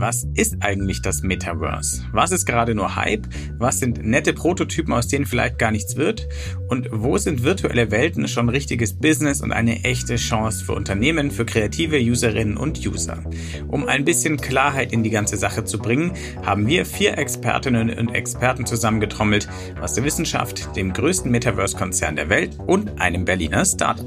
[0.00, 2.04] Was ist eigentlich das Metaverse?
[2.12, 3.26] Was ist gerade nur Hype?
[3.58, 6.28] Was sind nette Prototypen, aus denen vielleicht gar nichts wird?
[6.68, 11.44] Und wo sind virtuelle Welten schon richtiges Business und eine echte Chance für Unternehmen, für
[11.44, 13.24] kreative Userinnen und User?
[13.66, 16.12] Um ein bisschen Klarheit in die ganze Sache zu bringen,
[16.46, 19.48] haben wir vier Expertinnen und Experten zusammengetrommelt
[19.80, 24.06] aus der Wissenschaft, dem größten Metaverse-Konzern der Welt und einem Berliner Startup.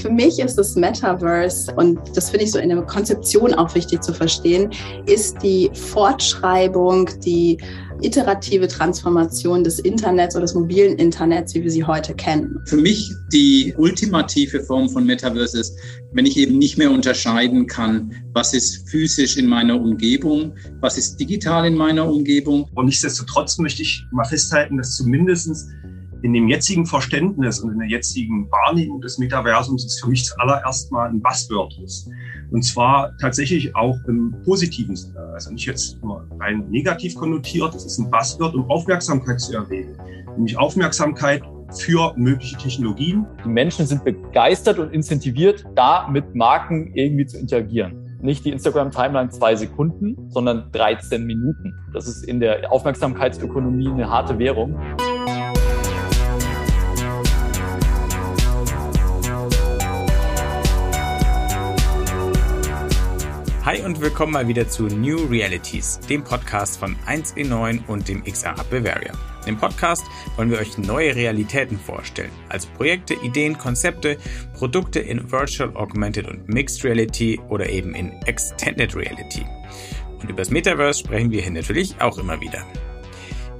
[0.00, 4.00] Für mich ist das Metaverse, und das finde ich so in der Konzeption auch wichtig
[4.00, 4.70] zu verstehen,
[5.06, 7.58] ist die Fortschreibung, die
[8.02, 12.60] iterative Transformation des Internets oder des mobilen Internets, wie wir sie heute kennen.
[12.66, 15.76] Für mich die ultimative Form von Metaverse ist,
[16.12, 21.16] wenn ich eben nicht mehr unterscheiden kann, was ist physisch in meiner Umgebung, was ist
[21.18, 22.68] digital in meiner Umgebung.
[22.74, 25.66] Und nichtsdestotrotz möchte ich mal festhalten, dass zumindestens
[26.22, 30.90] in dem jetzigen Verständnis und in der jetzigen Wahrnehmung des Metaversums ist für mich zuallererst
[30.90, 31.74] mal ein Buzzword.
[32.50, 35.20] Und zwar tatsächlich auch im positiven Sinne.
[35.34, 37.74] Also nicht jetzt nur rein negativ konnotiert.
[37.74, 39.96] Es ist ein Buzzword, um Aufmerksamkeit zu erregen.
[40.34, 41.42] Nämlich Aufmerksamkeit
[41.76, 43.26] für mögliche Technologien.
[43.44, 49.30] Die Menschen sind begeistert und incentiviert, da mit Marken irgendwie zu interagieren nicht die Instagram-Timeline
[49.30, 51.74] zwei Sekunden, sondern 13 Minuten.
[51.92, 54.76] Das ist in der Aufmerksamkeitsökonomie eine harte Währung.
[63.68, 68.56] Hi und willkommen mal wieder zu New Realities, dem Podcast von 1E9 und dem XR
[68.56, 69.12] Hub Bavaria.
[69.44, 74.16] Im Podcast wollen wir euch neue Realitäten vorstellen, also Projekte, Ideen, Konzepte,
[74.54, 79.44] Produkte in Virtual, Augmented und Mixed Reality oder eben in Extended Reality.
[80.18, 82.64] Und über das Metaverse sprechen wir hier natürlich auch immer wieder.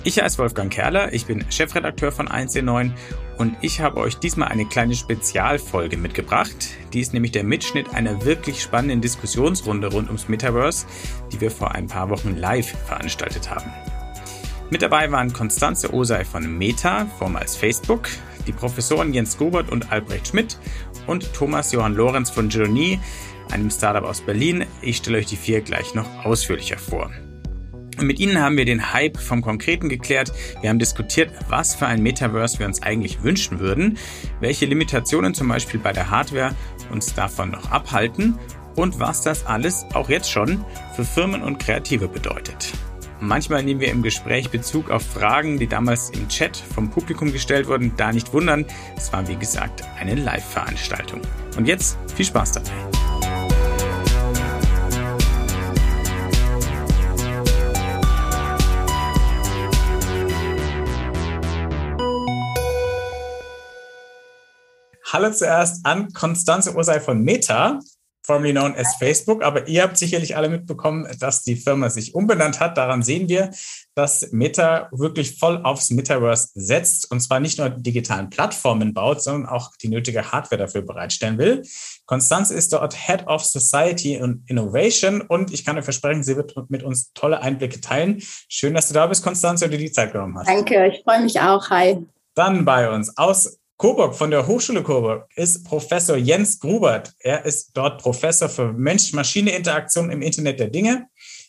[0.04, 2.92] Ich heiße Wolfgang Kerler, ich bin Chefredakteur von 1C9
[3.38, 6.70] und ich habe euch diesmal eine kleine Spezialfolge mitgebracht.
[6.92, 10.86] Die ist nämlich der Mitschnitt einer wirklich spannenden Diskussionsrunde rund ums Metaverse,
[11.32, 13.72] die wir vor ein paar Wochen live veranstaltet haben.
[14.70, 18.08] Mit dabei waren Konstanze Osei von Meta, vormals Facebook,
[18.46, 20.58] die Professoren Jens Gobert und Albrecht Schmidt
[21.06, 22.98] und Thomas Johann Lorenz von Journey,
[23.50, 24.66] einem Startup aus Berlin.
[24.82, 27.10] Ich stelle euch die vier gleich noch ausführlicher vor.
[28.00, 30.32] Mit Ihnen haben wir den Hype vom Konkreten geklärt.
[30.60, 33.98] Wir haben diskutiert, was für ein Metaverse wir uns eigentlich wünschen würden,
[34.40, 36.54] welche Limitationen zum Beispiel bei der Hardware
[36.90, 38.38] uns davon noch abhalten
[38.76, 40.64] und was das alles auch jetzt schon
[40.94, 42.72] für Firmen und Kreative bedeutet.
[43.20, 47.66] Manchmal nehmen wir im Gespräch Bezug auf Fragen, die damals im Chat vom Publikum gestellt
[47.66, 47.92] wurden.
[47.96, 48.64] Da nicht wundern,
[48.96, 51.20] es war wie gesagt eine Live-Veranstaltung.
[51.56, 52.97] Und jetzt viel Spaß dabei.
[65.10, 67.80] Hallo zuerst an Konstanze Ursay von Meta,
[68.26, 69.42] formerly known as Facebook.
[69.42, 72.76] Aber ihr habt sicherlich alle mitbekommen, dass die Firma sich umbenannt hat.
[72.76, 73.50] Daran sehen wir,
[73.94, 79.48] dass Meta wirklich voll aufs Metaverse setzt und zwar nicht nur digitalen Plattformen baut, sondern
[79.48, 81.62] auch die nötige Hardware dafür bereitstellen will.
[82.04, 86.54] Konstanze ist dort Head of Society und Innovation und ich kann euch versprechen, sie wird
[86.68, 88.22] mit uns tolle Einblicke teilen.
[88.50, 90.48] Schön, dass du da bist, Konstanze, und dir die Zeit genommen hast.
[90.48, 91.70] Danke, ich freue mich auch.
[91.70, 92.06] Hi.
[92.34, 97.14] Dann bei uns aus Coburg von der Hochschule Coburg ist Professor Jens Grubert.
[97.20, 101.06] Er ist dort Professor für Mensch-Maschine-Interaktion im Internet der Dinge.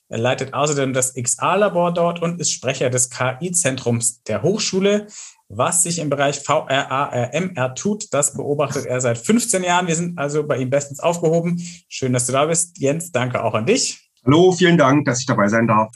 [0.09, 5.07] Er leitet außerdem das XA-Labor dort und ist Sprecher des KI-Zentrums der Hochschule.
[5.47, 9.87] Was sich im Bereich VRARMR tut, das beobachtet er seit 15 Jahren.
[9.87, 11.59] Wir sind also bei ihm bestens aufgehoben.
[11.87, 12.77] Schön, dass du da bist.
[12.77, 14.07] Jens, danke auch an dich.
[14.23, 15.91] Hallo, vielen Dank, dass ich dabei sein darf.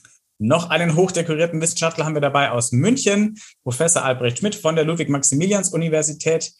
[0.46, 6.52] Noch einen hochdekorierten Wissenschaftler haben wir dabei aus München, Professor Albrecht Schmidt von der Ludwig-Maximilians-Universität.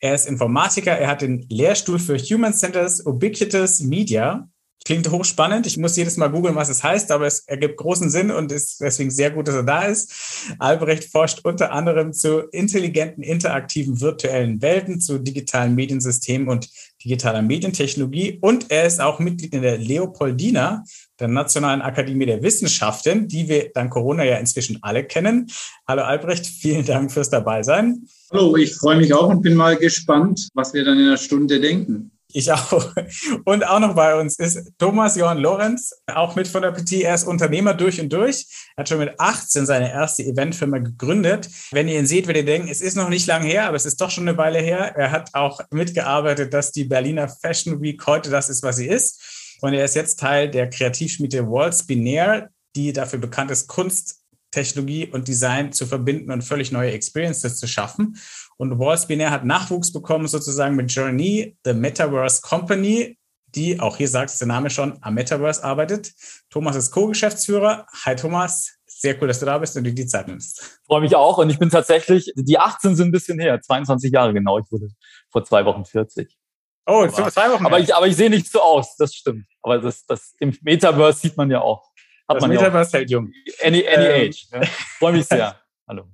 [0.00, 4.48] Er ist Informatiker, er hat den Lehrstuhl für Human Centers Ubiquitous Media.
[4.86, 5.66] Klingt hochspannend.
[5.66, 8.80] Ich muss jedes Mal googeln, was es heißt, aber es ergibt großen Sinn und ist
[8.80, 10.54] deswegen sehr gut, dass er da ist.
[10.58, 16.70] Albrecht forscht unter anderem zu intelligenten, interaktiven virtuellen Welten, zu digitalen Mediensystemen und
[17.04, 18.38] digitaler Medientechnologie.
[18.40, 20.84] Und er ist auch Mitglied in der Leopoldina,
[21.20, 25.50] der Nationalen Akademie der Wissenschaften, die wir dank Corona ja inzwischen alle kennen.
[25.86, 28.06] Hallo Albrecht, vielen Dank fürs Dabeisein.
[28.32, 31.60] Hallo, ich freue mich auch und bin mal gespannt, was wir dann in einer Stunde
[31.60, 32.10] denken.
[32.36, 32.92] Ich auch.
[33.46, 37.00] Und auch noch bei uns ist Thomas Johann Lorenz, auch mit von der PT.
[37.00, 38.46] Er ist Unternehmer durch und durch.
[38.76, 41.48] Er hat schon mit 18 seine erste Eventfirma gegründet.
[41.70, 43.86] Wenn ihr ihn seht, werdet ihr denken, es ist noch nicht lange her, aber es
[43.86, 44.94] ist doch schon eine Weile her.
[44.96, 49.56] Er hat auch mitgearbeitet, dass die Berliner Fashion Week heute das ist, was sie ist.
[49.62, 55.06] Und er ist jetzt Teil der Kreativschmiede Waltz Binär, die dafür bekannt ist, Kunst, Technologie
[55.06, 58.18] und Design zu verbinden und völlig neue Experiences zu schaffen.
[58.58, 63.18] Und Waltz Binär hat Nachwuchs bekommen, sozusagen mit Journey, The Metaverse Company,
[63.54, 66.12] die, auch hier sagt der Name schon, am Metaverse arbeitet.
[66.50, 67.86] Thomas ist Co-Geschäftsführer.
[68.04, 70.80] Hi Thomas, sehr cool, dass du da bist und dir die Zeit nimmst.
[70.86, 74.32] Freue mich auch und ich bin tatsächlich, die 18 sind ein bisschen her, 22 Jahre
[74.32, 74.58] genau.
[74.58, 74.88] Ich wurde
[75.30, 76.34] vor zwei Wochen 40.
[76.86, 77.66] Oh, aber, zwei Wochen.
[77.66, 79.46] Aber ich, aber ich sehe nicht so aus, das stimmt.
[79.62, 81.90] Aber das, das im Metaverse sieht man ja auch.
[82.28, 83.32] Hat das man Metaverse ja hält jung.
[83.62, 84.28] Any, any ähm.
[84.28, 84.46] age.
[84.52, 84.66] Ne?
[84.98, 85.56] Freue mich sehr.
[85.88, 86.04] Hallo.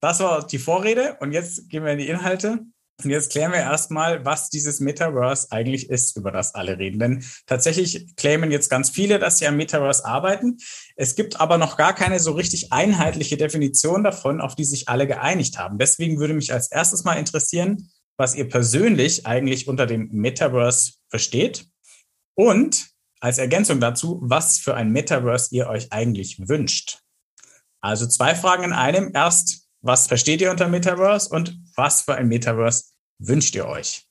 [0.00, 2.60] Das war die Vorrede und jetzt gehen wir in die Inhalte.
[3.04, 6.98] Und jetzt klären wir erstmal, was dieses Metaverse eigentlich ist, über das alle reden.
[6.98, 10.56] Denn tatsächlich claimen jetzt ganz viele, dass sie am Metaverse arbeiten.
[10.96, 15.06] Es gibt aber noch gar keine so richtig einheitliche Definition davon, auf die sich alle
[15.06, 15.78] geeinigt haben.
[15.78, 21.66] Deswegen würde mich als erstes mal interessieren, was ihr persönlich eigentlich unter dem Metaverse versteht
[22.34, 22.88] und
[23.20, 27.00] als Ergänzung dazu, was für ein Metaverse ihr euch eigentlich wünscht.
[27.80, 29.12] Also zwei Fragen in einem.
[29.14, 32.84] Erst, was versteht ihr unter Metaverse und was für ein Metaverse
[33.18, 34.08] wünscht ihr euch?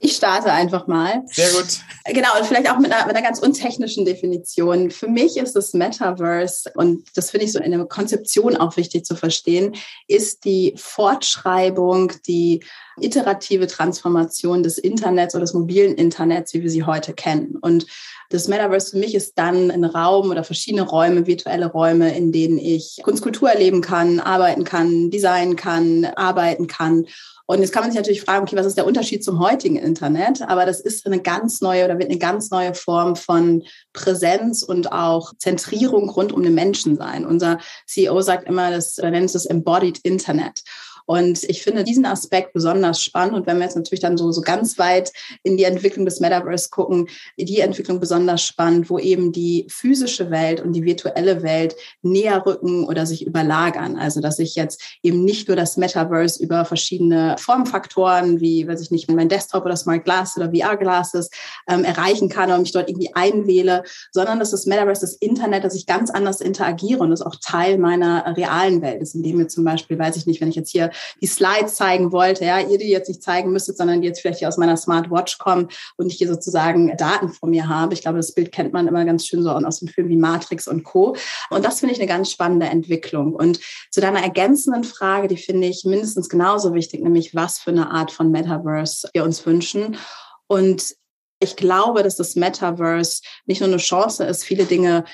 [0.00, 1.24] Ich starte einfach mal.
[1.26, 1.80] Sehr gut.
[2.04, 4.92] Genau, und vielleicht auch mit einer, mit einer ganz untechnischen Definition.
[4.92, 9.04] Für mich ist das Metaverse, und das finde ich so in der Konzeption auch wichtig
[9.04, 9.74] zu verstehen,
[10.06, 12.64] ist die Fortschreibung, die
[13.00, 17.56] iterative Transformation des Internets oder des mobilen Internets, wie wir sie heute kennen.
[17.60, 17.86] Und
[18.30, 22.58] das Metaverse für mich ist dann ein Raum oder verschiedene Räume, virtuelle Räume, in denen
[22.58, 27.06] ich Kunst, Kultur erleben kann, arbeiten kann, designen kann, arbeiten kann.
[27.46, 30.42] Und jetzt kann man sich natürlich fragen, okay, was ist der Unterschied zum heutigen Internet?
[30.42, 33.62] Aber das ist eine ganz neue oder wird eine ganz neue Form von
[33.94, 37.24] Präsenz und auch Zentrierung rund um den Menschen sein.
[37.24, 40.62] Unser CEO sagt immer, das er nennt es das Embodied Internet.
[41.08, 43.34] Und ich finde diesen Aspekt besonders spannend.
[43.34, 45.10] Und wenn wir jetzt natürlich dann so, so ganz weit
[45.42, 47.08] in die Entwicklung des Metaverse gucken,
[47.38, 52.84] die Entwicklung besonders spannend, wo eben die physische Welt und die virtuelle Welt näher rücken
[52.84, 53.96] oder sich überlagern.
[53.96, 58.90] Also, dass ich jetzt eben nicht nur das Metaverse über verschiedene Formfaktoren wie, weiß ich
[58.90, 61.30] nicht, mein Desktop oder Smart Glass oder VR-Glasses
[61.70, 63.82] ähm, erreichen kann und mich dort irgendwie einwähle,
[64.12, 67.78] sondern dass das Metaverse, das Internet, dass ich ganz anders interagiere und das auch Teil
[67.78, 70.90] meiner realen Welt ist, indem mir zum Beispiel, weiß ich nicht, wenn ich jetzt hier
[71.20, 74.38] die Slides zeigen wollte, ja, ihr die jetzt nicht zeigen müsstet, sondern die jetzt vielleicht
[74.38, 77.94] hier aus meiner Smartwatch kommen und ich hier sozusagen Daten von mir habe.
[77.94, 80.68] Ich glaube, das Bild kennt man immer ganz schön so aus den Filmen wie Matrix
[80.68, 81.16] und Co.
[81.50, 83.34] Und das finde ich eine ganz spannende Entwicklung.
[83.34, 83.60] Und
[83.90, 88.10] zu deiner ergänzenden Frage, die finde ich mindestens genauso wichtig, nämlich was für eine Art
[88.10, 89.96] von Metaverse wir uns wünschen.
[90.46, 90.94] Und
[91.40, 95.04] ich glaube, dass das Metaverse nicht nur eine Chance ist, viele Dinge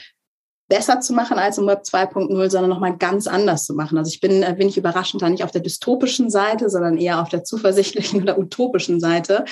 [0.74, 3.96] besser zu machen als im Web 2.0, sondern nochmal ganz anders zu machen.
[3.96, 7.28] Also ich bin äh, wenig überraschend da nicht auf der dystopischen Seite, sondern eher auf
[7.28, 9.44] der zuversichtlichen oder utopischen Seite.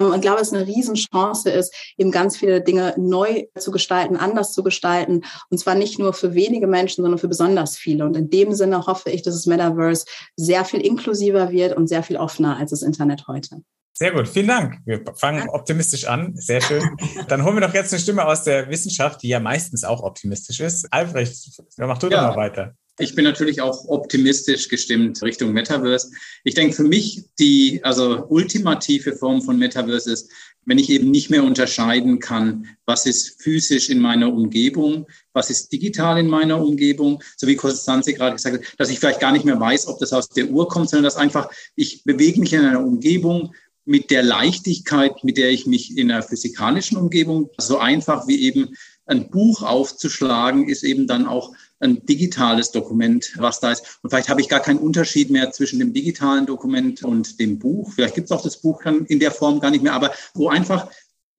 [0.00, 4.52] Ähm, und glaube, es eine Riesenchance ist, eben ganz viele Dinge neu zu gestalten, anders
[4.52, 5.22] zu gestalten.
[5.50, 8.04] Und zwar nicht nur für wenige Menschen, sondern für besonders viele.
[8.04, 10.04] Und in dem Sinne hoffe ich, dass das Metaverse
[10.36, 13.62] sehr viel inklusiver wird und sehr viel offener als das Internet heute.
[13.92, 14.78] Sehr gut, vielen Dank.
[14.86, 16.36] Wir fangen optimistisch an.
[16.36, 16.82] Sehr schön.
[17.28, 20.60] Dann holen wir doch jetzt eine Stimme aus der Wissenschaft, die ja meistens auch optimistisch
[20.60, 20.92] ist.
[20.92, 21.34] Albrecht,
[21.78, 22.28] mach du ja.
[22.28, 22.76] doch mal weiter.
[23.00, 26.10] Ich bin natürlich auch optimistisch gestimmt Richtung Metaverse.
[26.42, 30.30] Ich denke, für mich die also ultimative Form von Metaverse ist,
[30.64, 35.72] wenn ich eben nicht mehr unterscheiden kann, was ist physisch in meiner Umgebung, was ist
[35.72, 39.46] digital in meiner Umgebung, so wie Konstanze gerade gesagt hat, dass ich vielleicht gar nicht
[39.46, 42.64] mehr weiß, ob das aus der Uhr kommt, sondern dass einfach ich bewege mich in
[42.64, 43.54] einer Umgebung,
[43.88, 48.76] mit der Leichtigkeit, mit der ich mich in einer physikalischen Umgebung, so einfach wie eben
[49.06, 54.00] ein Buch aufzuschlagen, ist eben dann auch ein digitales Dokument, was da ist.
[54.02, 57.90] Und vielleicht habe ich gar keinen Unterschied mehr zwischen dem digitalen Dokument und dem Buch.
[57.94, 60.50] Vielleicht gibt es auch das Buch dann in der Form gar nicht mehr, aber wo
[60.50, 60.90] einfach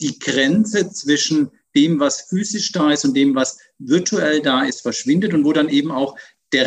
[0.01, 5.35] die Grenze zwischen dem, was physisch da ist und dem, was virtuell da ist, verschwindet
[5.35, 6.17] und wo dann eben auch
[6.51, 6.65] der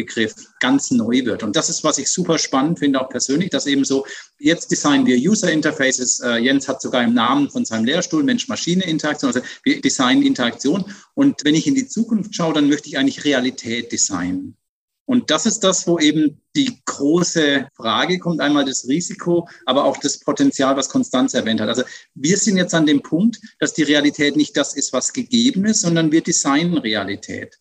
[0.00, 1.42] Realitätsbegriff ganz neu wird.
[1.42, 4.06] Und das ist, was ich super spannend finde, auch persönlich, dass eben so,
[4.38, 6.20] jetzt designen wir User Interfaces.
[6.20, 10.84] Äh, Jens hat sogar im Namen von seinem Lehrstuhl Mensch-Maschine-Interaktion, also wir designen Interaktion.
[11.14, 14.56] Und wenn ich in die Zukunft schaue, dann möchte ich eigentlich Realität designen.
[15.06, 19.96] Und das ist das, wo eben die große Frage kommt, einmal das Risiko, aber auch
[19.96, 21.68] das Potenzial, was Konstanz erwähnt hat.
[21.68, 21.82] Also
[22.14, 25.80] wir sind jetzt an dem Punkt, dass die Realität nicht das ist, was gegeben ist,
[25.80, 27.58] sondern wir designen Realität.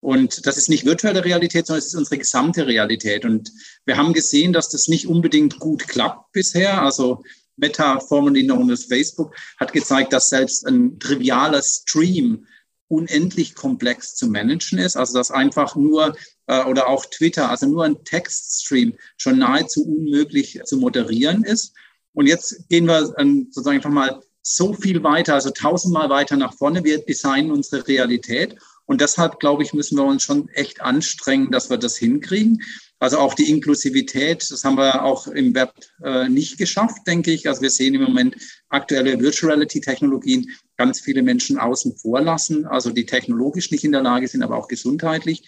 [0.00, 3.24] Und das ist nicht virtuelle Realität, sondern es ist unsere gesamte Realität.
[3.24, 3.50] Und
[3.84, 6.82] wir haben gesehen, dass das nicht unbedingt gut klappt bisher.
[6.82, 7.22] Also
[7.56, 12.46] Meta, formerly known as Facebook, hat gezeigt, dass selbst ein trivialer Stream
[12.86, 14.96] unendlich komplex zu managen ist.
[14.96, 20.60] Also dass einfach nur äh, oder auch Twitter, also nur ein Textstream schon nahezu unmöglich
[20.64, 21.74] zu moderieren ist.
[22.14, 26.54] Und jetzt gehen wir ähm, sozusagen einfach mal so viel weiter, also tausendmal weiter nach
[26.54, 26.82] vorne.
[26.84, 28.56] Wir designen unsere Realität
[28.88, 32.62] und deshalb, glaube ich, müssen wir uns schon echt anstrengen, dass wir das hinkriegen.
[32.98, 37.46] Also auch die Inklusivität, das haben wir auch im Web äh, nicht geschafft, denke ich.
[37.46, 38.36] Also wir sehen im Moment
[38.70, 43.92] aktuelle Virtual Reality Technologien ganz viele Menschen außen vor lassen, also die technologisch nicht in
[43.92, 45.46] der Lage sind, aber auch gesundheitlich.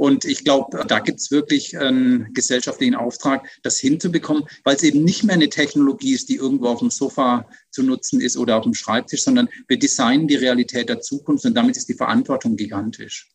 [0.00, 5.04] Und ich glaube, da gibt es wirklich einen gesellschaftlichen Auftrag, das hinzubekommen, weil es eben
[5.04, 8.62] nicht mehr eine Technologie ist, die irgendwo auf dem Sofa zu nutzen ist oder auf
[8.62, 13.28] dem Schreibtisch, sondern wir designen die Realität der Zukunft und damit ist die Verantwortung gigantisch.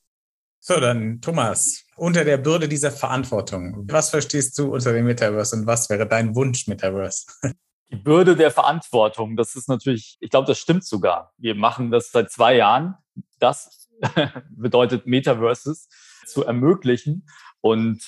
[0.59, 5.67] So, dann Thomas, unter der Bürde dieser Verantwortung, was verstehst du unter dem Metaverse und
[5.67, 7.27] was wäre dein Wunsch Metaverse?
[7.91, 11.31] Die Bürde der Verantwortung, das ist natürlich, ich glaube, das stimmt sogar.
[11.37, 12.95] Wir machen das seit zwei Jahren.
[13.37, 13.84] Das
[14.49, 15.89] bedeutet Metaverses
[16.25, 17.27] zu ermöglichen.
[17.61, 18.01] Und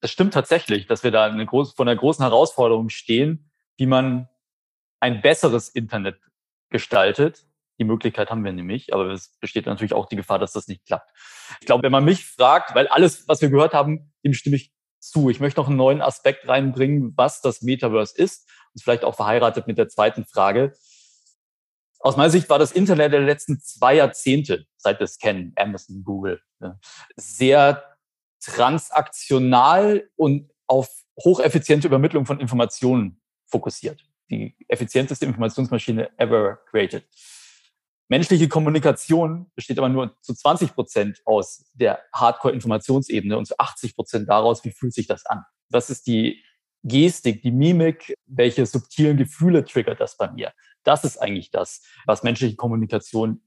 [0.00, 4.28] es stimmt tatsächlich, dass wir da eine große, von einer großen Herausforderung stehen, wie man
[5.00, 6.18] ein besseres Internet
[6.70, 7.46] gestaltet.
[7.78, 10.84] Die Möglichkeit haben wir nämlich, aber es besteht natürlich auch die Gefahr, dass das nicht
[10.84, 11.08] klappt.
[11.60, 14.72] Ich glaube, wenn man mich fragt, weil alles, was wir gehört haben, dem stimme ich
[14.98, 15.30] zu.
[15.30, 19.66] Ich möchte noch einen neuen Aspekt reinbringen, was das Metaverse ist und vielleicht auch verheiratet
[19.68, 20.72] mit der zweiten Frage.
[22.00, 26.04] Aus meiner Sicht war das Internet der letzten zwei Jahrzehnte, seit wir es kennen, Amazon,
[26.04, 26.40] Google,
[27.16, 27.96] sehr
[28.40, 30.88] transaktional und auf
[31.24, 34.04] hocheffiziente Übermittlung von Informationen fokussiert.
[34.30, 37.04] Die effizienteste Informationsmaschine ever created.
[38.08, 44.28] Menschliche Kommunikation besteht aber nur zu 20 Prozent aus der Hardcore-Informationsebene und zu 80 Prozent
[44.28, 45.42] daraus, wie fühlt sich das an?
[45.68, 46.42] Was ist die
[46.84, 50.52] Gestik, die Mimik, welche subtilen Gefühle triggert das bei mir?
[50.84, 53.42] Das ist eigentlich das, was menschliche Kommunikation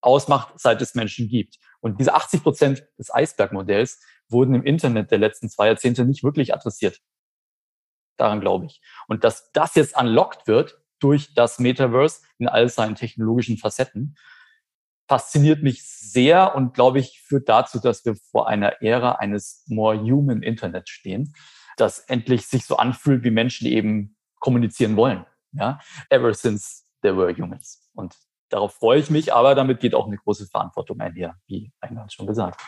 [0.00, 1.58] ausmacht, seit es Menschen gibt.
[1.80, 6.54] Und diese 80 Prozent des Eisbergmodells wurden im Internet der letzten zwei Jahrzehnte nicht wirklich
[6.54, 7.00] adressiert.
[8.16, 8.80] Daran glaube ich.
[9.06, 14.16] Und dass das jetzt unlocked wird durch das Metaverse in all seinen technologischen Facetten,
[15.08, 19.98] fasziniert mich sehr und glaube ich führt dazu, dass wir vor einer Ära eines more
[19.98, 21.32] human Internet stehen,
[21.76, 25.24] das endlich sich so anfühlt, wie Menschen eben kommunizieren wollen.
[25.58, 27.80] Ja, ever since there were humans.
[27.94, 28.14] Und
[28.48, 32.26] darauf freue ich mich, aber damit geht auch eine große Verantwortung einher, wie eingangs schon
[32.26, 32.60] gesagt.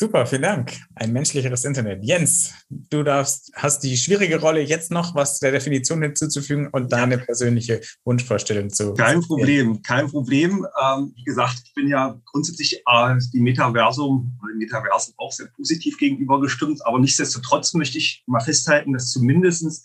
[0.00, 0.78] Super, vielen Dank.
[0.94, 2.02] Ein menschlicheres Internet.
[2.02, 7.18] Jens, du darfst, hast die schwierige Rolle, jetzt noch was der Definition hinzuzufügen und deine
[7.18, 8.94] persönliche Wunschvorstellung zu.
[8.94, 10.66] Kein Problem, kein Problem.
[10.82, 15.98] Ähm, wie gesagt, ich bin ja grundsätzlich äh, die Metaversum oder Metaversen auch sehr positiv
[15.98, 19.84] gegenüber gestimmt, aber nichtsdestotrotz möchte ich mal festhalten, dass zumindestens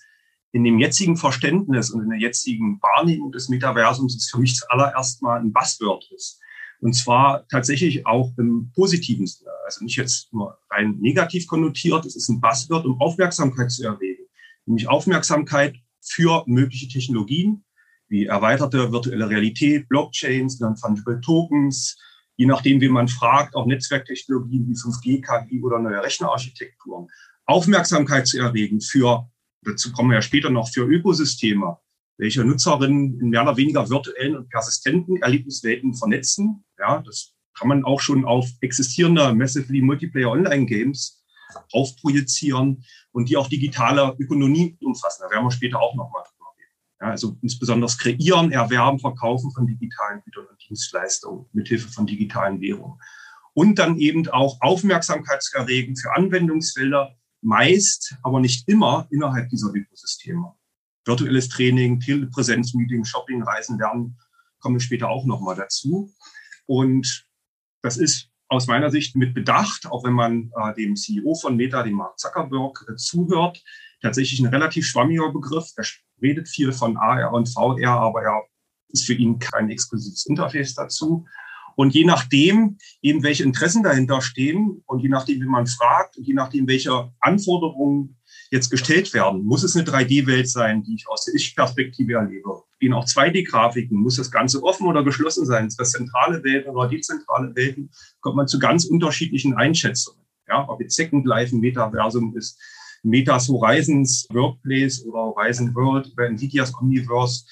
[0.55, 5.21] in dem jetzigen Verständnis und in der jetzigen Wahrnehmung des Metaversums ist für mich zuallererst
[5.21, 6.39] mal ein Buzzword ist.
[6.79, 9.51] Und zwar tatsächlich auch im positiven Sinne.
[9.65, 12.05] Also nicht jetzt nur rein negativ konnotiert.
[12.05, 14.24] Es ist ein Buzzword, um Aufmerksamkeit zu erregen.
[14.65, 17.65] Nämlich Aufmerksamkeit für mögliche Technologien
[18.07, 21.97] wie erweiterte virtuelle Realität, Blockchains, Non-Fungible Tokens,
[22.38, 27.09] je nachdem, wie man fragt, auch Netzwerktechnologien wie 5G, KI oder neue Rechnerarchitekturen.
[27.45, 29.29] Aufmerksamkeit zu erregen für,
[29.65, 31.77] dazu kommen wir ja später noch, für Ökosysteme,
[32.17, 36.63] welche Nutzerinnen in mehr oder weniger virtuellen und persistenten Erlebniswelten vernetzen.
[36.79, 41.24] Ja, das kann man auch schon auf existierende Massively Multiplayer Online Games
[41.72, 45.24] aufprojizieren und die auch digitale Ökonomie umfassen.
[45.24, 46.75] Da werden wir später auch nochmal drüber reden.
[47.01, 53.00] Ja, also insbesondere Kreieren, Erwerben, Verkaufen von digitalen Gütern und Dienstleistungen mithilfe von digitalen Währungen.
[53.53, 59.73] Und dann eben auch Aufmerksamkeit zu erregen für Anwendungsfelder, meist, aber nicht immer innerhalb dieser
[59.73, 60.53] Ökosysteme
[61.05, 64.17] virtuelles Training, Telepräsenzmeeting, Shopping, Reisen, Lernen
[64.59, 66.11] kommen später auch nochmal dazu.
[66.65, 67.27] Und
[67.81, 71.83] das ist aus meiner Sicht mit Bedacht, auch wenn man äh, dem CEO von Meta,
[71.83, 73.63] dem Mark Zuckerberg, äh, zuhört,
[74.01, 75.71] tatsächlich ein relativ schwammiger Begriff.
[75.77, 75.85] Er
[76.21, 78.43] redet viel von AR und VR, aber er
[78.89, 81.25] ist für ihn kein exklusives Interface dazu.
[81.75, 86.25] Und je nachdem, eben welche Interessen dahinter stehen und je nachdem, wie man fragt und
[86.25, 88.17] je nachdem, welche Anforderungen
[88.51, 92.63] jetzt gestellt werden, muss es eine 3D-Welt sein, die ich aus der Ich-Perspektive erlebe.
[92.79, 95.67] Gehen auch 2D-Grafiken, muss das Ganze offen oder geschlossen sein?
[95.67, 97.89] Ist das zentrale Welten oder dezentrale Welten?
[98.22, 100.22] Kommt man zu ganz unterschiedlichen Einschätzungen.
[100.48, 102.60] Ja, ob jetzt Second Life ein Metaversum ist,
[103.03, 107.46] Metas Horizons Workplace oder Horizon World über Nvidias Omniverse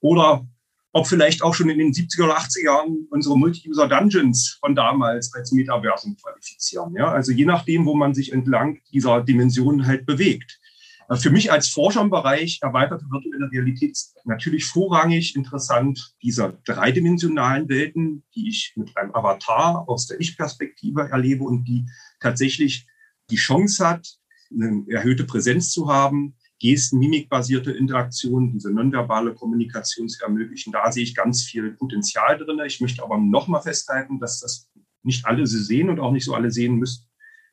[0.00, 0.46] oder
[0.92, 5.52] ob vielleicht auch schon in den 70er oder 80er Jahren unsere Multi-User-Dungeons von damals als
[5.52, 6.94] Metaversum qualifizieren.
[6.96, 7.12] Ja?
[7.12, 10.58] Also je nachdem, wo man sich entlang dieser Dimensionen halt bewegt.
[11.08, 16.58] Äh, für mich als Forscher im Bereich erweiterte virtuelle Realität ist natürlich vorrangig interessant diese
[16.64, 21.86] dreidimensionalen Welten, die ich mit einem Avatar aus der Ich-Perspektive erlebe und die
[22.20, 22.86] tatsächlich
[23.30, 24.16] die Chance hat,
[24.52, 30.72] eine erhöhte Präsenz zu haben, Gesten, Mimikbasierte Interaktion, diese nonverbale Kommunikation zu ermöglichen.
[30.72, 32.60] Da sehe ich ganz viel Potenzial drin.
[32.66, 34.70] Ich möchte aber nochmal festhalten, dass das
[35.02, 37.06] nicht alle sie sehen und auch nicht so alle sehen müssen.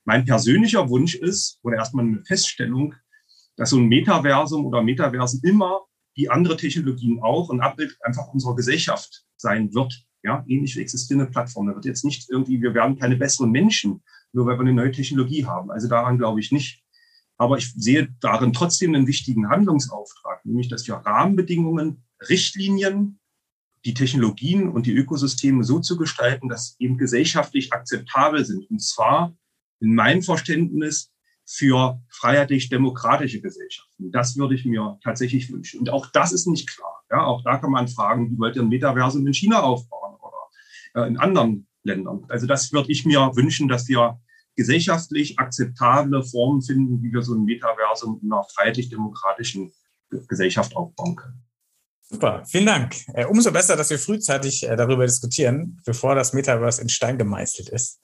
[0.04, 2.96] Mein persönlicher Wunsch ist, oder erstmal eine Feststellung,
[3.56, 5.82] dass so ein Metaversum oder Metaversen immer
[6.14, 10.04] wie andere Technologien auch ein Abbild einfach unserer Gesellschaft sein wird.
[10.24, 11.70] Ja, ähnlich wie existierende Plattformen.
[11.70, 14.92] Da wird jetzt nicht irgendwie, wir werden keine besseren Menschen, nur weil wir eine neue
[14.92, 15.72] Technologie haben.
[15.72, 16.84] Also daran glaube ich nicht.
[17.38, 23.20] Aber ich sehe darin trotzdem einen wichtigen Handlungsauftrag, nämlich, dass wir Rahmenbedingungen, Richtlinien,
[23.86, 28.70] die Technologien und die Ökosysteme so zu gestalten, dass eben gesellschaftlich akzeptabel sind.
[28.70, 29.36] Und zwar
[29.79, 31.13] in meinem Verständnis
[31.46, 34.12] für freiheitlich-demokratische Gesellschaften.
[34.12, 35.79] Das würde ich mir tatsächlich wünschen.
[35.79, 37.03] Und auch das ist nicht klar.
[37.10, 41.06] Ja, auch da kann man fragen, wie wollt ihr ein Metaversum in China aufbauen oder
[41.06, 42.25] äh, in anderen Ländern?
[42.27, 44.20] Also das würde ich mir wünschen, dass wir
[44.58, 49.72] gesellschaftlich akzeptable Formen finden, wie wir so ein Metaversum in einer freiheitlich-demokratischen
[50.28, 51.48] Gesellschaft aufbauen können.
[52.10, 52.96] Super, vielen Dank.
[53.16, 57.68] Äh, umso besser, dass wir frühzeitig äh, darüber diskutieren, bevor das Metaverse in Stein gemeißelt
[57.68, 58.00] ist.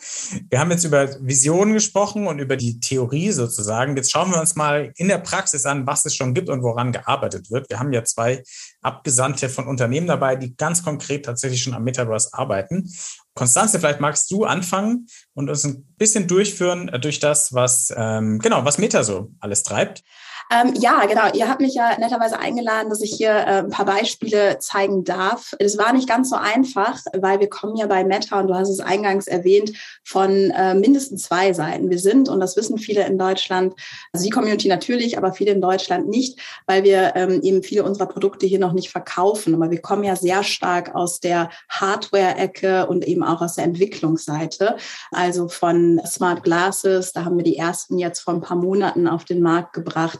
[0.49, 3.95] Wir haben jetzt über Visionen gesprochen und über die Theorie sozusagen.
[3.95, 6.91] Jetzt schauen wir uns mal in der Praxis an, was es schon gibt und woran
[6.91, 7.69] gearbeitet wird.
[7.69, 8.43] Wir haben ja zwei
[8.81, 12.89] Abgesandte von Unternehmen dabei, die ganz konkret tatsächlich schon am Metaverse arbeiten.
[13.35, 18.39] Konstanze, vielleicht magst du anfangen und uns ein bisschen durchführen äh, durch das, was ähm,
[18.39, 20.03] genau, was Meta so alles treibt.
[20.51, 21.31] Ähm, ja, genau.
[21.33, 25.53] Ihr habt mich ja netterweise eingeladen, dass ich hier äh, ein paar Beispiele zeigen darf.
[25.59, 28.69] Es war nicht ganz so einfach, weil wir kommen ja bei Meta, und du hast
[28.69, 29.73] es eingangs erwähnt,
[30.03, 31.89] von äh, mindestens zwei Seiten.
[31.89, 33.73] Wir sind, und das wissen viele in Deutschland,
[34.11, 38.07] also die Community natürlich, aber viele in Deutschland nicht, weil wir ähm, eben viele unserer
[38.07, 39.55] Produkte hier noch nicht verkaufen.
[39.55, 44.77] Aber wir kommen ja sehr stark aus der Hardware-Ecke und eben auch aus der Entwicklungsseite.
[45.11, 49.25] Also von Smart Glasses, da haben wir die ersten jetzt vor ein paar Monaten auf
[49.25, 50.19] den Markt gebracht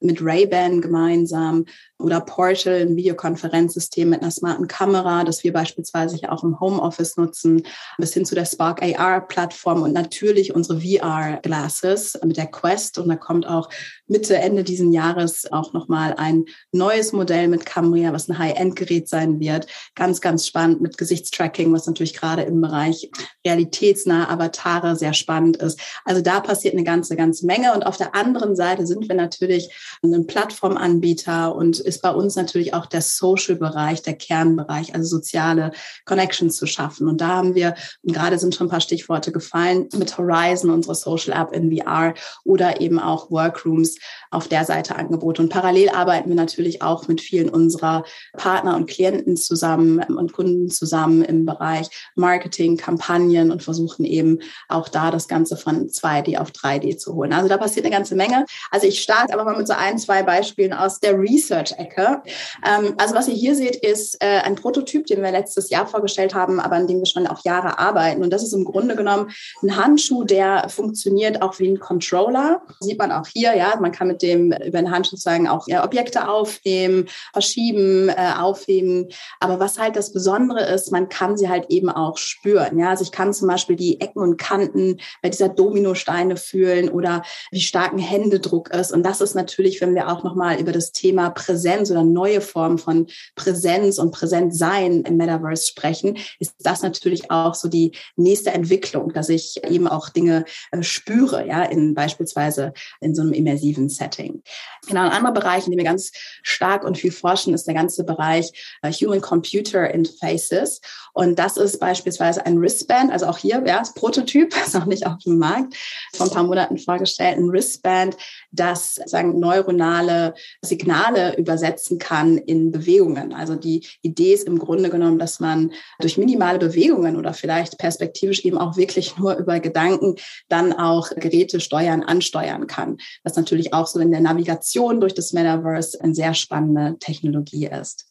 [0.00, 1.64] mit Ray-Ban gemeinsam
[1.98, 7.62] oder Portal, ein Videokonferenzsystem mit einer smarten Kamera, das wir beispielsweise auch im Homeoffice nutzen,
[7.98, 12.98] bis hin zu der Spark AR-Plattform und natürlich unsere VR-Glasses mit der Quest.
[12.98, 13.68] Und da kommt auch
[14.06, 19.38] Mitte, Ende diesen Jahres auch nochmal ein neues Modell mit Cambria, was ein High-End-Gerät sein
[19.40, 19.66] wird.
[19.94, 23.10] Ganz, ganz spannend mit Gesichtstracking, was natürlich gerade im Bereich
[23.46, 25.78] realitätsnahe Avatare sehr spannend ist.
[26.04, 27.74] Also da passiert eine ganze, ganze Menge.
[27.74, 29.70] Und auf der anderen Seite sind wir natürlich
[30.02, 35.72] ein Plattformanbieter und ist bei uns natürlich auch der Social-Bereich, der Kernbereich, also soziale
[36.04, 37.08] Connections zu schaffen.
[37.08, 40.94] Und da haben wir, und gerade sind schon ein paar Stichworte gefallen, mit Horizon, unsere
[40.94, 43.96] Social App in VR oder eben auch Workrooms
[44.30, 45.42] auf der Seite Angebote.
[45.42, 48.04] Und parallel arbeiten wir natürlich auch mit vielen unserer
[48.36, 54.88] Partner und Klienten zusammen und Kunden zusammen im Bereich Marketing, Kampagnen und versuchen eben auch
[54.88, 57.32] da das Ganze von 2D auf 3D zu holen.
[57.32, 58.46] Also da passiert eine ganze Menge.
[58.70, 62.22] Also ich starte aber mal mit so ein, zwei Beispielen aus der Research-Ecke.
[62.66, 66.34] Ähm, also was ihr hier seht, ist äh, ein Prototyp, den wir letztes Jahr vorgestellt
[66.34, 68.22] haben, aber an dem wir schon auch Jahre arbeiten.
[68.22, 69.30] Und das ist im Grunde genommen
[69.62, 72.62] ein Handschuh, der funktioniert auch wie ein Controller.
[72.80, 75.84] Sieht man auch hier, ja, man kann mit dem über den Handschuh sozusagen auch ja,
[75.84, 79.08] Objekte aufnehmen, verschieben, äh, aufheben.
[79.38, 82.78] Aber was halt das Besondere ist, man kann sie halt eben auch spüren.
[82.78, 87.22] Ja, also ich kann zum Beispiel die Ecken und Kanten bei dieser Dominosteine fühlen oder
[87.50, 88.92] wie stark ein Händedruck ist.
[88.92, 92.78] Und das ist natürlich, wenn wir auch nochmal über das Thema Präsenz oder neue Formen
[92.78, 99.12] von Präsenz und Präsentsein im Metaverse sprechen, ist das natürlich auch so die nächste Entwicklung,
[99.12, 104.42] dass ich eben auch Dinge äh, spüre, ja, in beispielsweise in so einem immersiven Setting.
[104.86, 108.04] Genau, ein anderer Bereich, in dem wir ganz stark und viel forschen, ist der ganze
[108.04, 110.80] Bereich äh, Human-Computer Interfaces.
[111.12, 115.06] Und das ist beispielsweise ein Wristband, also auch hier, ja, das Prototyp, ist noch nicht
[115.06, 115.74] auf dem Markt,
[116.14, 118.16] vor ein paar Monaten vorgestellt, ein Wristband,
[118.52, 123.32] das sagen neuronale Signale übersetzen kann in Bewegungen.
[123.32, 128.44] Also die Idee ist im Grunde genommen, dass man durch minimale Bewegungen oder vielleicht perspektivisch
[128.44, 130.16] eben auch wirklich nur über Gedanken
[130.48, 132.98] dann auch Geräte steuern, ansteuern kann.
[133.24, 138.10] Was natürlich auch so in der Navigation durch das Metaverse eine sehr spannende Technologie ist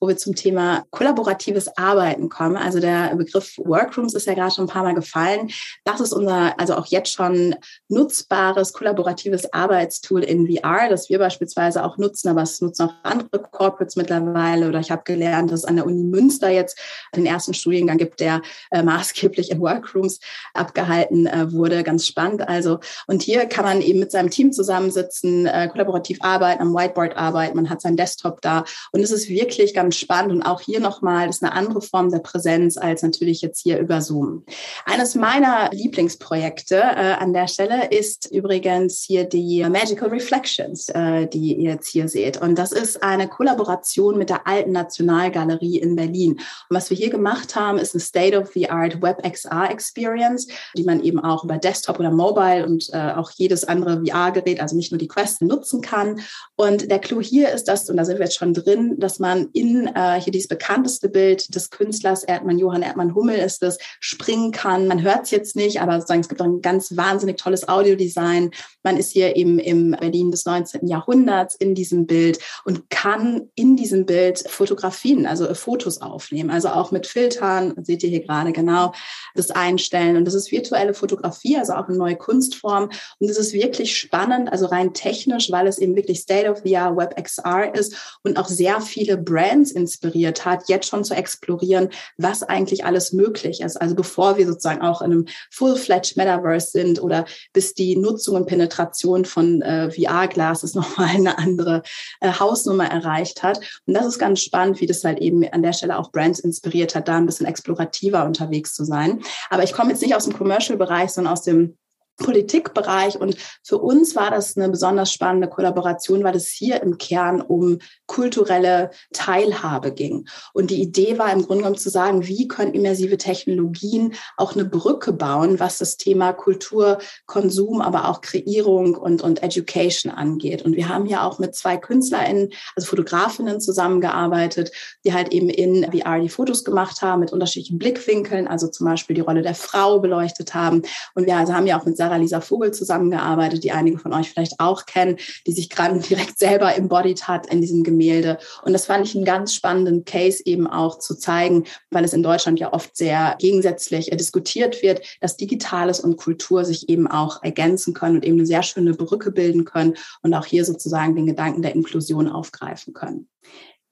[0.00, 2.56] wo wir zum Thema kollaboratives Arbeiten kommen.
[2.56, 5.50] Also der Begriff Workrooms ist ja gerade schon ein paar Mal gefallen.
[5.84, 7.54] Das ist unser, also auch jetzt schon
[7.88, 13.42] nutzbares kollaboratives Arbeitstool in VR, das wir beispielsweise auch nutzen, aber es nutzen auch andere
[13.42, 14.68] Corporates mittlerweile.
[14.68, 16.78] Oder ich habe gelernt, dass es an der Uni Münster jetzt
[17.14, 20.20] den ersten Studiengang gibt, der äh, maßgeblich in Workrooms
[20.54, 21.82] abgehalten äh, wurde.
[21.82, 22.48] Ganz spannend.
[22.48, 27.16] Also, und hier kann man eben mit seinem Team zusammensitzen, äh, kollaborativ arbeiten, am Whiteboard
[27.16, 27.56] arbeiten.
[27.56, 30.78] Man hat seinen Desktop da und es ist wirklich ganz ganz spannend und auch hier
[30.78, 34.44] nochmal, das ist eine andere Form der Präsenz als natürlich jetzt hier über Zoom.
[34.84, 41.54] Eines meiner Lieblingsprojekte äh, an der Stelle ist übrigens hier die Magical Reflections, äh, die
[41.56, 42.40] ihr jetzt hier seht.
[42.40, 46.34] Und das ist eine Kollaboration mit der Alten Nationalgalerie in Berlin.
[46.34, 51.42] Und was wir hier gemacht haben, ist eine State-of-the-Art WebXR Experience, die man eben auch
[51.42, 55.42] über Desktop oder Mobile und äh, auch jedes andere VR-Gerät, also nicht nur die Quest,
[55.42, 56.20] nutzen kann.
[56.54, 59.48] Und der Clou hier ist das, und da sind wir jetzt schon drin, dass man
[59.52, 64.52] in äh, hier dieses bekannteste Bild des Künstlers Erdmann, Johann Erdmann Hummel ist es, springen
[64.52, 64.86] kann.
[64.86, 68.50] Man hört es jetzt nicht, aber sozusagen, es gibt ein ganz wahnsinnig tolles Audiodesign.
[68.82, 70.86] Man ist hier eben im Berlin des 19.
[70.86, 76.50] Jahrhunderts in diesem Bild und kann in diesem Bild Fotografien, also Fotos aufnehmen.
[76.50, 78.92] Also auch mit Filtern, seht ihr hier gerade genau,
[79.34, 80.16] das einstellen.
[80.16, 82.90] Und das ist virtuelle Fotografie, also auch eine neue Kunstform.
[83.18, 86.76] Und das ist wirklich spannend, also rein technisch, weil es eben wirklich State of the
[86.76, 92.42] Art WebXR ist und auch sehr viele Brands inspiriert hat, jetzt schon zu explorieren, was
[92.42, 93.80] eigentlich alles möglich ist.
[93.80, 98.46] Also bevor wir sozusagen auch in einem Full-Fledged Metaverse sind oder bis die Nutzung und
[98.46, 101.82] Penetration von äh, VR-Glasses nochmal eine andere
[102.20, 103.58] äh, Hausnummer erreicht hat.
[103.86, 106.94] Und das ist ganz spannend, wie das halt eben an der Stelle auch Brands inspiriert
[106.94, 109.22] hat, da ein bisschen explorativer unterwegs zu sein.
[109.48, 111.76] Aber ich komme jetzt nicht aus dem Commercial-Bereich, sondern aus dem
[112.20, 113.18] Politikbereich.
[113.18, 117.78] Und für uns war das eine besonders spannende Kollaboration, weil es hier im Kern um
[118.06, 120.28] kulturelle Teilhabe ging.
[120.52, 124.64] Und die Idee war im Grunde genommen zu sagen, wie können immersive Technologien auch eine
[124.64, 130.62] Brücke bauen, was das Thema Kultur, Konsum, aber auch Kreierung und, und Education angeht.
[130.62, 134.72] Und wir haben hier auch mit zwei KünstlerInnen, also Fotografinnen zusammengearbeitet,
[135.04, 139.14] die halt eben in VR die Fotos gemacht haben mit unterschiedlichen Blickwinkeln, also zum Beispiel
[139.14, 140.82] die Rolle der Frau beleuchtet haben.
[141.14, 144.12] Und wir also haben ja auch mit Sarah Sarah Lisa Vogel zusammengearbeitet, die einige von
[144.12, 148.38] euch vielleicht auch kennen, die sich gerade direkt selber embodied hat in diesem Gemälde.
[148.64, 152.24] Und das fand ich einen ganz spannenden Case eben auch zu zeigen, weil es in
[152.24, 157.94] Deutschland ja oft sehr gegensätzlich diskutiert wird, dass Digitales und Kultur sich eben auch ergänzen
[157.94, 161.62] können und eben eine sehr schöne Brücke bilden können und auch hier sozusagen den Gedanken
[161.62, 163.28] der Inklusion aufgreifen können.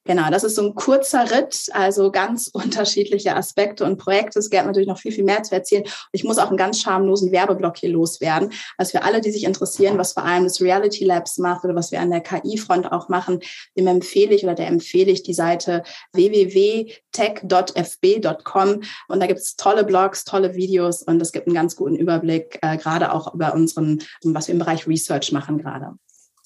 [0.09, 4.39] Genau, das ist so ein kurzer Ritt, also ganz unterschiedliche Aspekte und Projekte.
[4.39, 5.85] Es gäbe natürlich noch viel, viel mehr zu erzählen.
[6.13, 8.51] Ich muss auch einen ganz schamlosen Werbeblock hier loswerden.
[8.79, 11.93] Also für alle, die sich interessieren, was vor allem das Reality Labs macht oder was
[11.93, 13.41] wir an der KI-Front auch machen,
[13.77, 15.83] dem empfehle ich oder der empfehle ich die Seite
[16.15, 21.97] www.tech.fb.com und da gibt es tolle Blogs, tolle Videos und es gibt einen ganz guten
[21.97, 25.99] Überblick, äh, gerade auch über unseren, was wir im Bereich Research machen gerade.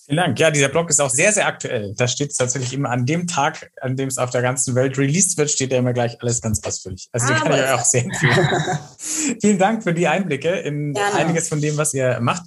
[0.05, 0.39] Vielen Dank.
[0.41, 1.95] Ja, dieser Blog ist auch sehr, sehr aktuell.
[1.97, 4.99] Da steht es tatsächlich immer an dem Tag, an dem es auf der ganzen Welt
[4.99, 7.09] released wird, steht da immer gleich alles ganz ausführlich.
[7.13, 8.49] Also ah, den kann ich euch auch sehr empfehlen.
[9.41, 11.15] Vielen Dank für die Einblicke in Gerne.
[11.15, 12.43] einiges von dem, was ihr macht.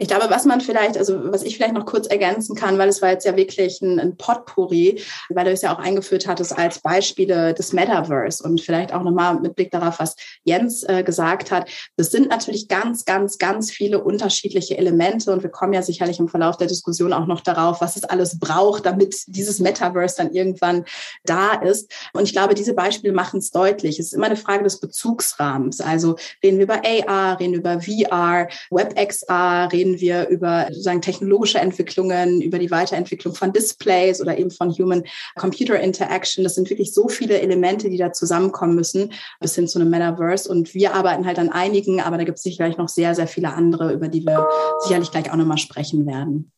[0.00, 3.02] Ich glaube, was man vielleicht, also was ich vielleicht noch kurz ergänzen kann, weil es
[3.02, 6.78] war jetzt ja wirklich ein, ein Potpourri, weil du es ja auch eingeführt hattest als
[6.78, 11.68] Beispiele des Metaverse und vielleicht auch nochmal mit Blick darauf, was Jens äh, gesagt hat.
[11.96, 16.28] Das sind natürlich ganz, ganz, ganz viele unterschiedliche Elemente und wir kommen ja sicherlich im
[16.28, 20.84] Verlauf der Diskussion auch noch darauf, was es alles braucht, damit dieses Metaverse dann irgendwann
[21.24, 21.92] da ist.
[22.12, 23.98] Und ich glaube, diese Beispiele machen es deutlich.
[23.98, 25.80] Es ist immer eine Frage des Bezugsrahmens.
[25.80, 31.02] Also reden wir über AR, reden wir über VR, WebXR, reden reden wir über sozusagen
[31.02, 36.44] technologische Entwicklungen, über die Weiterentwicklung von Displays oder eben von Human-Computer Interaction.
[36.44, 40.48] Das sind wirklich so viele Elemente, die da zusammenkommen müssen, bis hin zu einem Metaverse.
[40.48, 43.52] Und wir arbeiten halt an einigen, aber da gibt es sicherlich noch sehr, sehr viele
[43.52, 44.46] andere, über die wir
[44.82, 46.52] sicherlich gleich auch nochmal sprechen werden.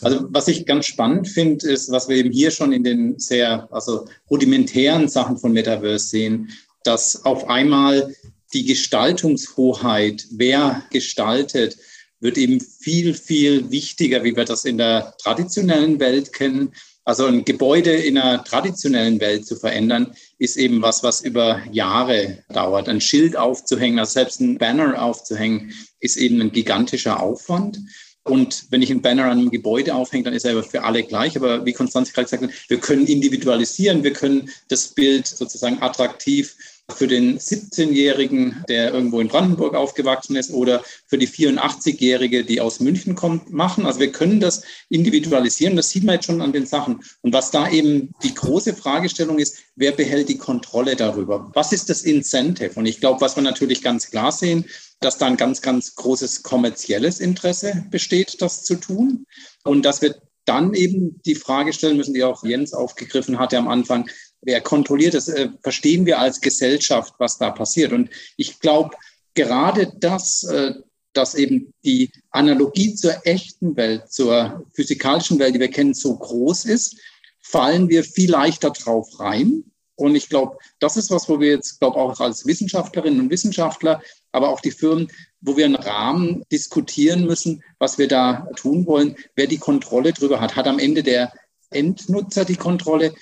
[0.00, 3.68] Also was ich ganz spannend finde, ist, was wir eben hier schon in den sehr
[3.70, 6.50] also rudimentären Sachen von Metaverse sehen,
[6.82, 8.12] dass auf einmal
[8.52, 11.78] die Gestaltungshoheit, wer gestaltet,
[12.22, 16.72] wird eben viel, viel wichtiger, wie wir das in der traditionellen Welt kennen.
[17.04, 22.38] Also ein Gebäude in einer traditionellen Welt zu verändern, ist eben was, was über Jahre
[22.52, 22.88] dauert.
[22.88, 27.80] Ein Schild aufzuhängen, also selbst ein Banner aufzuhängen, ist eben ein gigantischer Aufwand.
[28.24, 31.36] Und wenn ich einen Banner an einem Gebäude aufhänge, dann ist er für alle gleich.
[31.36, 36.54] Aber wie Konstanze gerade gesagt hat, wir können individualisieren, wir können das Bild sozusagen attraktiv
[36.96, 42.80] für den 17-Jährigen, der irgendwo in Brandenburg aufgewachsen ist, oder für die 84-Jährige, die aus
[42.80, 43.86] München kommt, machen.
[43.86, 45.76] Also wir können das individualisieren.
[45.76, 47.02] Das sieht man jetzt schon an den Sachen.
[47.20, 51.50] Und was da eben die große Fragestellung ist, wer behält die Kontrolle darüber?
[51.54, 52.72] Was ist das Incentive?
[52.74, 54.64] Und ich glaube, was wir natürlich ganz klar sehen,
[55.00, 59.26] dass da ein ganz, ganz großes kommerzielles Interesse besteht, das zu tun.
[59.64, 63.68] Und dass wir dann eben die Frage stellen müssen, die auch Jens aufgegriffen hatte am
[63.68, 64.08] Anfang,
[64.42, 67.92] wer kontrolliert das, äh, verstehen wir als Gesellschaft, was da passiert.
[67.92, 68.96] Und ich glaube,
[69.34, 70.74] gerade das, äh,
[71.12, 76.64] dass eben die Analogie zur echten Welt, zur physikalischen Welt, die wir kennen, so groß
[76.64, 76.96] ist,
[77.40, 79.64] fallen wir viel leichter drauf rein.
[79.94, 84.02] Und ich glaube, das ist was, wo wir jetzt, glaube auch als Wissenschaftlerinnen und Wissenschaftler,
[84.32, 85.08] aber auch die Firmen,
[85.40, 90.40] wo wir einen Rahmen diskutieren müssen, was wir da tun wollen, wer die Kontrolle drüber
[90.40, 90.56] hat.
[90.56, 91.32] Hat am Ende der
[91.70, 93.14] Endnutzer die Kontrolle?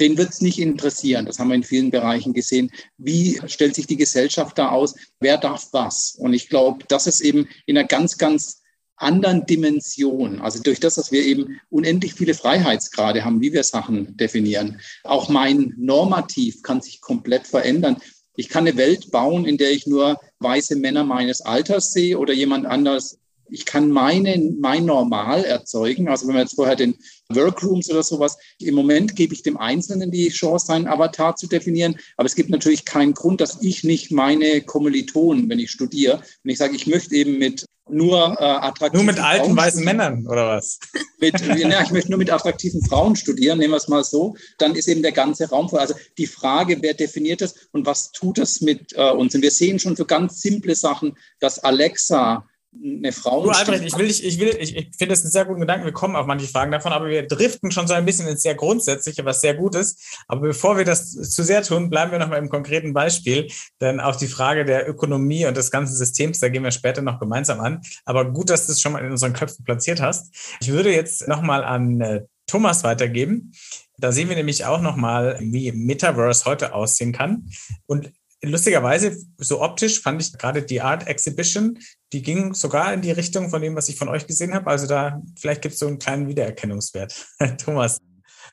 [0.00, 1.26] Den wird es nicht interessieren.
[1.26, 2.70] Das haben wir in vielen Bereichen gesehen.
[2.98, 4.94] Wie stellt sich die Gesellschaft da aus?
[5.20, 6.16] Wer darf was?
[6.18, 8.62] Und ich glaube, das ist eben in einer ganz, ganz
[8.96, 10.40] anderen Dimension.
[10.40, 14.80] Also durch das, dass wir eben unendlich viele Freiheitsgrade haben, wie wir Sachen definieren.
[15.02, 17.96] Auch mein Normativ kann sich komplett verändern.
[18.36, 22.32] Ich kann eine Welt bauen, in der ich nur weiße Männer meines Alters sehe oder
[22.32, 23.18] jemand anders.
[23.48, 26.08] Ich kann meine, mein Normal erzeugen.
[26.08, 26.94] Also wenn wir jetzt vorher den
[27.28, 31.96] Workrooms oder sowas, im Moment gebe ich dem Einzelnen die Chance, seinen Avatar zu definieren.
[32.16, 36.52] Aber es gibt natürlich keinen Grund, dass ich nicht meine Kommilitonen, wenn ich studiere, wenn
[36.52, 40.26] ich sage, ich möchte eben mit nur äh, attraktiven Nur mit alten Frauen weißen Männern
[40.26, 40.78] oder was?
[41.18, 44.36] Mit, ja, ich möchte nur mit attraktiven Frauen studieren, nehmen wir es mal so.
[44.58, 45.80] Dann ist eben der ganze Raum voll.
[45.80, 49.34] Also die Frage, wer definiert das und was tut das mit äh, uns?
[49.34, 52.48] Und wir sehen schon für ganz simple Sachen, dass Alexa
[52.82, 53.42] eine Frau.
[53.42, 55.84] Du, Albrecht, ich will dich, ich will, ich, ich finde das einen sehr guten Gedanken.
[55.84, 58.54] Wir kommen auf manche Fragen davon, aber wir driften schon so ein bisschen ins sehr
[58.54, 60.18] Grundsätzliche, was sehr gut ist.
[60.28, 63.50] Aber bevor wir das zu sehr tun, bleiben wir nochmal im konkreten Beispiel.
[63.80, 67.20] Denn auch die Frage der Ökonomie und des ganzen Systems, da gehen wir später noch
[67.20, 67.80] gemeinsam an.
[68.04, 70.34] Aber gut, dass du es schon mal in unseren Köpfen platziert hast.
[70.60, 73.52] Ich würde jetzt nochmal an äh, Thomas weitergeben.
[73.96, 77.48] Da sehen wir nämlich auch nochmal, wie Metaverse heute aussehen kann.
[77.86, 81.78] Und lustigerweise, so optisch fand ich gerade die Art Exhibition,
[82.14, 84.70] die ging sogar in die Richtung von dem, was ich von euch gesehen habe.
[84.70, 87.26] Also da, vielleicht gibt es so einen kleinen Wiedererkennungswert.
[87.58, 87.98] Thomas.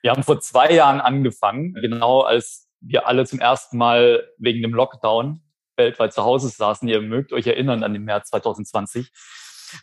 [0.01, 4.73] Wir haben vor zwei Jahren angefangen, genau als wir alle zum ersten Mal wegen dem
[4.73, 5.43] Lockdown
[5.77, 6.87] weltweit zu Hause saßen.
[6.87, 9.11] Ihr mögt euch erinnern an den März 2020.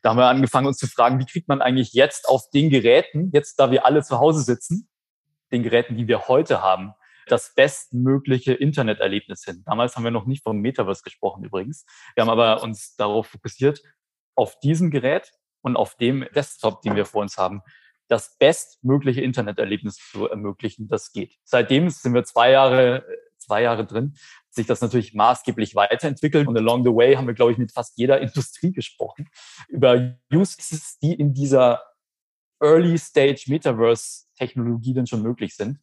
[0.02, 3.30] Da haben wir angefangen, uns zu fragen, wie kriegt man eigentlich jetzt auf den Geräten,
[3.32, 4.88] jetzt da wir alle zu Hause sitzen,
[5.52, 6.94] den Geräten, die wir heute haben,
[7.32, 9.62] das bestmögliche Interneterlebnis hin.
[9.66, 11.84] Damals haben wir noch nicht vom Metaverse gesprochen übrigens.
[12.14, 13.82] Wir haben aber uns darauf fokussiert,
[14.34, 17.62] auf diesem Gerät und auf dem Desktop, den wir vor uns haben,
[18.08, 21.36] das bestmögliche Interneterlebnis zu ermöglichen, das geht.
[21.44, 23.04] Seitdem sind wir zwei Jahre,
[23.36, 24.16] zwei Jahre drin,
[24.50, 26.48] sich das natürlich maßgeblich weiterentwickelt.
[26.48, 29.28] Und along the way haben wir, glaube ich, mit fast jeder Industrie gesprochen
[29.68, 31.82] über Use Cases, die in dieser
[32.60, 35.78] Early Stage Metaverse Technologie denn schon möglich sind.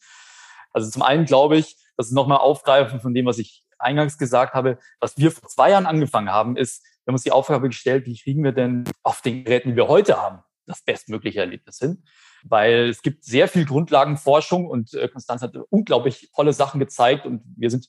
[0.76, 4.54] Also zum einen glaube ich, das ist nochmal aufgreifen von dem, was ich eingangs gesagt
[4.54, 8.06] habe, was wir vor zwei Jahren angefangen haben, ist, wir haben uns die Aufgabe gestellt,
[8.06, 12.04] wie kriegen wir denn auf den Geräten, die wir heute haben, das bestmögliche Erlebnis hin?
[12.44, 17.42] Weil es gibt sehr viel Grundlagenforschung und äh, Konstanz hat unglaublich tolle Sachen gezeigt und
[17.56, 17.88] wir sind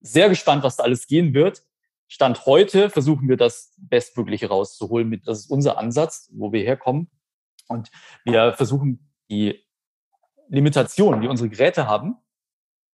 [0.00, 1.64] sehr gespannt, was da alles gehen wird.
[2.08, 5.20] Stand heute versuchen wir das Bestmögliche rauszuholen.
[5.26, 7.10] Das ist unser Ansatz, wo wir herkommen.
[7.68, 7.90] Und
[8.24, 9.65] wir versuchen die
[10.48, 12.16] Limitationen, die unsere Geräte haben,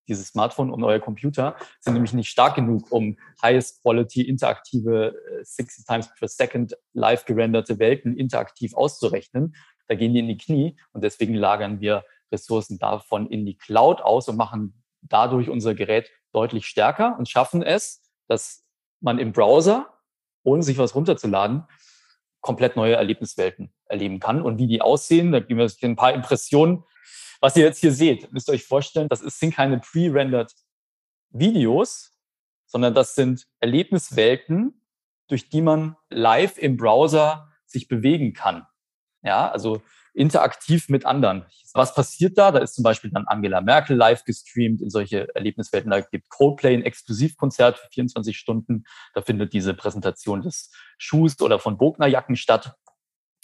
[0.07, 5.85] dieses Smartphone und euer Computer, sind nämlich nicht stark genug, um highest quality, interaktive, 60
[5.85, 9.55] äh, times per second live gerenderte Welten interaktiv auszurechnen.
[9.87, 14.01] Da gehen die in die Knie und deswegen lagern wir Ressourcen davon in die Cloud
[14.01, 18.65] aus und machen dadurch unser Gerät deutlich stärker und schaffen es, dass
[18.99, 19.93] man im Browser,
[20.43, 21.63] ohne sich was runterzuladen,
[22.41, 24.41] komplett neue Erlebniswelten erleben kann.
[24.41, 26.83] Und wie die aussehen, da geben wir ein paar Impressionen
[27.43, 30.53] was ihr jetzt hier seht, müsst ihr euch vorstellen, das sind keine pre-rendered
[31.29, 32.17] Videos,
[32.65, 34.81] sondern das sind Erlebniswelten,
[35.27, 38.65] durch die man live im Browser sich bewegen kann.
[39.23, 39.81] Ja, also
[40.13, 41.45] interaktiv mit anderen.
[41.73, 42.51] Was passiert da?
[42.51, 45.91] Da ist zum Beispiel dann Angela Merkel live gestreamt in solche Erlebniswelten.
[45.91, 48.85] Da gibt Coldplay ein Exklusivkonzert für 24 Stunden.
[49.15, 52.77] Da findet diese Präsentation des Schuhs oder von Bognerjacken statt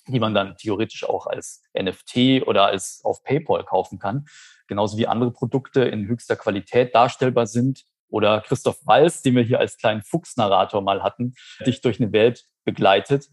[0.08, 4.26] die man dann theoretisch auch als NFT oder als auf PayPal kaufen kann.
[4.68, 7.86] Genauso wie andere Produkte in höchster Qualität darstellbar sind.
[8.12, 11.36] Oder Christoph Walz, den wir hier als kleinen Fuchsnarrator mal hatten,
[11.66, 13.30] dich durch eine Welt begleitet.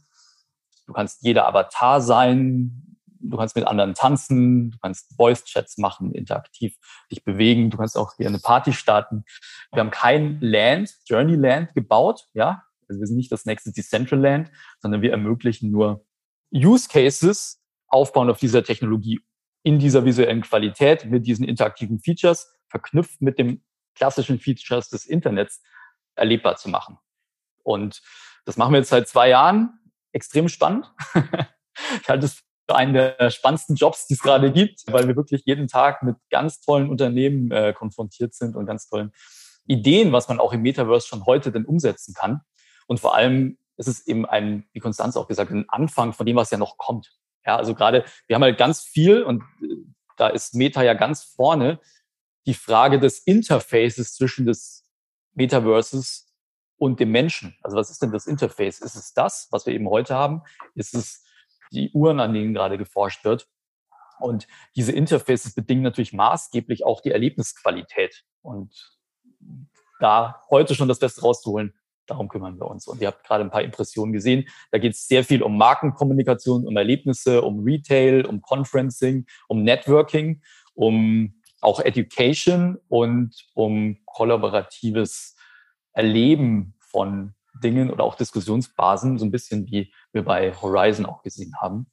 [0.86, 6.76] Du kannst jeder Avatar sein, du kannst mit anderen tanzen, du kannst Voice-Chats machen, interaktiv
[7.10, 9.24] dich bewegen, du kannst auch hier eine Party starten.
[9.72, 12.62] Wir haben kein Land, Journeyland gebaut, ja.
[12.88, 14.50] Also wir sind nicht das nächste Decentraland,
[14.80, 16.04] sondern wir ermöglichen nur
[16.54, 19.20] Use Cases aufbauen auf dieser Technologie
[19.62, 25.62] in dieser visuellen Qualität mit diesen interaktiven Features verknüpft mit dem klassischen Features des Internets
[26.14, 26.98] erlebbar zu machen.
[27.62, 28.00] Und
[28.44, 29.78] das machen wir jetzt seit zwei Jahren.
[30.12, 30.92] Extrem spannend.
[32.00, 35.42] ich halte es für einen der spannendsten Jobs, die es gerade gibt, weil wir wirklich
[35.46, 39.12] jeden Tag mit ganz tollen Unternehmen äh, konfrontiert sind und ganz tollen
[39.66, 42.40] Ideen, was man auch im Metaverse schon heute denn umsetzen kann.
[42.86, 46.36] Und vor allem es ist eben ein, wie Konstanz auch gesagt, ein Anfang von dem,
[46.36, 47.12] was ja noch kommt.
[47.44, 49.76] Ja, also gerade, wir haben halt ganz viel und äh,
[50.16, 51.78] da ist Meta ja ganz vorne,
[52.46, 54.84] die Frage des Interfaces zwischen des
[55.34, 56.32] Metaverses
[56.78, 57.56] und dem Menschen.
[57.62, 58.80] Also was ist denn das Interface?
[58.80, 60.42] Ist es das, was wir eben heute haben?
[60.74, 61.24] Ist es
[61.72, 63.48] die Uhren, an denen gerade geforscht wird?
[64.18, 68.24] Und diese Interfaces bedingen natürlich maßgeblich auch die Erlebnisqualität.
[68.42, 68.98] Und
[70.00, 71.74] da heute schon das Beste rauszuholen,
[72.06, 72.86] darum kümmern wir uns.
[72.86, 74.48] Und ihr habt gerade ein paar Impressionen gesehen.
[74.70, 80.42] Da geht es sehr viel um Markenkommunikation, um Erlebnisse, um Retail, um Conferencing, um Networking,
[80.74, 85.36] um auch Education und um kollaboratives
[85.92, 91.54] Erleben von Dingen oder auch Diskussionsbasen, so ein bisschen wie wir bei Horizon auch gesehen
[91.60, 91.86] haben.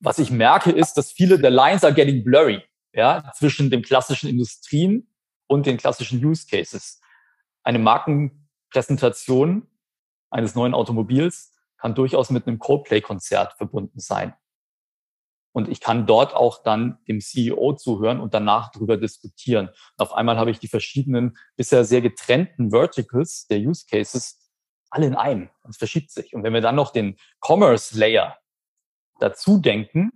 [0.00, 4.28] Was ich merke, ist, dass viele der Lines are getting blurry, ja, zwischen den klassischen
[4.30, 5.08] Industrien
[5.46, 7.00] und den klassischen Use Cases.
[7.62, 7.78] Eine
[8.68, 9.66] Markenpräsentation
[10.30, 14.34] eines neuen Automobils kann durchaus mit einem Coldplay-Konzert verbunden sein.
[15.52, 19.68] Und ich kann dort auch dann dem CEO zuhören und danach darüber diskutieren.
[19.68, 24.38] Und auf einmal habe ich die verschiedenen bisher sehr getrennten Verticals der Use Cases
[24.90, 25.50] alle in einem.
[25.68, 26.34] Es verschiebt sich.
[26.34, 28.38] Und wenn wir dann noch den Commerce Layer
[29.18, 30.12] dazu denken,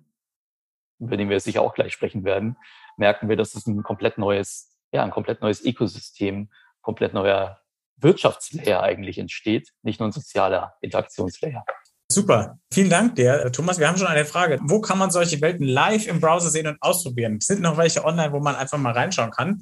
[0.99, 2.57] über den wir sicher auch gleich sprechen werden,
[2.97, 6.51] merken wir, dass es ein komplett neues, ja, ein komplett neues Ökosystem,
[6.83, 7.62] komplett neuer
[7.97, 11.65] Wirtschaftslayer eigentlich entsteht, nicht nur ein sozialer Interaktionslayer.
[12.13, 12.59] Super.
[12.71, 13.79] Vielen Dank dir, Thomas.
[13.79, 14.59] Wir haben schon eine Frage.
[14.63, 17.41] Wo kann man solche Welten live im Browser sehen und ausprobieren?
[17.41, 19.61] Sind noch welche online, wo man einfach mal reinschauen kann?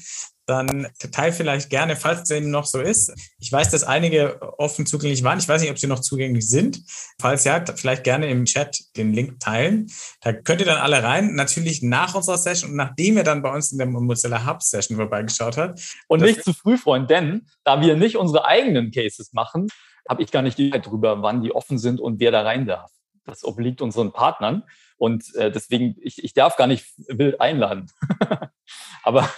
[0.51, 3.15] Dann teil vielleicht gerne, falls es dem noch so ist.
[3.39, 5.39] Ich weiß, dass einige offen zugänglich waren.
[5.39, 6.83] Ich weiß nicht, ob sie noch zugänglich sind.
[7.21, 9.87] Falls ja, vielleicht gerne im Chat den Link teilen.
[10.23, 11.37] Da könnt ihr dann alle rein.
[11.37, 14.97] Natürlich nach unserer Session und nachdem ihr dann bei uns in der Mozilla Hub Session
[14.97, 15.81] vorbeigeschaut habt.
[16.09, 19.69] Und nicht zu früh freuen, denn da wir nicht unsere eigenen Cases machen,
[20.09, 22.67] habe ich gar nicht die Zeit drüber, wann die offen sind und wer da rein
[22.67, 22.91] darf.
[23.25, 24.65] Das obliegt unseren Partnern.
[24.97, 27.87] Und äh, deswegen, ich, ich darf gar nicht wild einladen.
[29.05, 29.31] aber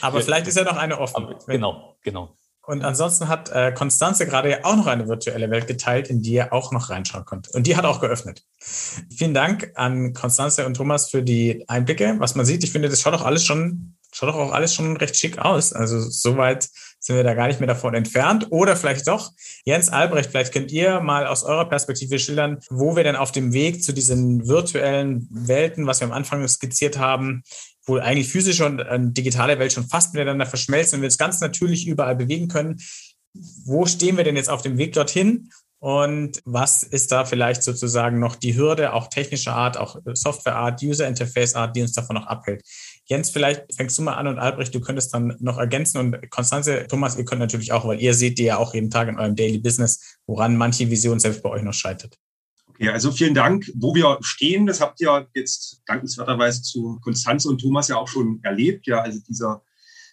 [0.00, 1.16] aber vielleicht ist ja noch eine offen.
[1.16, 2.36] Aber, genau, genau.
[2.64, 6.34] Und ansonsten hat äh, Konstanze gerade ja auch noch eine virtuelle Welt geteilt, in die
[6.34, 7.48] ihr auch noch reinschauen könnt.
[7.54, 8.44] Und die hat auch geöffnet.
[8.58, 12.14] Vielen Dank an Konstanze und Thomas für die Einblicke.
[12.18, 14.96] Was man sieht, ich finde, das schaut doch alles schon schaut doch auch alles schon
[14.96, 15.72] recht schick aus.
[15.72, 16.68] Also soweit
[17.02, 18.46] sind wir da gar nicht mehr davon entfernt.
[18.50, 19.32] Oder vielleicht doch,
[19.64, 23.52] Jens Albrecht, vielleicht könnt ihr mal aus eurer Perspektive schildern, wo wir denn auf dem
[23.52, 27.42] Weg zu diesen virtuellen Welten, was wir am Anfang skizziert haben,
[27.84, 31.88] wo eigentlich physische und digitale Welt schon fast miteinander verschmelzen und wir es ganz natürlich
[31.88, 32.80] überall bewegen können.
[33.64, 35.50] Wo stehen wir denn jetzt auf dem Weg dorthin?
[35.80, 41.08] Und was ist da vielleicht sozusagen noch die Hürde, auch technischer Art, auch Softwareart, User
[41.08, 42.62] Interface Art, die uns davon noch abhält?
[43.06, 46.86] Jens, vielleicht fängst du mal an und Albrecht, du könntest dann noch ergänzen und Konstanze,
[46.86, 49.34] Thomas, ihr könnt natürlich auch, weil ihr seht die ja auch jeden Tag in eurem
[49.34, 52.16] Daily Business, woran manche Vision selbst bei euch noch scheitert.
[52.68, 53.70] Okay, also vielen Dank.
[53.74, 58.40] Wo wir stehen, das habt ihr jetzt dankenswerterweise zu Konstanze und Thomas ja auch schon
[58.42, 58.86] erlebt.
[58.86, 59.60] Ja, also diese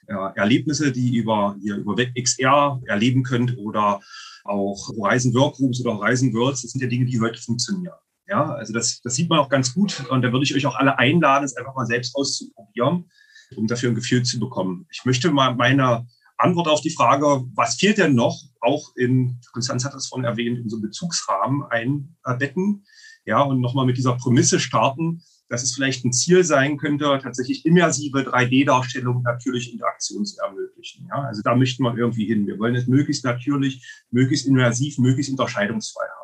[0.09, 4.01] ja, Erlebnisse, die über, ihr über WebXR erleben könnt oder
[4.43, 7.95] auch Horizon Workrooms oder Horizon Worlds, das sind ja Dinge, die heute funktionieren.
[8.29, 10.75] Ja, also das, das sieht man auch ganz gut und da würde ich euch auch
[10.75, 13.09] alle einladen, es einfach mal selbst auszuprobieren,
[13.55, 14.85] um dafür ein Gefühl zu bekommen.
[14.91, 16.05] Ich möchte mal meine
[16.37, 20.59] Antwort auf die Frage, was fehlt denn noch, auch in, Konstanz hat das vorhin erwähnt,
[20.59, 22.85] in so einem Bezugsrahmen einbetten.
[23.25, 27.65] Ja, und nochmal mit dieser Prämisse starten, dass es vielleicht ein Ziel sein könnte, tatsächlich
[27.65, 31.07] immersive 3D-Darstellung natürlich Interaktion zu ermöglichen.
[31.09, 32.45] Ja, also da möchten wir irgendwie hin.
[32.45, 36.18] Wir wollen es möglichst natürlich, möglichst immersiv, möglichst unterscheidungsfrei haben.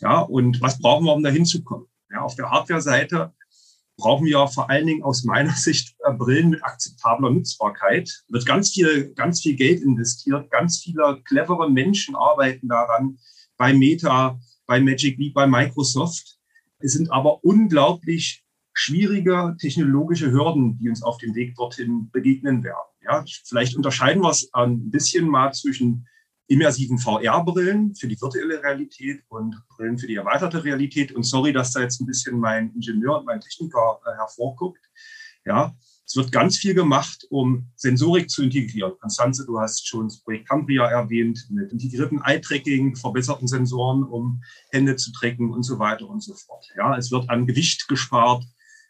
[0.00, 1.86] Ja, und was brauchen wir, um da hinzukommen?
[2.10, 3.32] Ja, auf der Hardware-Seite
[3.96, 8.24] brauchen wir vor allen Dingen aus meiner Sicht äh, Brillen mit akzeptabler Nutzbarkeit.
[8.28, 10.50] Wird ganz viel, ganz viel Geld investiert.
[10.50, 13.18] Ganz viele clevere Menschen arbeiten daran
[13.56, 16.38] bei Meta, bei Magic Leap, bei Microsoft.
[16.78, 22.76] Es sind aber unglaublich schwierige technologische Hürden, die uns auf dem Weg dorthin begegnen werden.
[23.02, 26.06] Ja, vielleicht unterscheiden wir es ein bisschen mal zwischen
[26.48, 31.12] immersiven VR-Brillen für die virtuelle Realität und Brillen für die erweiterte Realität.
[31.12, 34.80] Und sorry, dass da jetzt ein bisschen mein Ingenieur und mein Techniker äh, hervorguckt.
[35.44, 38.94] Ja, es wird ganz viel gemacht, um Sensorik zu integrieren.
[38.98, 44.96] Konstanze, du hast schon das Projekt Cambria erwähnt, mit integriertem Eye-Tracking, verbesserten Sensoren, um Hände
[44.96, 46.66] zu tracken und so weiter und so fort.
[46.78, 48.42] Ja, es wird an Gewicht gespart.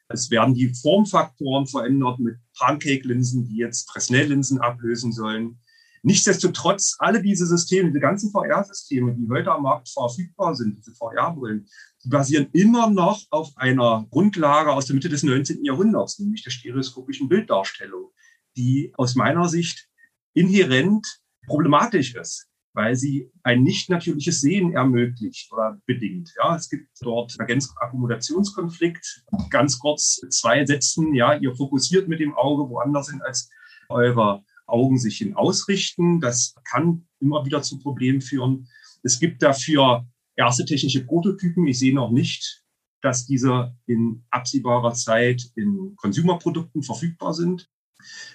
[0.08, 5.58] Es werden die Formfaktoren verändert mit Pancake-Linsen, die jetzt Fresnel-Linsen ablösen sollen.
[6.02, 11.66] Nichtsdestotrotz, alle diese Systeme, diese ganzen VR-Systeme, die heute am Markt verfügbar sind, diese VR-Brillen,
[12.04, 15.64] die basieren immer noch auf einer Grundlage aus der Mitte des 19.
[15.64, 18.10] Jahrhunderts, nämlich der stereoskopischen Bilddarstellung,
[18.56, 19.88] die aus meiner Sicht
[20.34, 21.06] inhärent
[21.46, 26.32] problematisch ist, weil sie ein nicht natürliches Sehen ermöglicht oder bedingt.
[26.36, 29.24] Ja, es gibt dort Agenz-Akkommodationskonflikt.
[29.50, 31.14] Ganz kurz zwei Sätzen.
[31.14, 33.50] Ja, ihr fokussiert mit dem Auge woanders hin, als
[33.88, 36.20] eure Augen sich hin ausrichten.
[36.20, 38.68] Das kann immer wieder zu Problemen führen.
[39.02, 40.06] Es gibt dafür
[40.36, 41.66] erste technische Prototypen.
[41.66, 42.64] Ich sehe noch nicht,
[43.00, 47.68] dass diese in absehbarer Zeit in Consumerprodukten verfügbar sind.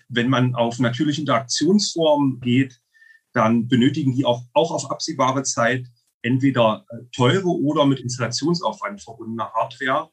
[0.09, 2.81] Wenn man auf natürliche Interaktionsformen geht,
[3.33, 5.87] dann benötigen die auch, auch auf absehbare Zeit
[6.21, 10.09] entweder äh, teure oder mit Installationsaufwand verbundene Hardware,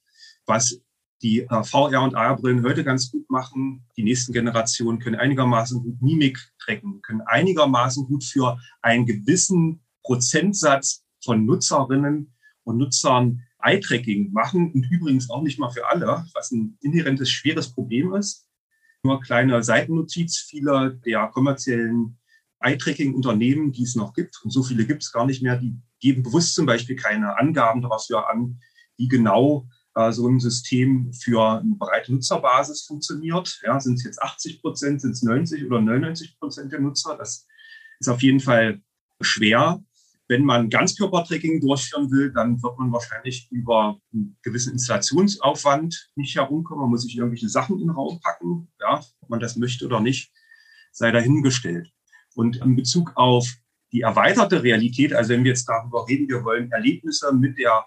[0.46, 0.80] was
[1.22, 3.84] die äh, VR- und AR-Brillen heute ganz gut machen.
[3.96, 11.04] Die nächsten Generationen können einigermaßen gut Mimik tracken, können einigermaßen gut für einen gewissen Prozentsatz
[11.22, 12.32] von Nutzerinnen
[12.64, 17.72] und Nutzern Eye-Tracking machen und übrigens auch nicht mal für alle, was ein inhärentes schweres
[17.72, 18.48] Problem ist.
[19.02, 22.18] Nur kleine Seitennotiz, viele der kommerziellen
[22.60, 26.22] Eye-Tracking-Unternehmen, die es noch gibt, und so viele gibt es gar nicht mehr, die geben
[26.22, 28.60] bewusst zum Beispiel keine Angaben dafür an,
[28.96, 33.60] wie genau äh, so ein System für eine breite Nutzerbasis funktioniert.
[33.64, 37.16] Ja, sind es jetzt 80 Prozent, sind es 90 oder 99 Prozent der Nutzer?
[37.16, 37.46] Das
[37.98, 38.80] ist auf jeden Fall
[39.20, 39.82] schwer.
[40.28, 46.82] Wenn man Ganzkörpertracking durchführen will, dann wird man wahrscheinlich über einen gewissen Installationsaufwand nicht herumkommen.
[46.82, 48.68] Man muss sich irgendwelche Sachen in den Raum packen.
[48.80, 50.32] Ja, ob man das möchte oder nicht,
[50.92, 51.90] sei dahingestellt.
[52.36, 53.56] Und in Bezug auf
[53.92, 57.86] die erweiterte Realität, also wenn wir jetzt darüber reden, wir wollen Erlebnisse mit der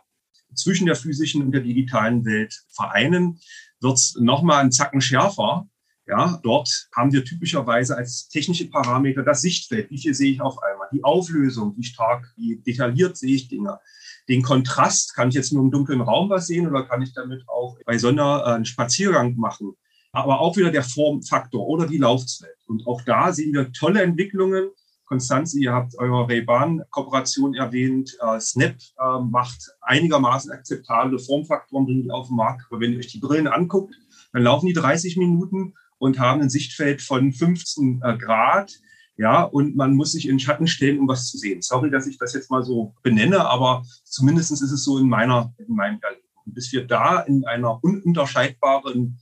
[0.55, 3.39] zwischen der physischen und der digitalen Welt vereinen,
[3.79, 5.67] wird es nochmal einen Zacken schärfer.
[6.05, 9.89] Ja, dort haben wir typischerweise als technische Parameter das Sichtfeld.
[9.89, 10.89] Wie viel sehe ich auf einmal?
[10.91, 13.79] Die Auflösung, wie stark, wie detailliert sehe ich Dinge?
[14.27, 17.43] Den Kontrast, kann ich jetzt nur im dunklen Raum was sehen oder kann ich damit
[17.47, 19.75] auch bei Sonne äh, einen Spaziergang machen?
[20.11, 22.55] Aber auch wieder der Formfaktor oder die Laufzeit.
[22.67, 24.69] Und auch da sehen wir tolle Entwicklungen.
[25.13, 28.17] Konstanze, ihr habt eure Ray-Ban-Kooperation erwähnt.
[28.19, 32.65] Äh, Snap äh, macht einigermaßen akzeptable Formfaktoren, bringen die auf den Markt.
[32.71, 33.93] Aber wenn ihr euch die Brillen anguckt,
[34.31, 38.73] dann laufen die 30 Minuten und haben ein Sichtfeld von 15 äh, Grad.
[39.15, 41.61] Ja, und man muss sich in Schatten stellen, um was zu sehen.
[41.61, 45.53] Sorry, dass ich das jetzt mal so benenne, aber zumindest ist es so in meiner,
[45.59, 46.23] in meinem Erleben.
[46.45, 49.19] Bis wir da in einer ununterscheidbaren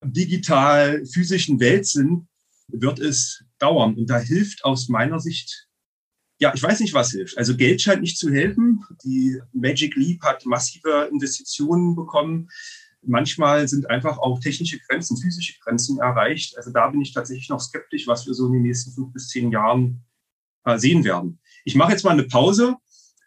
[0.00, 2.28] digital-physischen Welt sind,
[2.68, 3.96] wird es dauern.
[3.96, 5.68] Und da hilft aus meiner Sicht,
[6.40, 7.36] ja, ich weiß nicht, was hilft.
[7.36, 8.84] Also Geld scheint nicht zu helfen.
[9.04, 12.48] Die Magic Leap hat massive Investitionen bekommen
[13.02, 16.56] manchmal sind einfach auch technische Grenzen, physische Grenzen erreicht.
[16.56, 19.28] Also da bin ich tatsächlich noch skeptisch, was wir so in den nächsten fünf bis
[19.28, 20.04] zehn Jahren
[20.64, 21.40] äh, sehen werden.
[21.64, 22.76] Ich mache jetzt mal eine Pause.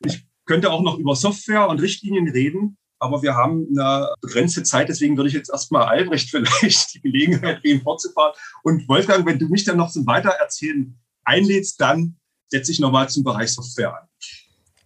[0.05, 4.87] Ich könnte auch noch über Software und Richtlinien reden, aber wir haben eine begrenzte Zeit,
[4.87, 8.33] deswegen würde ich jetzt erstmal Albrecht vielleicht die Gelegenheit geben, fortzufahren.
[8.63, 12.15] Und Wolfgang, wenn du mich dann noch zum Weitererzählen einlädst, dann
[12.47, 14.07] setze ich nochmal zum Bereich Software an.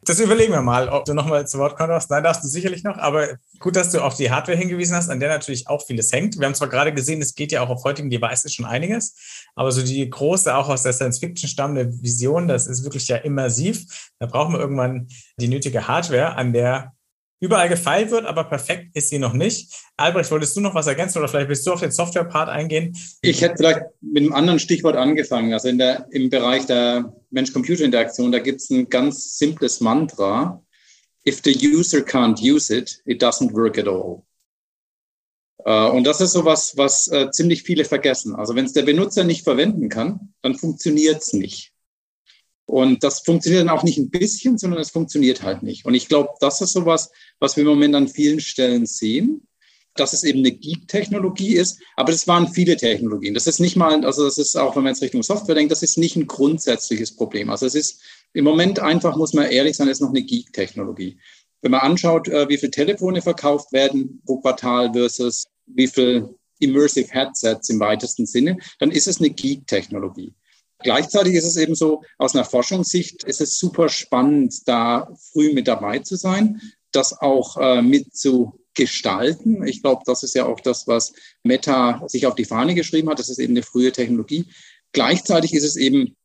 [0.06, 2.12] Das überlegen wir mal, ob du nochmal zu Wort kommst.
[2.12, 2.98] Nein, darfst du sicherlich noch.
[3.00, 3.28] Aber
[3.60, 6.40] gut, dass du auf die Hardware hingewiesen hast, an der natürlich auch vieles hängt.
[6.40, 9.16] Wir haben zwar gerade gesehen, es geht ja auch auf heutigen Devices schon einiges,
[9.56, 14.12] aber so die große, auch aus der Science-Fiction stammende Vision, das ist wirklich ja immersiv.
[14.20, 15.08] Da brauchen wir irgendwann
[15.38, 16.95] die nötige Hardware, an der
[17.40, 19.74] überall gefeilt wird, aber perfekt ist sie noch nicht.
[19.98, 22.96] Albrecht, wolltest du noch was ergänzen oder vielleicht willst du auf den Software-Part eingehen?
[23.22, 25.54] Ich hätte vielleicht mit einem anderen Stichwort angefangen.
[25.54, 30.62] Also in der, im Bereich der Mensch-Computer-Interaktion, da gibt es ein ganz simples Mantra.
[31.28, 34.24] If the user can't use it, it doesn't work at all.
[35.68, 38.36] Uh, und das ist so was, was uh, ziemlich viele vergessen.
[38.36, 41.75] Also wenn es der Benutzer nicht verwenden kann, dann funktioniert es nicht.
[42.66, 45.86] Und das funktioniert dann auch nicht ein bisschen, sondern es funktioniert halt nicht.
[45.86, 49.48] Und ich glaube, das ist sowas, was wir im Moment an vielen Stellen sehen,
[49.96, 51.80] dass es eben eine Geek-Technologie ist.
[51.96, 53.34] Aber das waren viele Technologien.
[53.34, 55.84] Das ist nicht mal, also das ist auch, wenn man jetzt Richtung Software denkt, das
[55.84, 57.50] ist nicht ein grundsätzliches Problem.
[57.50, 58.02] Also es ist
[58.34, 61.18] im Moment einfach, muss man ehrlich sein, es ist noch eine Geek-Technologie.
[61.62, 67.12] Wenn man anschaut, äh, wie viele Telefone verkauft werden pro Quartal versus wie viel Immersive
[67.12, 70.34] Headsets im weitesten Sinne, dann ist es eine Geek-Technologie.
[70.86, 75.68] Gleichzeitig ist es eben so, aus einer Forschungssicht ist es super spannend, da früh mit
[75.68, 76.62] dabei zu sein,
[76.92, 79.66] das auch äh, mit zu gestalten.
[79.66, 83.18] Ich glaube, das ist ja auch das, was Meta sich auf die Fahne geschrieben hat.
[83.18, 84.46] Das ist eben eine frühe Technologie.
[84.92, 86.16] Gleichzeitig ist es eben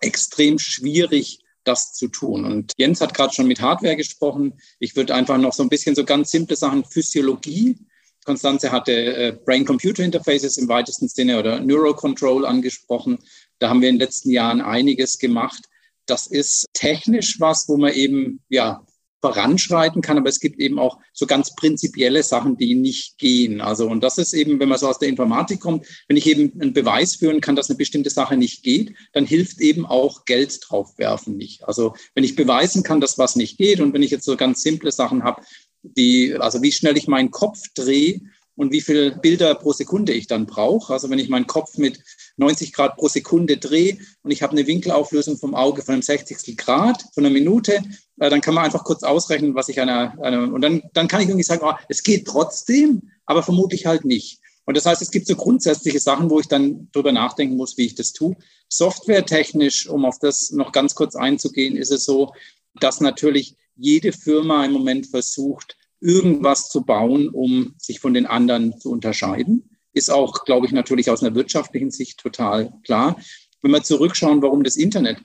[0.00, 2.44] extrem schwierig, das zu tun.
[2.44, 4.54] Und Jens hat gerade schon mit Hardware gesprochen.
[4.80, 7.78] Ich würde einfach noch so ein bisschen so ganz simple Sachen, Physiologie.
[8.24, 13.18] Konstanze hatte äh, Brain-Computer-Interfaces im weitesten Sinne oder Neurocontrol angesprochen.
[13.58, 15.64] Da haben wir in den letzten Jahren einiges gemacht.
[16.06, 18.84] Das ist technisch was, wo man eben ja
[19.24, 23.62] voranschreiten kann, aber es gibt eben auch so ganz prinzipielle Sachen, die nicht gehen.
[23.62, 26.52] Also, und das ist eben, wenn man so aus der Informatik kommt, wenn ich eben
[26.60, 30.60] einen Beweis führen kann, dass eine bestimmte Sache nicht geht, dann hilft eben auch Geld
[30.68, 31.64] draufwerfen nicht.
[31.64, 34.60] Also, wenn ich beweisen kann, dass was nicht geht und wenn ich jetzt so ganz
[34.60, 35.40] simple Sachen habe,
[35.82, 38.20] die, also wie schnell ich meinen Kopf drehe,
[38.56, 40.92] und wie viele Bilder pro Sekunde ich dann brauche.
[40.92, 42.00] Also wenn ich meinen Kopf mit
[42.36, 46.56] 90 Grad pro Sekunde drehe und ich habe eine Winkelauflösung vom Auge von einem 60.
[46.56, 47.82] Grad von einer Minute,
[48.18, 51.20] äh, dann kann man einfach kurz ausrechnen, was ich einer, einer und dann, dann kann
[51.20, 54.40] ich irgendwie sagen, oh, es geht trotzdem, aber vermutlich halt nicht.
[54.66, 57.86] Und das heißt, es gibt so grundsätzliche Sachen, wo ich dann drüber nachdenken muss, wie
[57.86, 58.34] ich das tue.
[58.68, 62.32] Softwaretechnisch, um auf das noch ganz kurz einzugehen, ist es so,
[62.80, 68.78] dass natürlich jede Firma im Moment versucht, irgendwas zu bauen, um sich von den anderen
[68.78, 69.73] zu unterscheiden.
[69.94, 73.16] Ist auch, glaube ich, natürlich aus einer wirtschaftlichen Sicht total klar.
[73.62, 75.18] Wenn wir zurückschauen, warum das Internet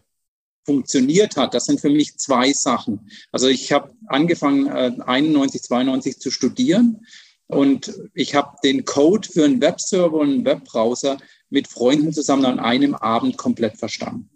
[0.63, 3.09] funktioniert hat, das sind für mich zwei Sachen.
[3.32, 7.05] Also ich habe angefangen, äh, 91, 92 zu studieren
[7.47, 11.17] und ich habe den Code für einen Webserver und einen Webbrowser
[11.49, 14.30] mit Freunden zusammen an einem Abend komplett verstanden.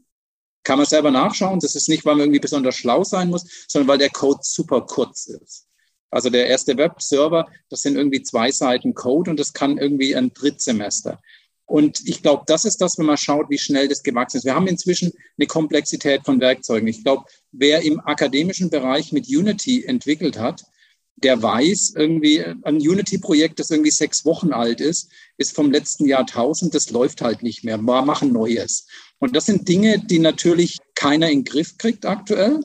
[0.64, 1.60] Kann man selber nachschauen.
[1.60, 4.82] Das ist nicht, weil man irgendwie besonders schlau sein muss, sondern weil der Code super
[4.82, 5.68] kurz ist.
[6.14, 10.34] Also der erste Webserver, das sind irgendwie zwei Seiten Code und das kann irgendwie ein
[10.34, 11.22] Drittsemester.
[11.66, 14.46] Und ich glaube, das ist das, wenn man schaut, wie schnell das gewachsen ist.
[14.46, 16.88] Wir haben inzwischen eine Komplexität von Werkzeugen.
[16.88, 20.64] Ich glaube, wer im akademischen Bereich mit Unity entwickelt hat,
[21.16, 26.76] der weiß irgendwie, ein Unity-Projekt, das irgendwie sechs Wochen alt ist, ist vom letzten Jahrtausend,
[26.76, 27.78] das läuft halt nicht mehr.
[27.78, 28.88] Wir machen Neues.
[29.20, 32.60] Und das sind Dinge, die natürlich keiner in den Griff kriegt aktuell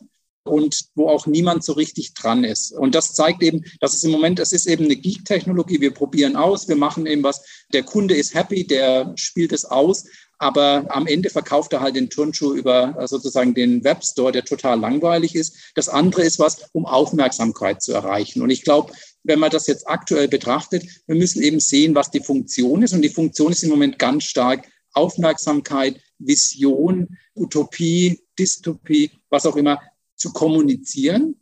[0.51, 2.73] und wo auch niemand so richtig dran ist.
[2.73, 5.81] Und das zeigt eben, dass es im Moment, es ist eben eine Geek-Technologie.
[5.81, 7.43] Wir probieren aus, wir machen eben was.
[7.73, 10.05] Der Kunde ist happy, der spielt es aus.
[10.39, 14.79] Aber am Ende verkauft er halt den Turnschuh über äh, sozusagen den Webstore, der total
[14.79, 15.73] langweilig ist.
[15.75, 18.41] Das andere ist was, um Aufmerksamkeit zu erreichen.
[18.43, 18.93] Und ich glaube,
[19.25, 22.93] wenn man das jetzt aktuell betrachtet, wir müssen eben sehen, was die Funktion ist.
[22.95, 29.81] Und die Funktion ist im Moment ganz stark Aufmerksamkeit, Vision, Utopie, Dystopie, was auch immer
[30.19, 31.41] zu kommunizieren.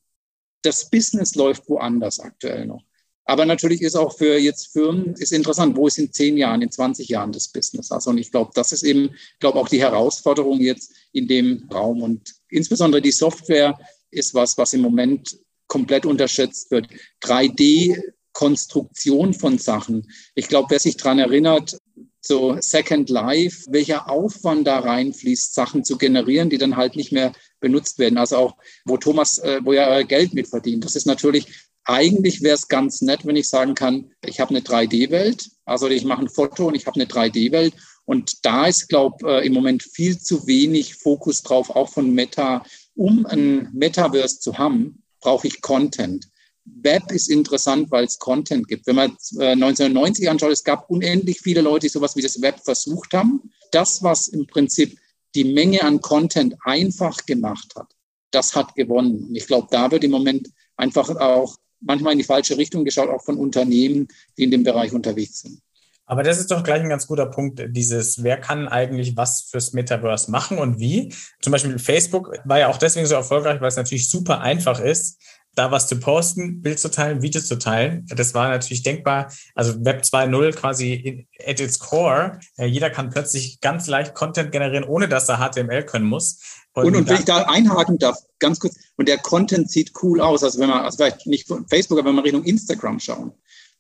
[0.62, 2.82] Das Business läuft woanders aktuell noch.
[3.28, 6.70] Aber natürlich ist auch für jetzt Firmen ist interessant, wo ist in zehn Jahren, in
[6.70, 7.90] 20 Jahren das Business?
[7.90, 9.10] Also und ich glaube, das ist eben,
[9.40, 13.76] glaube auch die Herausforderung jetzt in dem Raum und insbesondere die Software
[14.12, 16.86] ist was, was im Moment komplett unterschätzt wird.
[17.22, 18.00] 3D
[18.32, 20.08] Konstruktion von Sachen.
[20.36, 21.78] Ich glaube, wer sich dran erinnert,
[22.20, 27.32] so Second Life, welcher Aufwand da reinfließt, Sachen zu generieren, die dann halt nicht mehr
[27.66, 28.18] benutzt werden.
[28.18, 30.84] Also auch, wo Thomas, äh, wo er Geld mit verdient.
[30.84, 31.46] Das ist natürlich,
[31.84, 36.04] eigentlich wäre es ganz nett, wenn ich sagen kann, ich habe eine 3D-Welt, also ich
[36.04, 37.74] mache ein Foto und ich habe eine 3D-Welt.
[38.04, 42.64] Und da ist, glaube äh, im Moment viel zu wenig Fokus drauf, auch von Meta.
[42.94, 46.28] Um ein Metaverse zu haben, brauche ich Content.
[46.64, 48.86] Web ist interessant, weil es Content gibt.
[48.86, 52.60] Wenn man äh, 1990 anschaut, es gab unendlich viele Leute, die sowas wie das Web
[52.64, 53.50] versucht haben.
[53.70, 54.98] Das, was im Prinzip
[55.37, 57.95] die Menge an Content einfach gemacht hat,
[58.30, 59.26] das hat gewonnen.
[59.28, 63.11] Und ich glaube, da wird im Moment einfach auch manchmal in die falsche Richtung geschaut,
[63.11, 65.61] auch von Unternehmen, die in dem Bereich unterwegs sind.
[66.07, 69.72] Aber das ist doch gleich ein ganz guter Punkt, dieses, wer kann eigentlich was fürs
[69.72, 71.12] Metaverse machen und wie?
[71.42, 75.20] Zum Beispiel Facebook war ja auch deswegen so erfolgreich, weil es natürlich super einfach ist,
[75.57, 78.07] da was zu posten, Bild zu teilen, Video zu teilen.
[78.14, 79.32] Das war natürlich denkbar.
[79.54, 82.38] Also Web 2.0 quasi in, at its core.
[82.59, 86.40] Jeder kann plötzlich ganz leicht Content generieren, ohne dass er HTML können muss.
[86.74, 90.20] Und, und, und wenn ich da einhaken darf, ganz kurz, und der Content sieht cool
[90.20, 93.32] aus, also wenn man, also vielleicht nicht Facebook, aber wenn man Richtung Instagram schauen.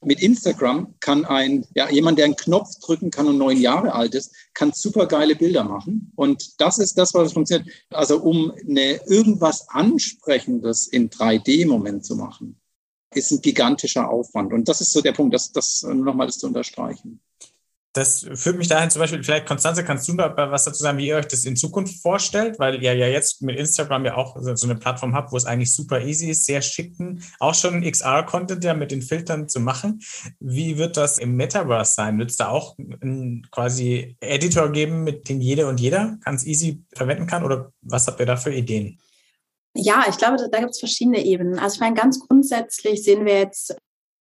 [0.04, 4.14] Mit Instagram kann ein, ja, jemand, der einen Knopf drücken kann und neun Jahre alt
[4.14, 6.12] ist, kann super geile Bilder machen.
[6.16, 7.68] Und das ist das, was funktioniert.
[7.90, 12.60] Also um eine, irgendwas Ansprechendes in 3D im Moment zu machen,
[13.14, 14.52] ist ein gigantischer Aufwand.
[14.52, 17.20] Und das ist so der Punkt, das, das nochmal zu unterstreichen
[17.96, 21.08] das führt mich dahin, zum Beispiel, vielleicht, Konstanze, kannst du da was dazu sagen, wie
[21.08, 22.58] ihr euch das in Zukunft vorstellt?
[22.58, 25.74] Weil ihr ja jetzt mit Instagram ja auch so eine Plattform habt, wo es eigentlich
[25.74, 30.02] super easy ist, sehr schicken, auch schon XR-Content ja mit den Filtern zu machen.
[30.40, 32.18] Wie wird das im Metaverse sein?
[32.18, 36.84] Wird es da auch einen quasi Editor geben, mit dem jede und jeder ganz easy
[36.94, 37.44] verwenden kann?
[37.44, 38.98] Oder was habt ihr da für Ideen?
[39.74, 41.58] Ja, ich glaube, da gibt es verschiedene Ebenen.
[41.58, 43.76] Also ich meine, ganz grundsätzlich sehen wir jetzt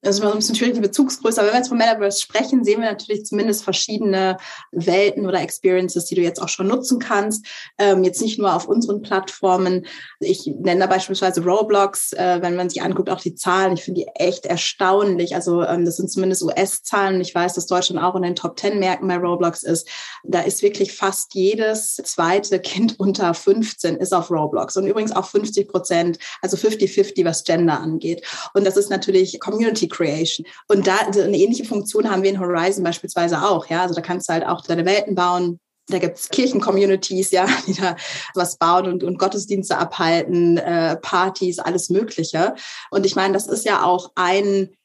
[0.06, 2.90] also man muss natürlich die Bezugsgröße, aber wenn wir jetzt vom Metaverse sprechen, sehen wir
[2.90, 4.38] natürlich zumindest verschiedene
[4.72, 7.46] Welten oder Experiences, die du jetzt auch schon nutzen kannst.
[7.78, 9.86] Ähm, jetzt nicht nur auf unseren Plattformen.
[10.20, 13.74] Ich nenne da beispielsweise Roblox, äh, wenn man sich anguckt, auch die Zahlen.
[13.74, 15.36] Ich finde die echt erstaunlich.
[15.36, 17.22] Also ähm, das sind zumindest US-Zahlen.
[17.22, 19.88] Ich weiß, dass Deutschland auch in den Top 10 Märkten bei Roblox ist.
[20.24, 25.26] Da ist wirklich fast jedes zweite Kind unter 15 ist auf Roblox und übrigens auch
[25.26, 28.26] 50 Prozent, also 50-50, was Gender angeht.
[28.54, 30.46] Und das ist natürlich Community Creation.
[30.68, 33.68] Und da eine ähnliche Funktion haben wir in Horizon beispielsweise auch.
[33.68, 35.60] Ja, also da kannst du halt auch deine Welten bauen.
[35.88, 37.96] Da gibt's Kirchen-Communities, ja, die da
[38.34, 42.56] was bauen und, und Gottesdienste abhalten, äh, Partys, alles Mögliche.
[42.92, 44.76] Und ich meine, das ist ja auch ein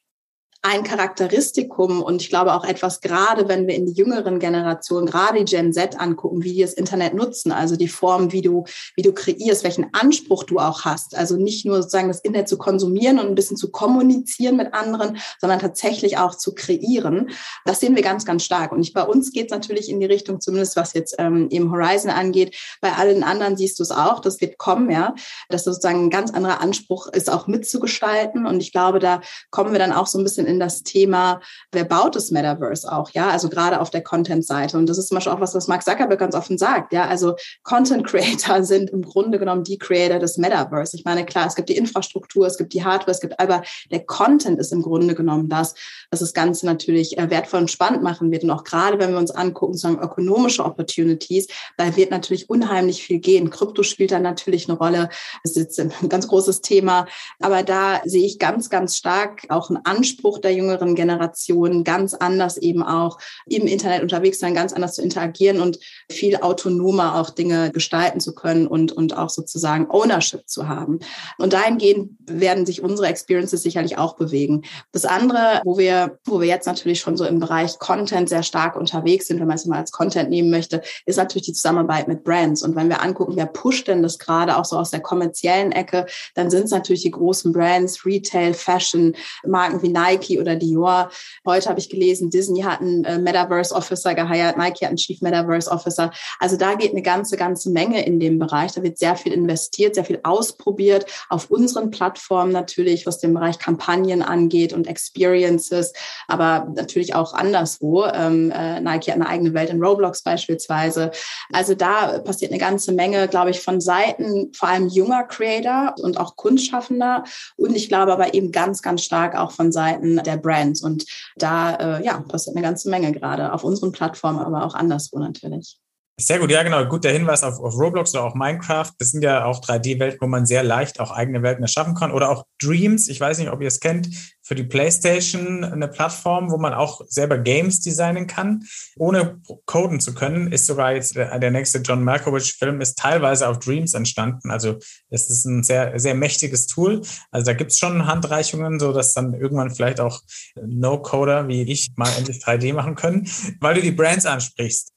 [0.63, 5.39] ein Charakteristikum und ich glaube auch etwas, gerade wenn wir in die jüngeren Generationen, gerade
[5.39, 9.01] die Gen Z angucken, wie die das Internet nutzen, also die Form, wie du, wie
[9.01, 11.17] du kreierst, welchen Anspruch du auch hast.
[11.17, 15.17] Also nicht nur sozusagen das Internet zu konsumieren und ein bisschen zu kommunizieren mit anderen,
[15.39, 17.31] sondern tatsächlich auch zu kreieren.
[17.65, 18.71] Das sehen wir ganz, ganz stark.
[18.71, 21.71] Und ich, bei uns geht es natürlich in die Richtung, zumindest was jetzt ähm, eben
[21.71, 22.55] Horizon angeht.
[22.81, 25.15] Bei allen anderen siehst du es auch, das wird kommen, ja,
[25.49, 28.45] dass sozusagen ein ganz anderer Anspruch ist, auch mitzugestalten.
[28.45, 31.41] Und ich glaube, da kommen wir dann auch so ein bisschen in das Thema,
[31.71, 34.77] wer baut das Metaverse auch, ja, also gerade auf der Content-Seite.
[34.77, 37.35] Und das ist zum Beispiel auch was, was Mark Zuckerberg ganz offen sagt, ja, also
[37.63, 40.95] Content-Creator sind im Grunde genommen die Creator des Metaverse.
[40.95, 44.05] Ich meine, klar, es gibt die Infrastruktur, es gibt die Hardware, es gibt, aber der
[44.05, 45.73] Content ist im Grunde genommen das,
[46.11, 48.43] was das Ganze natürlich äh, wertvoll und spannend machen wird.
[48.43, 51.47] Und auch gerade, wenn wir uns angucken, sagen ökonomische Opportunities,
[51.77, 53.49] da wird natürlich unheimlich viel gehen.
[53.49, 55.09] Krypto spielt da natürlich eine Rolle.
[55.43, 57.07] Das ist ein ganz großes Thema.
[57.39, 62.57] Aber da sehe ich ganz, ganz stark auch einen Anspruch der jüngeren Generation, ganz anders
[62.57, 65.79] eben auch im Internet unterwegs sein, ganz anders zu interagieren und
[66.09, 70.99] viel autonomer auch Dinge gestalten zu können und, und auch sozusagen Ownership zu haben.
[71.37, 74.63] Und dahingehend werden sich unsere Experiences sicherlich auch bewegen.
[74.91, 78.75] Das andere, wo wir, wo wir jetzt natürlich schon so im Bereich Content sehr stark
[78.75, 82.23] unterwegs sind, wenn man es mal als Content nehmen möchte, ist natürlich die Zusammenarbeit mit
[82.23, 82.63] Brands.
[82.63, 86.05] Und wenn wir angucken, wer pusht denn das gerade auch so aus der kommerziellen Ecke,
[86.35, 89.15] dann sind es natürlich die großen Brands, Retail, Fashion,
[89.45, 91.09] Marken wie Nike oder Dior.
[91.45, 95.21] Heute habe ich gelesen, Disney hat einen äh, Metaverse Officer geheiert, Nike hat einen Chief
[95.21, 96.11] Metaverse Officer.
[96.39, 98.73] Also da geht eine ganze, ganze Menge in dem Bereich.
[98.73, 103.59] Da wird sehr viel investiert, sehr viel ausprobiert auf unseren Plattformen natürlich, was den Bereich
[103.59, 105.93] Kampagnen angeht und Experiences,
[106.27, 108.05] aber natürlich auch anderswo.
[108.05, 111.11] Ähm, äh, Nike hat eine eigene Welt in Roblox beispielsweise.
[111.51, 116.19] Also da passiert eine ganze Menge, glaube ich, von Seiten vor allem junger Creator und
[116.19, 117.23] auch Kunstschaffender
[117.57, 120.81] und ich glaube aber eben ganz, ganz stark auch von Seiten der Brands.
[120.81, 121.05] Und
[121.35, 125.77] da äh, ja, passiert eine ganze Menge gerade auf unseren Plattformen, aber auch anderswo natürlich.
[126.25, 126.85] Sehr gut, ja genau.
[126.85, 128.91] Guter Hinweis auf, auf Roblox oder auch Minecraft.
[128.97, 132.11] Das sind ja auch 3D-Welten, wo man sehr leicht auch eigene Welten erschaffen kann.
[132.11, 134.09] Oder auch Dreams, ich weiß nicht, ob ihr es kennt,
[134.43, 138.63] für die PlayStation eine Plattform, wo man auch selber Games designen kann,
[138.97, 140.51] ohne coden zu können.
[140.51, 144.51] Ist sogar jetzt der, nächste John Malkovich-Film ist teilweise auf Dreams entstanden.
[144.51, 144.77] Also
[145.09, 147.01] es ist ein sehr, sehr mächtiges Tool.
[147.29, 150.21] Also da gibt es schon Handreichungen, so dass dann irgendwann vielleicht auch
[150.55, 154.91] No-Coder wie ich mal endlich 3D machen können, weil du die Brands ansprichst.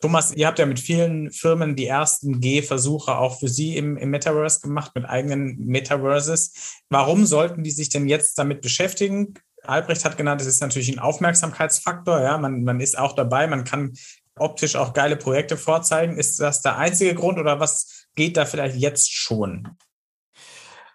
[0.00, 4.10] Thomas, ihr habt ja mit vielen Firmen die ersten Gehversuche auch für Sie im, im
[4.10, 6.82] Metaverse gemacht, mit eigenen Metaverses.
[6.90, 9.34] Warum sollten die sich denn jetzt damit beschäftigen?
[9.62, 12.20] Albrecht hat genannt, es ist natürlich ein Aufmerksamkeitsfaktor.
[12.20, 13.94] Ja, man, man ist auch dabei, man kann
[14.36, 16.18] optisch auch geile Projekte vorzeigen.
[16.18, 19.76] Ist das der einzige Grund oder was geht da vielleicht jetzt schon?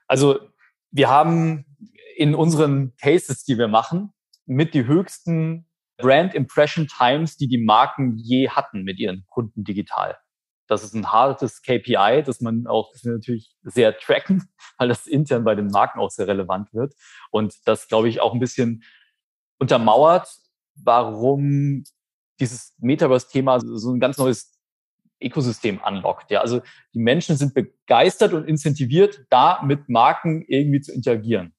[0.08, 0.40] Also
[0.92, 1.66] wir haben
[2.16, 4.14] in unseren Cases, die wir machen,
[4.46, 5.69] mit die höchsten
[6.00, 10.18] Brand Impression Times, die die Marken je hatten mit ihren Kunden digital.
[10.68, 15.44] Das ist ein hartes KPI, das man auch das natürlich sehr tracken, weil das intern
[15.44, 16.94] bei den Marken auch sehr relevant wird.
[17.32, 18.84] Und das, glaube ich, auch ein bisschen
[19.60, 20.30] untermauert,
[20.76, 21.84] warum
[22.40, 24.58] dieses Metaverse-Thema so ein ganz neues
[25.22, 26.32] Ökosystem anlockt.
[26.32, 26.62] Ja, also
[26.94, 31.54] die Menschen sind begeistert und incentiviert, da mit Marken irgendwie zu interagieren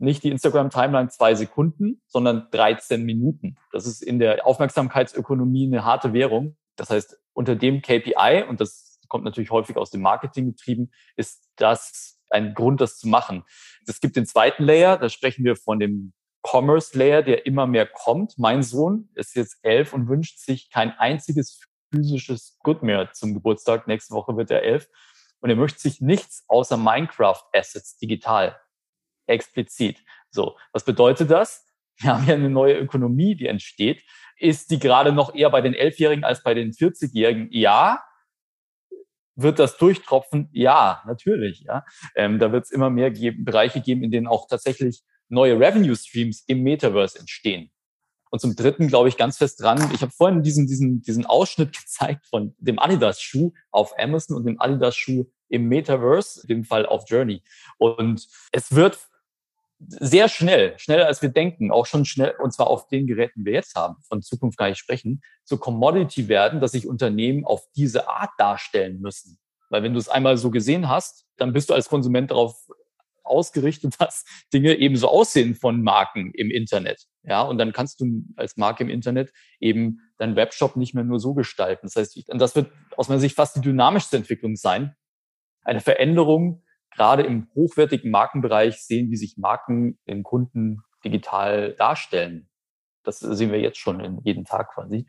[0.00, 3.56] nicht die Instagram-Timeline zwei Sekunden, sondern 13 Minuten.
[3.70, 6.56] Das ist in der Aufmerksamkeitsökonomie eine harte Währung.
[6.76, 11.48] Das heißt, unter dem KPI, und das kommt natürlich häufig aus dem Marketing getrieben, ist
[11.56, 13.44] das ein Grund, das zu machen.
[13.86, 17.86] Es gibt den zweiten Layer, da sprechen wir von dem Commerce Layer, der immer mehr
[17.86, 18.38] kommt.
[18.38, 21.60] Mein Sohn ist jetzt elf und wünscht sich kein einziges
[21.92, 23.86] physisches Good mehr zum Geburtstag.
[23.86, 24.88] Nächste Woche wird er elf.
[25.40, 28.58] Und er möchte sich nichts außer Minecraft Assets digital
[29.30, 30.02] explizit.
[30.30, 31.66] So, was bedeutet das?
[31.98, 34.02] Wir haben ja eine neue Ökonomie, die entsteht.
[34.38, 37.48] Ist die gerade noch eher bei den Elfjährigen als bei den 40-Jährigen?
[37.50, 38.02] Ja.
[39.36, 40.48] Wird das durchtropfen?
[40.52, 41.60] Ja, natürlich.
[41.60, 41.84] Ja.
[42.14, 45.96] Ähm, da wird es immer mehr geben, Bereiche geben, in denen auch tatsächlich neue Revenue
[45.96, 47.70] Streams im Metaverse entstehen.
[48.30, 49.90] Und zum Dritten glaube ich ganz fest dran.
[49.92, 54.60] Ich habe vorhin diesen, diesen, diesen Ausschnitt gezeigt von dem Adidas-Schuh auf Amazon und dem
[54.60, 57.42] Adidas-Schuh im Metaverse, in dem Fall auf Journey.
[57.78, 58.98] Und es wird
[59.86, 63.46] sehr schnell, schneller als wir denken, auch schon schnell, und zwar auf den Geräten, die
[63.46, 67.62] wir jetzt haben, von Zukunft gar nicht sprechen, zur Commodity werden, dass sich Unternehmen auf
[67.74, 69.38] diese Art darstellen müssen.
[69.70, 72.66] Weil wenn du es einmal so gesehen hast, dann bist du als Konsument darauf
[73.24, 77.06] ausgerichtet, dass Dinge eben so aussehen von Marken im Internet.
[77.22, 81.20] Ja, und dann kannst du als Marke im Internet eben deinen Webshop nicht mehr nur
[81.20, 81.86] so gestalten.
[81.86, 84.94] Das heißt, das wird aus meiner Sicht fast die dynamischste Entwicklung sein.
[85.62, 92.48] Eine Veränderung, gerade im hochwertigen Markenbereich sehen, wie sich Marken den Kunden digital darstellen.
[93.04, 95.06] Das sehen wir jetzt schon in jeden Tag quasi.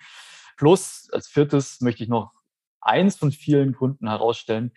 [0.58, 2.32] Plus, als viertes möchte ich noch
[2.82, 4.72] eins von vielen Gründen herausstellen.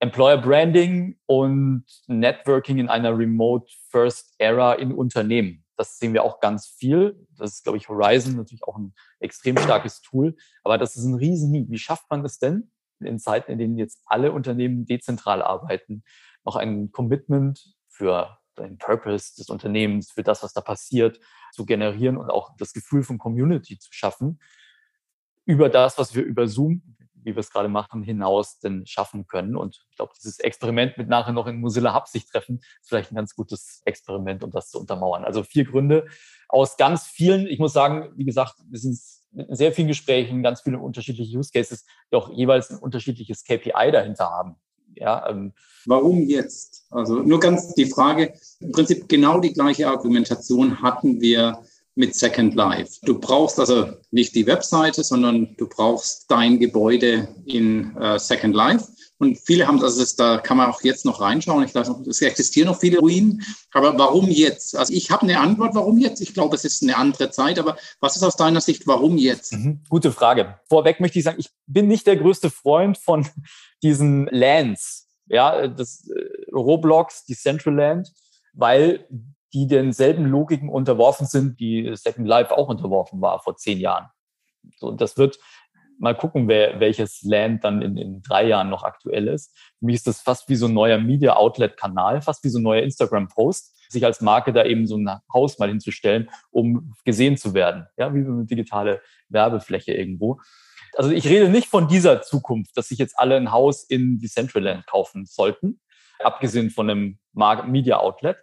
[0.00, 5.64] Employer Branding und Networking in einer Remote First Era in Unternehmen.
[5.76, 7.26] Das sehen wir auch ganz viel.
[7.36, 10.36] Das ist, glaube ich, Horizon natürlich auch ein extrem starkes Tool.
[10.62, 11.68] Aber das ist ein Riesen.
[11.68, 16.02] Wie schafft man das denn in Zeiten, in denen jetzt alle Unternehmen dezentral arbeiten,
[16.48, 21.20] noch ein Commitment für den Purpose des Unternehmens, für das, was da passiert,
[21.52, 24.40] zu generieren und auch das Gefühl von Community zu schaffen,
[25.44, 26.82] über das, was wir über Zoom
[27.24, 29.56] wie wir es gerade machen, hinaus denn schaffen können.
[29.56, 33.12] Und ich glaube, dieses Experiment mit nachher noch in Mozilla Hub sich treffen, ist vielleicht
[33.12, 35.24] ein ganz gutes Experiment, um das zu untermauern.
[35.24, 36.06] Also vier Gründe
[36.48, 38.98] aus ganz vielen, ich muss sagen, wie gesagt, wir sind
[39.30, 43.92] mit sehr vielen Gesprächen, ganz viele unterschiedliche Use Cases, die auch jeweils ein unterschiedliches KPI
[43.92, 44.56] dahinter haben.
[45.00, 45.52] Ja, ähm.
[45.86, 46.84] Warum jetzt?
[46.90, 51.62] Also nur ganz die Frage, im Prinzip genau die gleiche Argumentation hatten wir
[51.94, 52.98] mit Second Life.
[53.02, 58.86] Du brauchst also nicht die Webseite, sondern du brauchst dein Gebäude in äh, Second Life.
[59.18, 61.64] Und viele haben das, ist, da kann man auch jetzt noch reinschauen.
[61.64, 63.42] Ich glaube, es existieren noch viele Ruinen.
[63.72, 64.76] Aber warum jetzt?
[64.76, 66.20] Also ich habe eine Antwort, warum jetzt?
[66.20, 67.58] Ich glaube, es ist eine andere Zeit.
[67.58, 69.54] Aber was ist aus deiner Sicht, warum jetzt?
[69.54, 70.60] Mhm, gute Frage.
[70.68, 73.26] Vorweg möchte ich sagen, ich bin nicht der größte Freund von
[73.82, 75.08] diesen Lands.
[75.26, 78.12] Ja, das äh, Roblox, die Central Land,
[78.52, 79.06] weil
[79.52, 84.08] die denselben Logiken unterworfen sind, die Second Life auch unterworfen war vor zehn Jahren.
[84.76, 85.38] So, das wird
[85.98, 89.56] mal gucken, wer, welches Land dann in, in drei Jahren noch aktuell ist.
[89.78, 92.58] Für mich ist das fast wie so ein neuer Media Outlet Kanal, fast wie so
[92.58, 96.94] ein neuer Instagram Post, sich als Marke da eben so ein Haus mal hinzustellen, um
[97.04, 97.86] gesehen zu werden.
[97.96, 100.40] Ja, wie so eine digitale Werbefläche irgendwo.
[100.96, 104.86] Also ich rede nicht von dieser Zukunft, dass sich jetzt alle ein Haus in Decentraland
[104.86, 105.80] kaufen sollten,
[106.20, 107.18] abgesehen von einem
[107.66, 108.36] Media Outlet,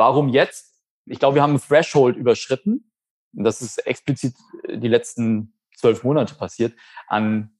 [0.00, 0.74] Warum jetzt?
[1.04, 2.90] Ich glaube, wir haben ein Threshold überschritten.
[3.32, 4.34] Das ist explizit
[4.66, 6.74] die letzten zwölf Monate passiert
[7.08, 7.56] an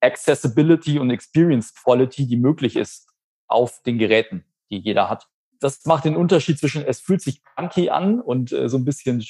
[0.00, 3.08] Accessibility und Experience Quality, die möglich ist
[3.46, 5.28] auf den Geräten, die jeder hat.
[5.60, 9.22] Das macht den Unterschied zwischen, es fühlt sich funky an und äh, so ein bisschen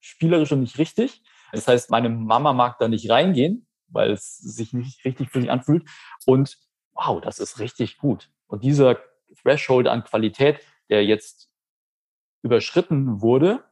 [0.00, 1.22] spielerisch und nicht richtig.
[1.52, 5.50] Das heißt, meine Mama mag da nicht reingehen, weil es sich nicht richtig für sie
[5.50, 5.88] anfühlt.
[6.26, 6.58] Und
[6.94, 8.30] wow, das ist richtig gut.
[8.48, 8.98] Und dieser
[9.42, 11.50] Threshold an Qualität, der jetzt
[12.42, 13.64] überschritten wurde,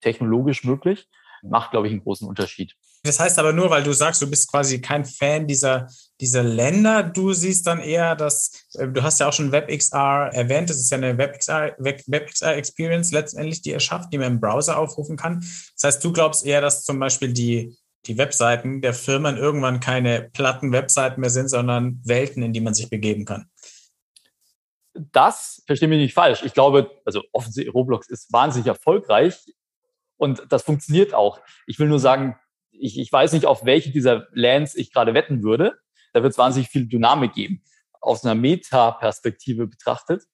[0.00, 1.08] technologisch möglich,
[1.42, 2.76] macht, glaube ich, einen großen Unterschied.
[3.02, 5.88] Das heißt aber nur, weil du sagst, du bist quasi kein Fan dieser,
[6.20, 7.02] dieser Länder.
[7.02, 10.90] Du siehst dann eher, dass, äh, du hast ja auch schon WebXR erwähnt, das ist
[10.90, 15.40] ja eine WebXR, WebXR Experience letztendlich, die er schafft, die man im Browser aufrufen kann.
[15.40, 17.74] Das heißt, du glaubst eher, dass zum Beispiel die,
[18.06, 22.74] die Webseiten der Firmen irgendwann keine platten Webseiten mehr sind, sondern Welten, in die man
[22.74, 23.46] sich begeben kann
[25.12, 29.36] das, verstehe mich nicht falsch, ich glaube, also offensichtlich Roblox ist wahnsinnig erfolgreich
[30.16, 31.40] und das funktioniert auch.
[31.66, 32.36] Ich will nur sagen,
[32.80, 35.78] ich, ich weiß nicht, auf welche dieser Lands ich gerade wetten würde.
[36.12, 37.62] Da wird es wahnsinnig viel Dynamik geben.
[38.00, 40.24] Aus einer Meta-Perspektive betrachtet,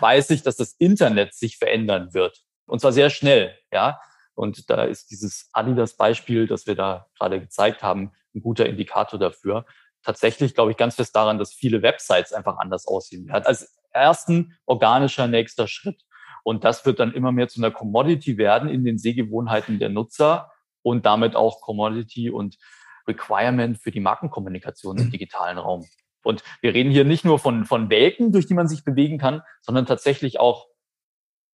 [0.00, 2.42] weiß ich, dass das Internet sich verändern wird.
[2.66, 4.00] Und zwar sehr schnell, ja.
[4.34, 9.66] Und da ist dieses Adidas-Beispiel, das wir da gerade gezeigt haben, ein guter Indikator dafür.
[10.02, 13.44] Tatsächlich glaube ich ganz fest daran, dass viele Websites einfach anders aussehen werden.
[13.44, 16.02] Als ersten organischer nächster Schritt.
[16.44, 20.51] Und das wird dann immer mehr zu einer Commodity werden in den Sehgewohnheiten der Nutzer
[20.82, 22.58] und damit auch Commodity und
[23.06, 25.10] Requirement für die Markenkommunikation im mhm.
[25.10, 25.86] digitalen Raum.
[26.22, 29.42] Und wir reden hier nicht nur von, von Welten, durch die man sich bewegen kann,
[29.60, 30.68] sondern tatsächlich auch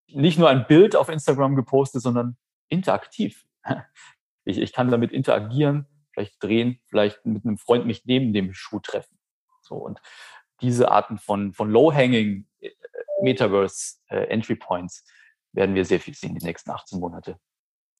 [0.08, 2.36] nicht nur ein Bild auf Instagram gepostet, sondern
[2.68, 3.44] interaktiv.
[4.44, 8.80] Ich, ich kann damit interagieren, vielleicht drehen, vielleicht mit einem Freund mich neben dem Schuh
[8.80, 9.18] treffen.
[9.60, 10.00] So und
[10.62, 12.70] diese Arten von, von Low-Hanging äh,
[13.20, 15.04] Metaverse äh, Entry Points
[15.52, 17.38] werden wir sehr viel sehen die nächsten 18 Monate.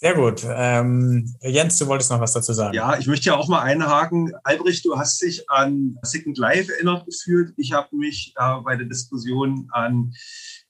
[0.00, 0.46] Sehr gut.
[0.48, 2.72] Ähm, Jens, du wolltest noch was dazu sagen.
[2.72, 4.32] Ja, ich möchte ja auch mal einhaken.
[4.44, 7.52] Albrecht, du hast dich an Second Life erinnert gefühlt.
[7.56, 10.14] Ich habe mich äh, bei der Diskussion an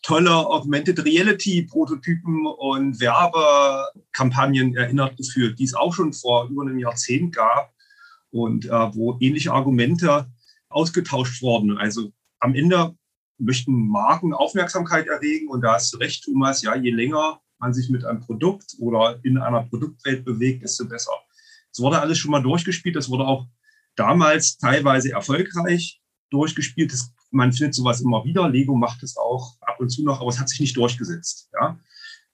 [0.00, 6.78] tolle Augmented Reality Prototypen und Werbekampagnen erinnert gefühlt, die es auch schon vor über einem
[6.78, 7.74] Jahrzehnt gab
[8.30, 10.26] und äh, wo ähnliche Argumente
[10.70, 11.76] ausgetauscht wurden.
[11.76, 12.96] Also am Ende
[13.36, 17.90] möchten Marken Aufmerksamkeit erregen und da hast du recht, Thomas, ja, je länger man sich
[17.90, 21.12] mit einem Produkt oder in einer Produktwelt bewegt, desto besser.
[21.72, 22.96] Es wurde alles schon mal durchgespielt.
[22.96, 23.46] Das wurde auch
[23.96, 26.00] damals teilweise erfolgreich
[26.30, 26.92] durchgespielt.
[26.92, 28.48] Das, man findet sowas immer wieder.
[28.48, 31.50] Lego macht es auch ab und zu noch, aber es hat sich nicht durchgesetzt.
[31.60, 31.78] Ja?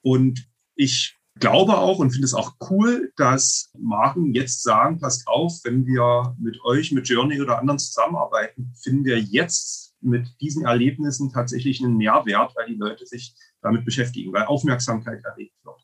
[0.02, 0.46] Und
[0.76, 5.86] ich glaube auch und finde es auch cool, dass Marken jetzt sagen, passt auf, wenn
[5.86, 11.82] wir mit euch, mit Journey oder anderen zusammenarbeiten, finden wir jetzt mit diesen Erlebnissen tatsächlich
[11.82, 13.34] einen Mehrwert, weil die Leute sich
[13.64, 15.80] damit beschäftigen, weil Aufmerksamkeit erregt wird.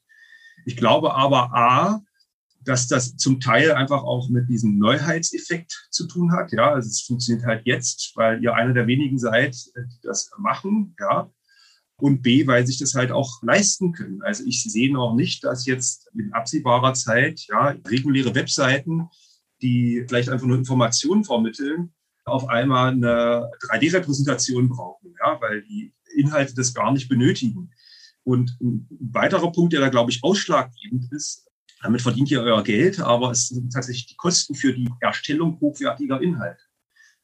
[0.66, 2.02] Ich glaube aber A,
[2.62, 6.52] dass das zum Teil einfach auch mit diesem Neuheitseffekt zu tun hat.
[6.52, 10.94] Ja, also es funktioniert halt jetzt, weil ihr einer der wenigen seid, die das machen.
[11.00, 11.30] Ja,
[11.96, 14.22] und B, weil sich das halt auch leisten können.
[14.22, 19.08] Also ich sehe noch nicht, dass jetzt in absehbarer Zeit ja reguläre Webseiten,
[19.62, 21.92] die vielleicht einfach nur Informationen vermitteln,
[22.24, 27.70] auf einmal eine 3D-Repräsentation brauchen, ja, weil die Inhalte das gar nicht benötigen.
[28.24, 31.46] Und ein weiterer Punkt, der da, glaube ich, ausschlaggebend ist,
[31.82, 36.20] damit verdient ihr euer Geld, aber es sind tatsächlich die Kosten für die Erstellung hochwertiger
[36.20, 36.62] Inhalte.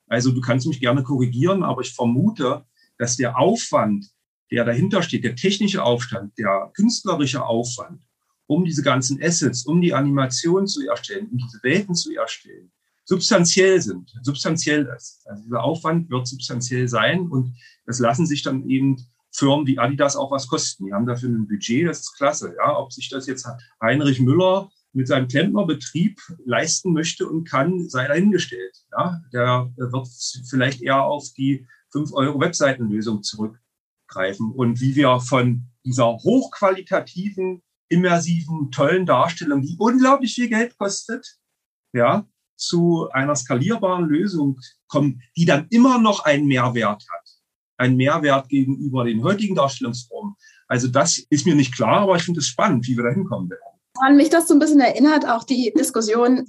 [0.09, 2.64] Also du kannst mich gerne korrigieren, aber ich vermute,
[2.97, 4.07] dass der Aufwand,
[4.51, 8.03] der dahinter steht, der technische Aufstand, der künstlerische Aufwand,
[8.47, 12.70] um diese ganzen Assets, um die Animation zu erstellen, um diese Welten zu erstellen,
[13.07, 15.26] substanziell sind, substanziell ist.
[15.26, 18.96] Also dieser Aufwand wird substanziell sein und das lassen sich dann eben
[19.30, 20.86] Firmen wie Adidas auch was kosten.
[20.86, 22.54] Die haben dafür ein Budget, das ist klasse.
[22.59, 23.46] Ja, ob sich das jetzt
[23.80, 28.76] Heinrich Müller mit seinem Klempnerbetrieb leisten möchte und kann, sei dahingestellt.
[28.92, 30.09] Ja, der wird
[30.48, 34.52] vielleicht eher auf die 5 Euro Webseitenlösung zurückgreifen.
[34.52, 41.36] Und wie wir von dieser hochqualitativen, immersiven, tollen Darstellung, die unglaublich viel Geld kostet,
[41.92, 42.26] ja,
[42.57, 47.28] zu einer skalierbaren Lösung kommen, die dann immer noch einen Mehrwert hat.
[47.78, 50.34] Ein Mehrwert gegenüber den heutigen Darstellungsformen.
[50.66, 53.50] Also das ist mir nicht klar, aber ich finde es spannend, wie wir da hinkommen
[53.50, 53.61] werden.
[53.98, 56.46] An mich das so ein bisschen erinnert, auch die Diskussion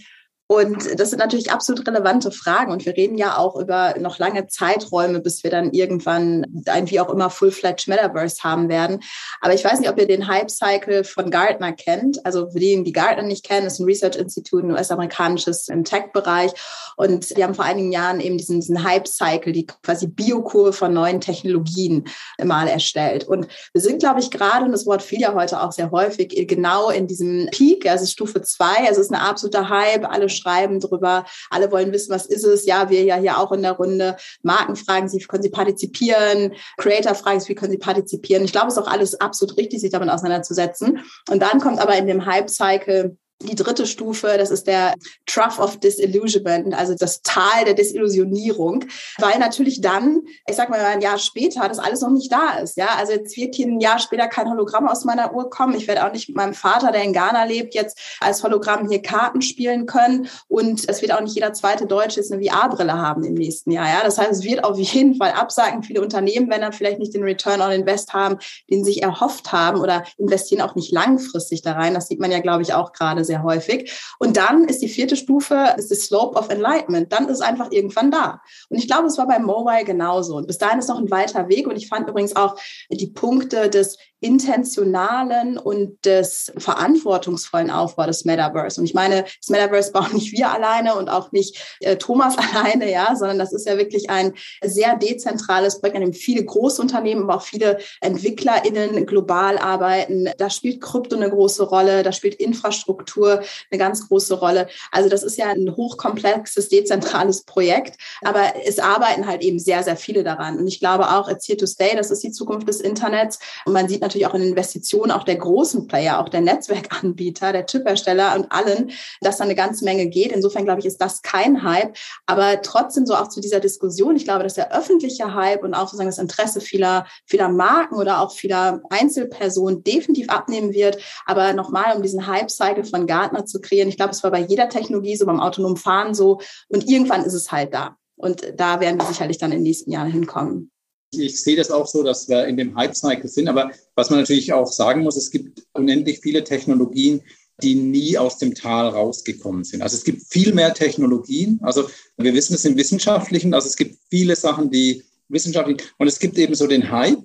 [0.47, 2.71] und das sind natürlich absolut relevante Fragen.
[2.71, 7.01] Und wir reden ja auch über noch lange Zeiträume, bis wir dann irgendwann ein wie
[7.01, 9.01] auch immer Full-Fledged Metaverse haben werden.
[9.41, 12.25] Aber ich weiß nicht, ob ihr den Hype-Cycle von Gartner kennt.
[12.25, 16.53] Also für diejenigen, die Gartner nicht kennen, ist ein Research-Institut, ein US-amerikanisches im Tech-Bereich.
[16.95, 21.19] Und wir haben vor einigen Jahren eben diesen, diesen Hype-Cycle, die quasi Biokurve von neuen
[21.19, 22.05] Technologien
[22.41, 23.25] mal erstellt.
[23.25, 26.47] Und wir sind, glaube ich, gerade, und das Wort fiel ja heute auch sehr häufig,
[26.47, 28.87] genau in diesem Peak, also Stufe zwei.
[28.87, 31.25] Also es ist eine absolute Hype, alle schreiben drüber.
[31.49, 32.65] Alle wollen wissen, was ist es?
[32.65, 34.15] Ja, wir ja hier auch in der Runde.
[34.41, 36.53] Marken fragen wie können sie partizipieren?
[36.77, 38.45] Creator fragen sich, wie können sie partizipieren?
[38.45, 40.99] Ich glaube, es ist auch alles absolut richtig, sich damit auseinanderzusetzen.
[41.29, 45.79] Und dann kommt aber in dem Hype-Cycle die dritte Stufe, das ist der Trough of
[45.79, 48.85] Disillusionment, also das Tal der Desillusionierung,
[49.19, 52.77] weil natürlich dann, ich sag mal ein Jahr später, das alles noch nicht da ist.
[52.77, 55.75] Ja, also jetzt wird hier ein Jahr später kein Hologramm aus meiner Uhr kommen.
[55.75, 59.01] Ich werde auch nicht mit meinem Vater, der in Ghana lebt, jetzt als Hologramm hier
[59.01, 63.23] Karten spielen können und es wird auch nicht jeder zweite Deutsche jetzt eine VR-Brille haben
[63.23, 63.87] im nächsten Jahr.
[63.87, 65.83] Ja, das heißt, es wird auf jeden Fall absagen.
[65.83, 68.37] Viele Unternehmen werden dann vielleicht nicht den Return on Invest haben,
[68.69, 71.93] den sie sich erhofft haben oder investieren auch nicht langfristig da rein.
[71.93, 73.91] Das sieht man ja, glaube ich, auch gerade sehr häufig.
[74.19, 77.11] Und dann ist die vierte Stufe, ist die Slope of Enlightenment.
[77.11, 78.41] Dann ist es einfach irgendwann da.
[78.69, 80.37] Und ich glaube, es war beim Mobile genauso.
[80.37, 81.67] Und bis dahin ist noch ein weiter Weg.
[81.67, 82.55] Und ich fand übrigens auch
[82.89, 88.81] die Punkte des intentionalen und des verantwortungsvollen Aufbau des Metaverse.
[88.81, 92.91] Und ich meine, das Metaverse bauen nicht wir alleine und auch nicht äh, Thomas alleine,
[92.91, 97.35] ja, sondern das ist ja wirklich ein sehr dezentrales Projekt, an dem viele Großunternehmen, aber
[97.35, 100.29] auch viele EntwicklerInnen global arbeiten.
[100.37, 103.41] Da spielt Krypto eine große Rolle, da spielt Infrastruktur
[103.71, 104.67] eine ganz große Rolle.
[104.91, 109.95] Also das ist ja ein hochkomplexes, dezentrales Projekt, aber es arbeiten halt eben sehr, sehr
[109.95, 110.57] viele daran.
[110.57, 113.37] Und ich glaube auch, it's here to stay, das ist die Zukunft des Internets.
[113.65, 117.65] Und man sieht natürlich auch in Investitionen auch der großen Player, auch der Netzwerkanbieter, der
[117.65, 118.91] Chiphersteller und allen,
[119.21, 120.31] dass da eine ganze Menge geht.
[120.31, 121.95] Insofern glaube ich, ist das kein Hype.
[122.25, 124.15] Aber trotzdem so auch zu dieser Diskussion.
[124.15, 128.21] Ich glaube, dass der öffentliche Hype und auch sozusagen das Interesse vieler, vieler Marken oder
[128.21, 130.97] auch vieler Einzelpersonen definitiv abnehmen wird.
[131.25, 134.69] Aber nochmal, um diesen Hype-Cycle von Gartner zu kreieren, ich glaube, es war bei jeder
[134.69, 136.39] Technologie so, beim autonomen Fahren so.
[136.69, 137.97] Und irgendwann ist es halt da.
[138.15, 140.71] Und da werden wir sicherlich dann in den nächsten Jahren hinkommen.
[141.11, 143.47] Ich sehe das auch so, dass wir in dem Hype-Cycle sind.
[143.47, 147.21] Aber was man natürlich auch sagen muss, es gibt unendlich viele Technologien,
[147.63, 149.81] die nie aus dem Tal rausgekommen sind.
[149.81, 151.59] Also es gibt viel mehr Technologien.
[151.63, 153.53] Also wir wissen es im Wissenschaftlichen.
[153.53, 157.23] Also es gibt viele Sachen, die wissenschaftlich und es gibt eben so den Hype.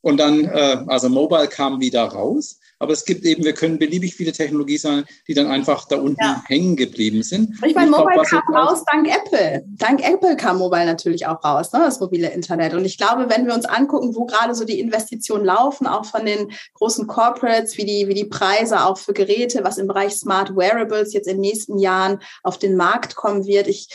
[0.00, 2.58] Und dann, äh, also Mobile kam wieder raus.
[2.78, 6.22] Aber es gibt eben, wir können beliebig viele Technologien sein, die dann einfach da unten
[6.22, 6.42] ja.
[6.46, 7.54] hängen geblieben sind.
[7.64, 9.64] Ich meine, Mobile glaub, kam raus dank Apple.
[9.76, 12.74] Dank Apple kam Mobile natürlich auch raus, ne, das mobile Internet.
[12.74, 16.26] Und ich glaube, wenn wir uns angucken, wo gerade so die Investitionen laufen, auch von
[16.26, 20.56] den großen Corporates, wie die, wie die Preise auch für Geräte, was im Bereich Smart
[20.56, 23.68] Wearables jetzt in den nächsten Jahren auf den Markt kommen wird.
[23.68, 23.88] Ich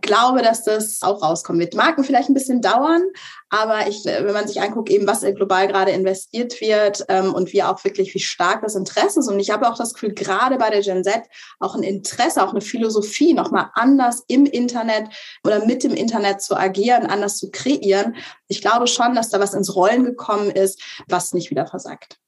[0.00, 1.74] glaube, dass das auch rauskommen wird.
[1.74, 3.02] Marken vielleicht ein bisschen dauern,
[3.50, 7.62] aber ich, wenn man sich anguckt, eben was global gerade investiert wird ähm, und wie
[7.62, 9.28] auch wirklich, wie stark das Interesse ist.
[9.28, 11.22] Und ich habe auch das Gefühl, gerade bei der Gen Z
[11.60, 15.08] auch ein Interesse, auch eine Philosophie, nochmal anders im Internet
[15.44, 18.16] oder mit dem Internet zu agieren, anders zu kreieren.
[18.48, 22.18] Ich glaube schon, dass da was ins Rollen gekommen ist, was nicht wieder versagt.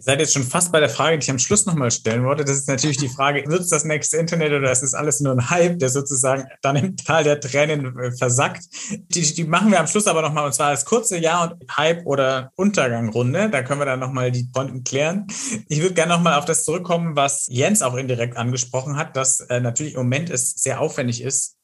[0.00, 2.42] Ihr seid jetzt schon fast bei der Frage, die ich am Schluss nochmal stellen wollte.
[2.42, 5.34] Das ist natürlich die Frage, wird es das nächste Internet oder ist es alles nur
[5.34, 8.64] ein Hype, der sozusagen dann im Tal der Tränen äh, versackt?
[8.90, 12.06] Die, die machen wir am Schluss aber nochmal und zwar als kurze Ja- und Hype-
[12.06, 13.50] oder Untergangrunde.
[13.50, 15.26] Da können wir dann nochmal die Pointen klären.
[15.68, 19.60] Ich würde gerne nochmal auf das zurückkommen, was Jens auch indirekt angesprochen hat, dass äh,
[19.60, 21.58] natürlich im Moment es sehr aufwendig ist,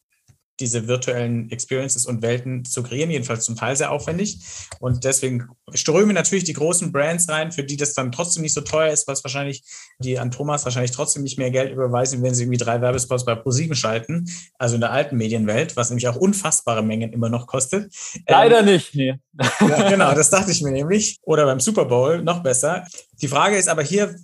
[0.61, 4.38] diese virtuellen Experiences und Welten zu kreieren, jedenfalls zum Teil sehr aufwendig.
[4.80, 8.62] Und deswegen strömen natürlich die großen Brands rein, für die das dann trotzdem nicht so
[8.62, 9.62] teuer ist, was wahrscheinlich
[9.98, 13.34] die an Thomas wahrscheinlich trotzdem nicht mehr Geld überweisen, wenn sie irgendwie drei Werbespots bei
[13.34, 14.28] ProSieben schalten,
[14.59, 17.92] also in der alten Medienwelt, was nämlich auch unfassbare Mengen immer noch kostet.
[18.26, 19.14] Leider ähm, nicht, nee.
[19.61, 21.18] Ja, genau, das dachte ich mir nämlich.
[21.22, 22.86] Oder beim Super Bowl, noch besser.
[23.20, 24.16] Die Frage ist aber hier,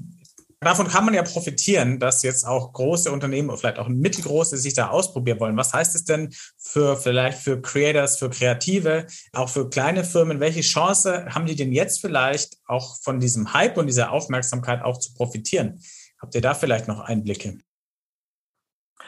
[0.62, 4.74] Davon kann man ja profitieren, dass jetzt auch große Unternehmen oder vielleicht auch mittelgroße sich
[4.74, 5.56] da ausprobieren wollen.
[5.56, 10.38] Was heißt es denn für vielleicht für Creators, für Kreative, auch für kleine Firmen?
[10.38, 14.98] Welche Chance haben die denn jetzt vielleicht auch von diesem Hype und dieser Aufmerksamkeit auch
[14.98, 15.80] zu profitieren?
[16.20, 17.58] Habt ihr da vielleicht noch Einblicke?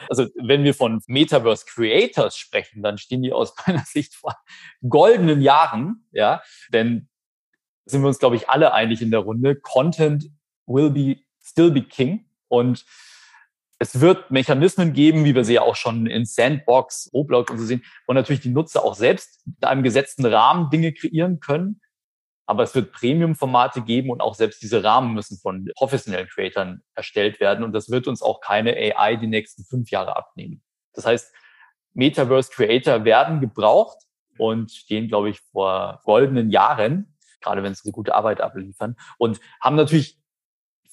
[0.09, 4.35] Also wenn wir von Metaverse Creators sprechen, dann stehen die aus meiner Sicht vor
[4.87, 6.41] goldenen Jahren, ja,
[6.73, 7.07] denn
[7.85, 9.55] sind wir uns, glaube ich, alle einig in der Runde.
[9.55, 10.29] Content
[10.65, 11.17] will be
[11.55, 12.25] still be king.
[12.49, 12.85] Und
[13.79, 17.65] es wird Mechanismen geben, wie wir sie ja auch schon in Sandbox, Roblox und so
[17.65, 21.81] sehen, wo natürlich die Nutzer auch selbst in einem gesetzten Rahmen Dinge kreieren können.
[22.45, 27.39] Aber es wird Premium-Formate geben und auch selbst diese Rahmen müssen von professionellen Creatoren erstellt
[27.39, 27.63] werden.
[27.63, 30.61] Und das wird uns auch keine AI die nächsten fünf Jahre abnehmen.
[30.93, 31.33] Das heißt,
[31.93, 33.97] Metaverse Creator werden gebraucht
[34.37, 39.75] und stehen, glaube ich, vor goldenen Jahren, gerade wenn sie gute Arbeit abliefern und haben
[39.75, 40.19] natürlich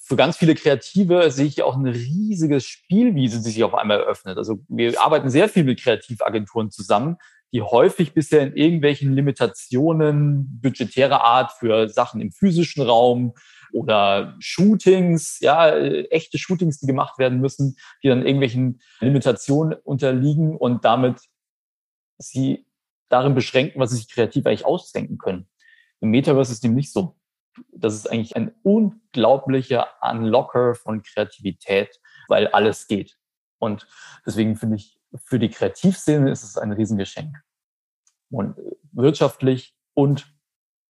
[0.05, 4.37] für ganz viele Kreative sehe ich auch ein riesiges Spielwiese, die sich auf einmal eröffnet.
[4.37, 7.15] Also wir arbeiten sehr viel mit Kreativagenturen zusammen,
[7.53, 13.33] die häufig bisher in irgendwelchen Limitationen budgetärer Art für Sachen im physischen Raum
[13.71, 20.83] oder Shootings, ja, echte Shootings, die gemacht werden müssen, die dann irgendwelchen Limitationen unterliegen und
[20.83, 21.21] damit
[22.17, 22.65] sie
[23.07, 25.47] darin beschränken, was sie sich kreativ eigentlich ausdenken können.
[26.01, 27.15] Im Metaverse ist dem nicht so
[27.71, 33.17] das ist eigentlich ein unglaublicher Unlocker von Kreativität, weil alles geht.
[33.59, 33.87] Und
[34.25, 37.37] deswegen finde ich, für die Kreativszene ist es ein Riesengeschenk.
[38.29, 38.55] Und
[38.91, 40.33] wirtschaftlich und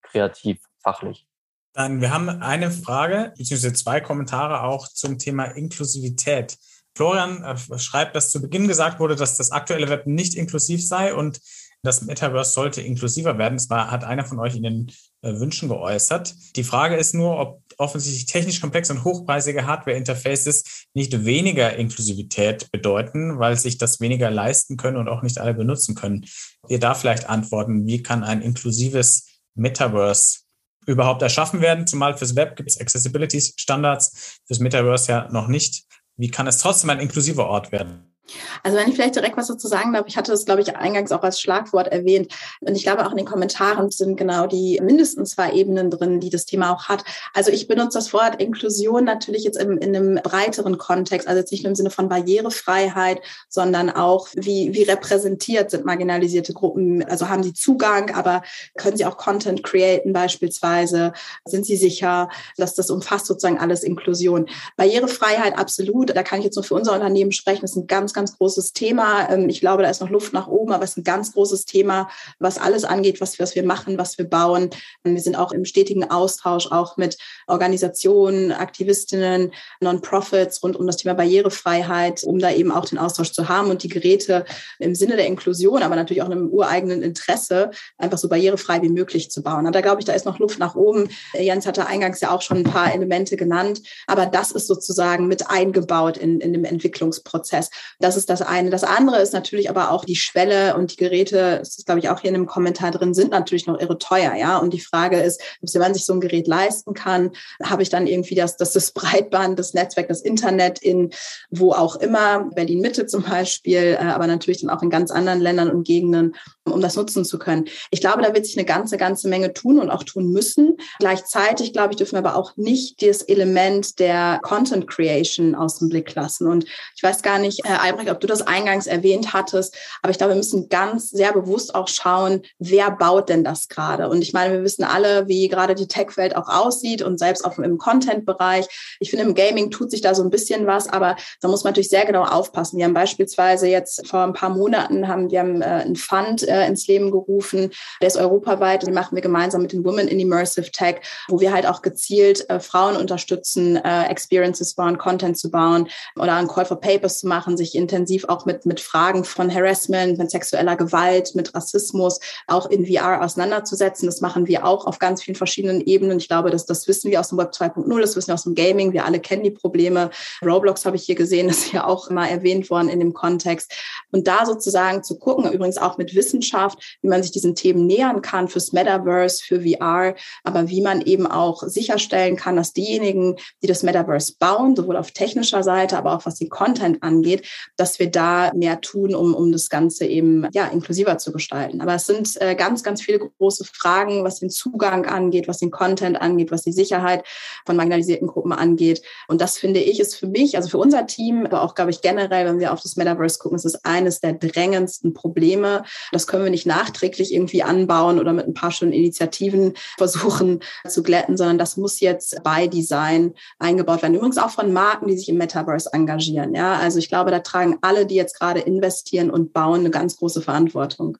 [0.02, 1.26] kreativ, fachlich.
[1.74, 6.56] Dann, wir haben eine Frage, beziehungsweise zwei Kommentare auch zum Thema Inklusivität.
[6.96, 11.14] Florian äh, schreibt, dass zu Beginn gesagt wurde, dass das aktuelle Web nicht inklusiv sei
[11.14, 11.40] und
[11.82, 13.56] das Metaverse sollte inklusiver werden.
[13.56, 14.92] Das war, hat einer von euch in den
[15.24, 16.34] Wünschen geäußert.
[16.56, 23.38] Die Frage ist nur, ob offensichtlich technisch komplexe und hochpreisige Hardware-Interfaces nicht weniger Inklusivität bedeuten,
[23.38, 26.26] weil sich das weniger leisten können und auch nicht alle benutzen können.
[26.68, 30.40] Ihr da vielleicht antworten, wie kann ein inklusives Metaverse
[30.86, 31.86] überhaupt erschaffen werden?
[31.86, 35.84] Zumal fürs Web gibt es Accessibility-Standards, fürs Metaverse ja noch nicht.
[36.16, 38.13] Wie kann es trotzdem ein inklusiver Ort werden?
[38.62, 41.12] Also wenn ich vielleicht direkt was dazu sagen darf, ich hatte das, glaube ich, eingangs
[41.12, 42.32] auch als Schlagwort erwähnt.
[42.60, 46.30] Und ich glaube, auch in den Kommentaren sind genau die mindestens zwei Ebenen drin, die
[46.30, 47.04] das Thema auch hat.
[47.34, 51.52] Also ich benutze das Wort Inklusion natürlich jetzt im, in einem breiteren Kontext, also jetzt
[51.52, 57.04] nicht nur im Sinne von Barrierefreiheit, sondern auch, wie, wie repräsentiert sind marginalisierte Gruppen.
[57.04, 58.42] Also haben sie Zugang, aber
[58.76, 61.12] können sie auch Content createn beispielsweise?
[61.44, 64.46] Sind sie sicher, dass das umfasst sozusagen alles Inklusion?
[64.76, 66.16] Barrierefreiheit absolut.
[66.16, 67.62] Da kann ich jetzt nur für unser Unternehmen sprechen.
[67.62, 69.28] Das sind ganz ganz großes Thema.
[69.30, 71.66] Ähm, ich glaube, da ist noch Luft nach oben, aber es ist ein ganz großes
[71.66, 72.08] Thema,
[72.38, 74.70] was alles angeht, was, was wir machen, was wir bauen.
[75.02, 81.14] Wir sind auch im stetigen Austausch auch mit Organisationen, Aktivistinnen, Non-Profits rund um das Thema
[81.14, 84.44] Barrierefreiheit, um da eben auch den Austausch zu haben und die Geräte
[84.78, 89.30] im Sinne der Inklusion, aber natürlich auch einem ureigenen Interesse einfach so barrierefrei wie möglich
[89.30, 89.66] zu bauen.
[89.66, 91.08] Und da glaube ich, da ist noch Luft nach oben.
[91.38, 95.50] Jens hatte eingangs ja auch schon ein paar Elemente genannt, aber das ist sozusagen mit
[95.50, 97.70] eingebaut in, in dem Entwicklungsprozess.
[98.04, 98.68] Das ist das eine.
[98.68, 102.10] Das andere ist natürlich aber auch die Schwelle und die Geräte, das ist glaube ich
[102.10, 104.58] auch hier in einem Kommentar drin, sind natürlich noch irre teuer, ja.
[104.58, 107.30] Und die Frage ist, wenn man sich so ein Gerät leisten kann,
[107.62, 111.14] habe ich dann irgendwie das, das, das Breitband, das Netzwerk, das Internet in
[111.48, 115.40] wo auch immer, Berlin Mitte zum Beispiel, äh, aber natürlich dann auch in ganz anderen
[115.40, 116.34] Ländern und Gegenden,
[116.64, 117.64] um das nutzen zu können.
[117.90, 120.76] Ich glaube, da wird sich eine ganze, ganze Menge tun und auch tun müssen.
[120.98, 125.88] Gleichzeitig, glaube ich, dürfen wir aber auch nicht das Element der Content Creation aus dem
[125.88, 126.48] Blick lassen.
[126.48, 126.64] Und
[126.96, 130.32] ich weiß gar nicht, Herr Albrecht, ob du das eingangs erwähnt hattest, aber ich glaube,
[130.32, 134.08] wir müssen ganz sehr bewusst auch schauen, wer baut denn das gerade?
[134.08, 137.58] Und ich meine, wir wissen alle, wie gerade die Tech-Welt auch aussieht und selbst auch
[137.58, 138.66] im Content-Bereich.
[139.00, 141.72] Ich finde, im Gaming tut sich da so ein bisschen was, aber da muss man
[141.72, 142.78] natürlich sehr genau aufpassen.
[142.78, 146.66] Wir haben beispielsweise jetzt vor ein paar Monaten haben wir haben, äh, einen Fund äh,
[146.66, 147.70] ins Leben gerufen,
[148.00, 151.52] der ist europaweit, den machen wir gemeinsam mit den Women in Immersive Tech, wo wir
[151.52, 156.80] halt auch gezielt äh, Frauen unterstützen, Experiences bauen, Content zu bauen oder einen Call for
[156.80, 161.54] Papers zu machen, sich intensiv auch mit, mit Fragen von Harassment, mit sexueller Gewalt, mit
[161.54, 164.06] Rassismus auch in VR auseinanderzusetzen.
[164.06, 166.18] Das machen wir auch auf ganz vielen verschiedenen Ebenen.
[166.18, 168.54] Ich glaube, dass das wissen wir aus dem Web 2.0, das wissen wir aus dem
[168.54, 168.92] Gaming.
[168.92, 170.10] Wir alle kennen die Probleme.
[170.42, 173.72] Roblox habe ich hier gesehen, ist ja auch mal erwähnt worden in dem Kontext.
[174.10, 178.22] Und da sozusagen zu gucken, übrigens auch mit Wissenschaft, wie man sich diesen Themen nähern
[178.22, 183.66] kann fürs Metaverse, für VR, aber wie man eben auch sicherstellen kann, dass diejenigen, die
[183.66, 187.46] das Metaverse bauen, sowohl auf technischer Seite, aber auch was den Content angeht,
[187.76, 191.80] dass wir da mehr tun, um, um das Ganze eben ja, inklusiver zu gestalten.
[191.80, 195.70] Aber es sind äh, ganz, ganz viele große Fragen, was den Zugang angeht, was den
[195.70, 197.24] Content angeht, was die Sicherheit
[197.66, 199.02] von marginalisierten Gruppen angeht.
[199.28, 202.00] Und das finde ich ist für mich, also für unser Team, aber auch, glaube ich,
[202.00, 205.84] generell, wenn wir auf das Metaverse gucken, ist es eines der drängendsten Probleme.
[206.12, 211.02] Das können wir nicht nachträglich irgendwie anbauen oder mit ein paar schönen Initiativen versuchen zu
[211.02, 214.14] glätten, sondern das muss jetzt bei Design eingebaut werden.
[214.14, 216.54] Übrigens auch von Marken, die sich im Metaverse engagieren.
[216.54, 220.16] Ja, also ich glaube, da tragen alle, die jetzt gerade investieren und bauen, eine ganz
[220.16, 221.18] große Verantwortung.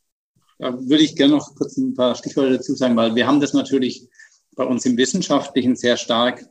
[0.59, 3.53] Da würde ich gerne noch kurz ein paar Stichworte dazu sagen, weil wir haben das
[3.53, 4.09] natürlich
[4.55, 6.47] bei uns im Wissenschaftlichen sehr stark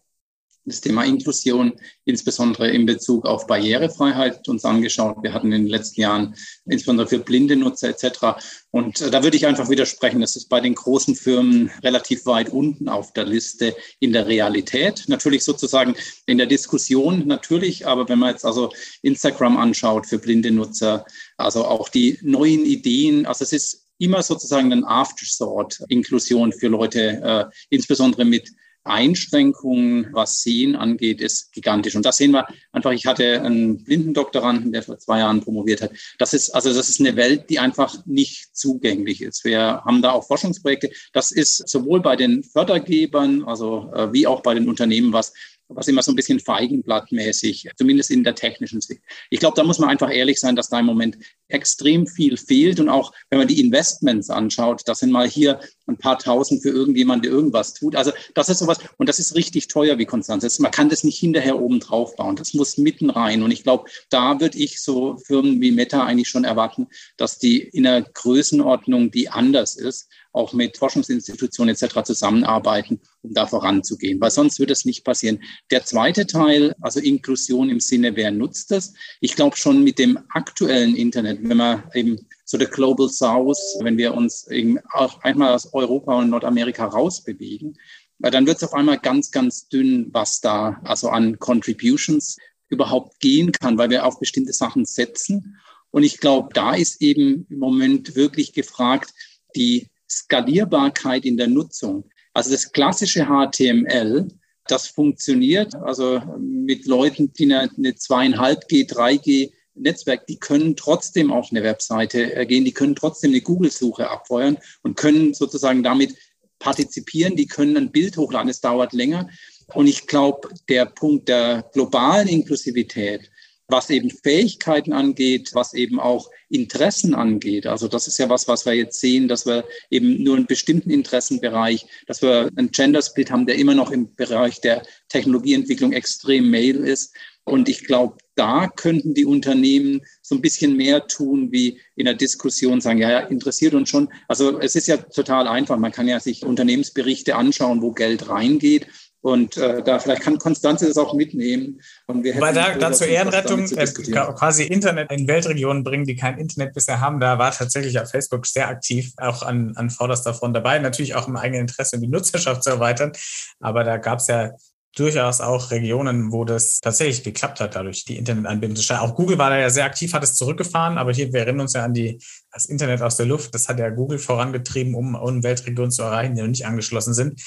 [0.65, 1.73] das Thema Inklusion,
[2.05, 5.17] insbesondere in Bezug auf Barrierefreiheit, uns angeschaut.
[5.21, 6.35] Wir hatten in den letzten Jahren
[6.65, 8.41] insbesondere für blinde Nutzer etc.
[8.71, 12.49] Und äh, da würde ich einfach widersprechen, das ist bei den großen Firmen relativ weit
[12.49, 15.05] unten auf der Liste in der Realität.
[15.07, 15.95] Natürlich sozusagen
[16.25, 21.05] in der Diskussion natürlich, aber wenn man jetzt also Instagram anschaut für blinde Nutzer,
[21.37, 27.45] also auch die neuen Ideen, also es ist immer sozusagen ein Afterthought-Inklusion für Leute, äh,
[27.69, 28.51] insbesondere mit
[28.83, 31.95] Einschränkungen, was Sehen angeht, ist gigantisch.
[31.95, 32.91] Und das sehen wir einfach.
[32.91, 35.91] Ich hatte einen Blindendoktoranden, der vor zwei Jahren promoviert hat.
[36.17, 39.45] Das ist, also das ist eine Welt, die einfach nicht zugänglich ist.
[39.45, 40.91] Wir haben da auch Forschungsprojekte.
[41.13, 45.33] Das ist sowohl bei den Fördergebern, also äh, wie auch bei den Unternehmen was,
[45.75, 49.01] was immer so ein bisschen feigenblattmäßig, zumindest in der technischen Sicht.
[49.29, 51.17] Ich glaube, da muss man einfach ehrlich sein, dass da im Moment
[51.47, 52.79] extrem viel fehlt.
[52.79, 56.69] Und auch wenn man die Investments anschaut, das sind mal hier ein paar tausend für
[56.69, 57.95] irgendjemand, der irgendwas tut.
[57.95, 60.59] Also das ist sowas, und das ist richtig teuer, wie Konstanz ist.
[60.59, 62.35] Man kann das nicht hinterher oben drauf bauen.
[62.35, 63.43] Das muss mitten rein.
[63.43, 67.59] Und ich glaube, da würde ich so Firmen wie Meta eigentlich schon erwarten, dass die
[67.61, 72.03] in einer Größenordnung, die anders ist, auch mit Forschungsinstitutionen etc.
[72.03, 75.41] zusammenarbeiten, um da voranzugehen, weil sonst wird es nicht passieren.
[75.71, 78.93] Der zweite Teil, also Inklusion im Sinne, wer nutzt das?
[79.21, 83.97] Ich glaube schon mit dem aktuellen Internet, wenn man eben so der Global South, wenn
[83.97, 87.77] wir uns eben auch einmal aus Europa und Nordamerika rausbewegen,
[88.19, 92.37] dann wird es auf einmal ganz, ganz dünn, was da also an Contributions
[92.69, 95.57] überhaupt gehen kann, weil wir auf bestimmte Sachen setzen.
[95.91, 99.13] Und ich glaube, da ist eben im Moment wirklich gefragt,
[99.55, 102.05] die Skalierbarkeit in der Nutzung.
[102.33, 104.27] Also das klassische HTML,
[104.67, 111.31] das funktioniert, also mit Leuten, die eine, eine zweieinhalb G, 3G Netzwerk, die können trotzdem
[111.31, 116.15] auf eine Webseite äh, gehen, die können trotzdem eine Google-Suche abfeuern und können sozusagen damit
[116.59, 119.29] partizipieren, die können ein Bild hochladen, es dauert länger.
[119.73, 123.31] Und ich glaube, der Punkt der globalen Inklusivität,
[123.67, 127.65] was eben Fähigkeiten angeht, was eben auch Interessen angeht.
[127.65, 130.89] Also das ist ja was, was wir jetzt sehen, dass wir eben nur einen bestimmten
[130.89, 136.49] Interessenbereich, dass wir einen Gender Split haben, der immer noch im Bereich der Technologieentwicklung extrem
[136.51, 137.15] male ist.
[137.45, 142.13] Und ich glaube, da könnten die Unternehmen so ein bisschen mehr tun, wie in der
[142.13, 144.09] Diskussion sagen, ja, ja, interessiert uns schon.
[144.27, 145.77] Also es ist ja total einfach.
[145.77, 148.87] Man kann ja sich Unternehmensberichte anschauen, wo Geld reingeht.
[149.23, 151.79] Und äh, da vielleicht kann Konstanze das auch mitnehmen.
[152.07, 156.37] Und wir Weil da, da zur Ehrenrettung äh, quasi Internet in Weltregionen bringen, die kein
[156.37, 157.21] Internet bisher haben.
[157.21, 160.77] Da war tatsächlich auf Facebook sehr aktiv, auch an, an vorderster Front dabei.
[160.79, 163.13] Natürlich auch im eigenen Interesse, die Nutzerschaft zu erweitern.
[163.61, 164.51] Aber da gab es ja
[164.97, 169.09] durchaus auch Regionen, wo das tatsächlich geklappt hat, dadurch die Internetanbindung zu starten.
[169.09, 171.73] Auch Google war da ja sehr aktiv, hat es zurückgefahren, aber hier, wir erinnern uns
[171.73, 172.19] ja an die,
[172.53, 176.35] das Internet aus der Luft, das hat ja Google vorangetrieben, um, um Weltregionen zu erreichen,
[176.35, 177.41] die noch nicht angeschlossen sind.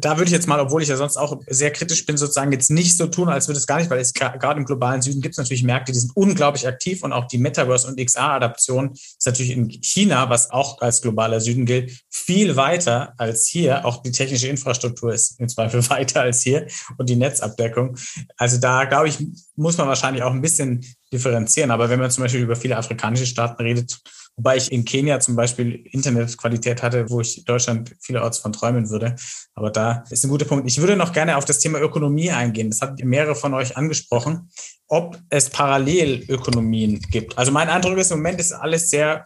[0.00, 2.70] Da würde ich jetzt mal, obwohl ich ja sonst auch sehr kritisch bin, sozusagen jetzt
[2.70, 5.34] nicht so tun, als würde es gar nicht, weil es gerade im globalen Süden gibt
[5.34, 9.52] es natürlich Märkte, die sind unglaublich aktiv und auch die Metaverse- und XR-Adaption ist natürlich
[9.52, 13.84] in China, was auch als globaler Süden gilt, viel weiter als hier.
[13.84, 16.66] Auch die technische Infrastruktur ist im Zweifel weiter als hier
[16.98, 17.96] und die Netzabdeckung.
[18.36, 19.18] Also da, glaube ich,
[19.54, 21.70] muss man wahrscheinlich auch ein bisschen differenzieren.
[21.70, 24.00] Aber wenn man zum Beispiel über viele afrikanische Staaten redet,
[24.36, 29.16] wobei ich in Kenia zum Beispiel Internetqualität hatte, wo ich Deutschland vielerorts von träumen würde.
[29.54, 30.68] Aber da ist ein guter Punkt.
[30.68, 32.70] Ich würde noch gerne auf das Thema Ökonomie eingehen.
[32.70, 34.50] Das hat mehrere von euch angesprochen,
[34.86, 37.36] ob es Parallelökonomien gibt.
[37.36, 39.24] Also mein Eindruck ist, im Moment ist alles sehr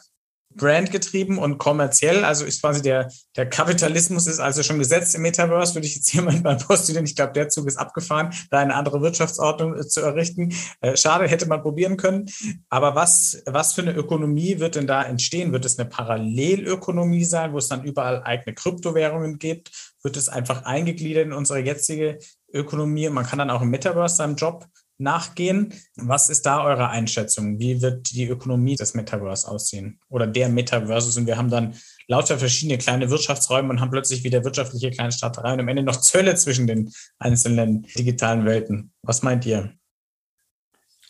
[0.56, 2.24] brandgetrieben und kommerziell.
[2.24, 6.12] Also ist quasi der, der Kapitalismus ist also schon gesetzt im Metaverse, würde ich jetzt
[6.14, 7.06] jemand mal postulieren.
[7.06, 10.54] Ich glaube, der Zug ist abgefahren, da eine andere Wirtschaftsordnung äh, zu errichten.
[10.80, 12.26] Äh, schade, hätte man probieren können.
[12.68, 15.52] Aber was, was für eine Ökonomie wird denn da entstehen?
[15.52, 19.70] Wird es eine Parallelökonomie sein, wo es dann überall eigene Kryptowährungen gibt?
[20.02, 22.18] Wird es einfach eingegliedert in unsere jetzige
[22.52, 23.08] Ökonomie?
[23.08, 24.66] Man kann dann auch im Metaverse seinem Job
[24.98, 25.74] nachgehen.
[25.96, 27.58] Was ist da eure Einschätzung?
[27.58, 30.00] Wie wird die Ökonomie des Metaverse aussehen?
[30.08, 31.18] Oder der Metaverse?
[31.18, 31.74] Und wir haben dann
[32.06, 36.34] lauter verschiedene kleine Wirtschaftsräume und haben plötzlich wieder wirtschaftliche Kleinstaatereien und am Ende noch Zölle
[36.36, 38.92] zwischen den einzelnen digitalen Welten.
[39.02, 39.72] Was meint ihr?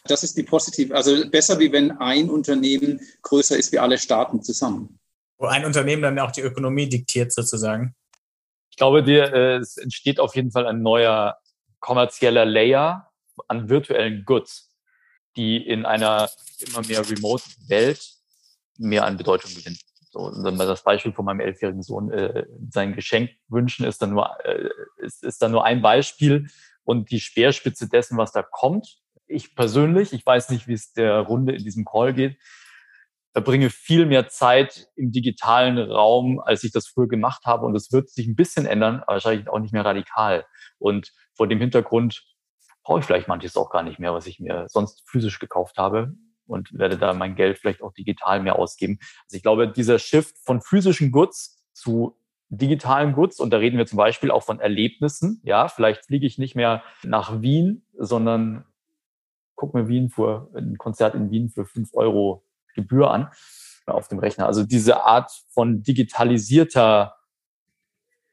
[0.06, 4.42] Das ist die positive, also besser wie wenn ein Unternehmen größer ist wie alle Staaten
[4.42, 4.98] zusammen.
[5.38, 7.94] Wo ein Unternehmen dann auch die Ökonomie diktiert sozusagen.
[8.70, 11.38] Ich glaube, dir, äh, es entsteht auf jeden Fall ein neuer
[11.80, 13.10] kommerzieller Layer,
[13.48, 14.74] an virtuellen Goods,
[15.36, 16.30] die in einer
[16.66, 18.14] immer mehr Remote-Welt
[18.78, 19.78] mehr an Bedeutung gewinnen.
[20.10, 24.68] So, das Beispiel von meinem elfjährigen Sohn, äh, sein Geschenk wünschen, ist dann nur, äh,
[24.98, 26.48] ist, ist dann nur ein Beispiel
[26.84, 28.98] und die Speerspitze dessen, was da kommt.
[29.26, 32.38] Ich persönlich, ich weiß nicht, wie es der Runde in diesem Call geht,
[33.32, 37.66] verbringe viel mehr Zeit im digitalen Raum, als ich das früher gemacht habe.
[37.66, 40.46] Und es wird sich ein bisschen ändern, aber wahrscheinlich auch nicht mehr radikal.
[40.78, 42.22] Und vor dem Hintergrund
[42.84, 46.14] brauche ich vielleicht manches auch gar nicht mehr, was ich mir sonst physisch gekauft habe
[46.46, 48.98] und werde da mein Geld vielleicht auch digital mehr ausgeben.
[49.24, 52.16] Also ich glaube, dieser Shift von physischen Goods zu
[52.50, 56.38] digitalen Goods, und da reden wir zum Beispiel auch von Erlebnissen, ja, vielleicht fliege ich
[56.38, 58.64] nicht mehr nach Wien, sondern
[59.56, 62.44] gucke mir Wien für ein Konzert in Wien für fünf Euro
[62.74, 63.30] Gebühr an
[63.86, 64.46] auf dem Rechner.
[64.46, 67.16] Also diese Art von digitalisierter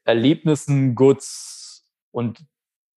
[0.04, 2.44] Erlebnissen, Goods und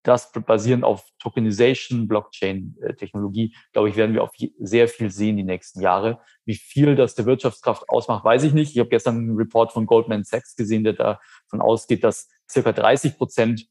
[0.08, 5.82] das basierend auf Tokenization, Blockchain-Technologie, glaube ich, werden wir auf sehr viel sehen die nächsten
[5.82, 6.20] Jahre.
[6.46, 8.72] Wie viel das der Wirtschaftskraft ausmacht, weiß ich nicht.
[8.72, 13.18] Ich habe gestern einen Report von Goldman Sachs gesehen, der davon ausgeht, dass circa 30
[13.18, 13.66] Prozent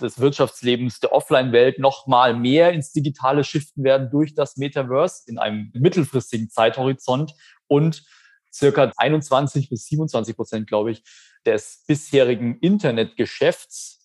[0.00, 5.38] des Wirtschaftslebens der Offline-Welt noch mal mehr ins Digitale shiften werden durch das Metaverse in
[5.38, 7.34] einem mittelfristigen Zeithorizont
[7.68, 8.02] und
[8.52, 11.04] circa 21 bis 27 Prozent, glaube ich,
[11.46, 13.99] des bisherigen Internetgeschäfts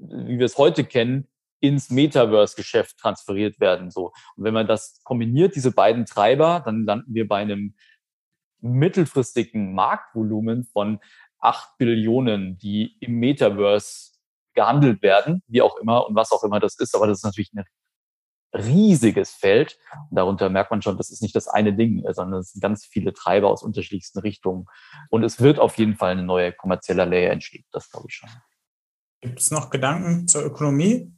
[0.00, 1.28] wie wir es heute kennen,
[1.60, 3.90] ins Metaverse-Geschäft transferiert werden.
[3.90, 4.12] So.
[4.36, 7.74] Und wenn man das kombiniert, diese beiden Treiber, dann landen wir bei einem
[8.60, 11.00] mittelfristigen Marktvolumen von
[11.38, 14.12] acht Billionen, die im Metaverse
[14.54, 16.94] gehandelt werden, wie auch immer und was auch immer das ist.
[16.94, 17.64] Aber das ist natürlich ein
[18.52, 19.78] riesiges Feld.
[20.10, 22.84] Und darunter merkt man schon, das ist nicht das eine Ding, sondern es sind ganz
[22.84, 24.66] viele Treiber aus unterschiedlichsten Richtungen.
[25.08, 27.64] Und es wird auf jeden Fall eine neue kommerzielle Layer entstehen.
[27.70, 28.30] Das glaube ich schon.
[29.20, 31.10] Gibt es noch Gedanken zur Ökonomie?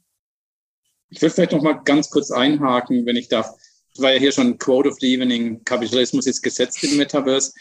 [1.09, 3.49] Ich will vielleicht noch mal ganz kurz einhaken, wenn ich darf.
[3.93, 7.53] Das war ja hier schon Quote of the Evening, Kapitalismus ist gesetzt im Metaverse.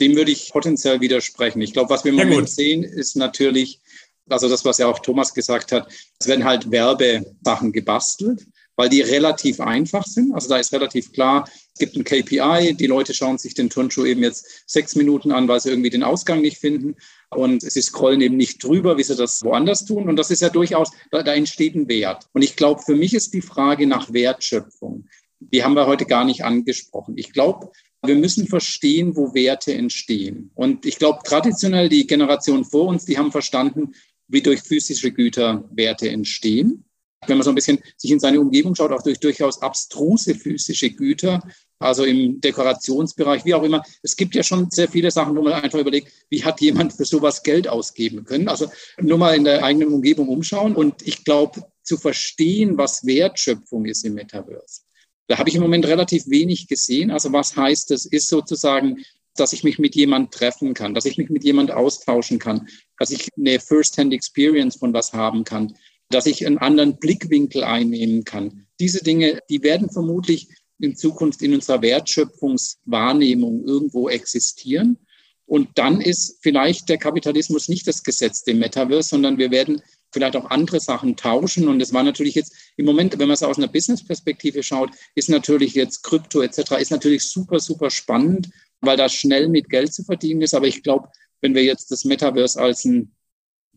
[0.00, 1.60] Dem würde ich potenziell widersprechen.
[1.60, 2.54] Ich glaube, was wir im ja, Moment gut.
[2.54, 3.80] sehen, ist natürlich,
[4.28, 8.46] also das, was ja auch Thomas gesagt hat, es werden halt Werbesachen gebastelt
[8.78, 10.32] weil die relativ einfach sind.
[10.32, 14.06] Also da ist relativ klar, es gibt ein KPI, die Leute schauen sich den Turnschuh
[14.06, 16.94] eben jetzt sechs Minuten an, weil sie irgendwie den Ausgang nicht finden.
[17.30, 20.08] Und sie scrollen eben nicht drüber, wie sie das woanders tun.
[20.08, 22.26] Und das ist ja durchaus, da, da entsteht ein Wert.
[22.32, 25.06] Und ich glaube, für mich ist die Frage nach Wertschöpfung,
[25.40, 27.16] die haben wir heute gar nicht angesprochen.
[27.16, 27.70] Ich glaube,
[28.04, 30.50] wir müssen verstehen, wo Werte entstehen.
[30.54, 33.92] Und ich glaube, traditionell die Generation vor uns, die haben verstanden,
[34.28, 36.84] wie durch physische Güter Werte entstehen.
[37.26, 40.90] Wenn man so ein bisschen sich in seine Umgebung schaut, auch durch durchaus abstruse physische
[40.90, 41.42] Güter,
[41.80, 43.82] also im Dekorationsbereich, wie auch immer.
[44.02, 47.04] Es gibt ja schon sehr viele Sachen, wo man einfach überlegt, wie hat jemand für
[47.04, 48.48] sowas Geld ausgeben können.
[48.48, 48.70] Also
[49.00, 50.74] nur mal in der eigenen Umgebung umschauen.
[50.74, 54.82] Und ich glaube, zu verstehen, was Wertschöpfung ist im Metaverse.
[55.28, 57.10] Da habe ich im Moment relativ wenig gesehen.
[57.10, 58.06] Also was heißt das?
[58.06, 59.04] Ist sozusagen,
[59.36, 62.68] dass ich mich mit jemand treffen kann, dass ich mich mit jemand austauschen kann,
[62.98, 65.76] dass ich eine First-Hand-Experience von was haben kann,
[66.10, 68.66] dass ich einen anderen Blickwinkel einnehmen kann.
[68.80, 70.48] Diese Dinge, die werden vermutlich
[70.78, 74.98] in Zukunft in unserer Wertschöpfungswahrnehmung irgendwo existieren.
[75.46, 79.82] Und dann ist vielleicht der Kapitalismus nicht das Gesetz dem Metaverse, sondern wir werden
[80.12, 81.68] vielleicht auch andere Sachen tauschen.
[81.68, 85.28] Und es war natürlich jetzt im Moment, wenn man es aus einer Business-Perspektive schaut, ist
[85.28, 86.72] natürlich jetzt Krypto etc.
[86.78, 90.54] ist natürlich super, super spannend, weil da schnell mit Geld zu verdienen ist.
[90.54, 91.08] Aber ich glaube,
[91.40, 93.14] wenn wir jetzt das Metaverse als ein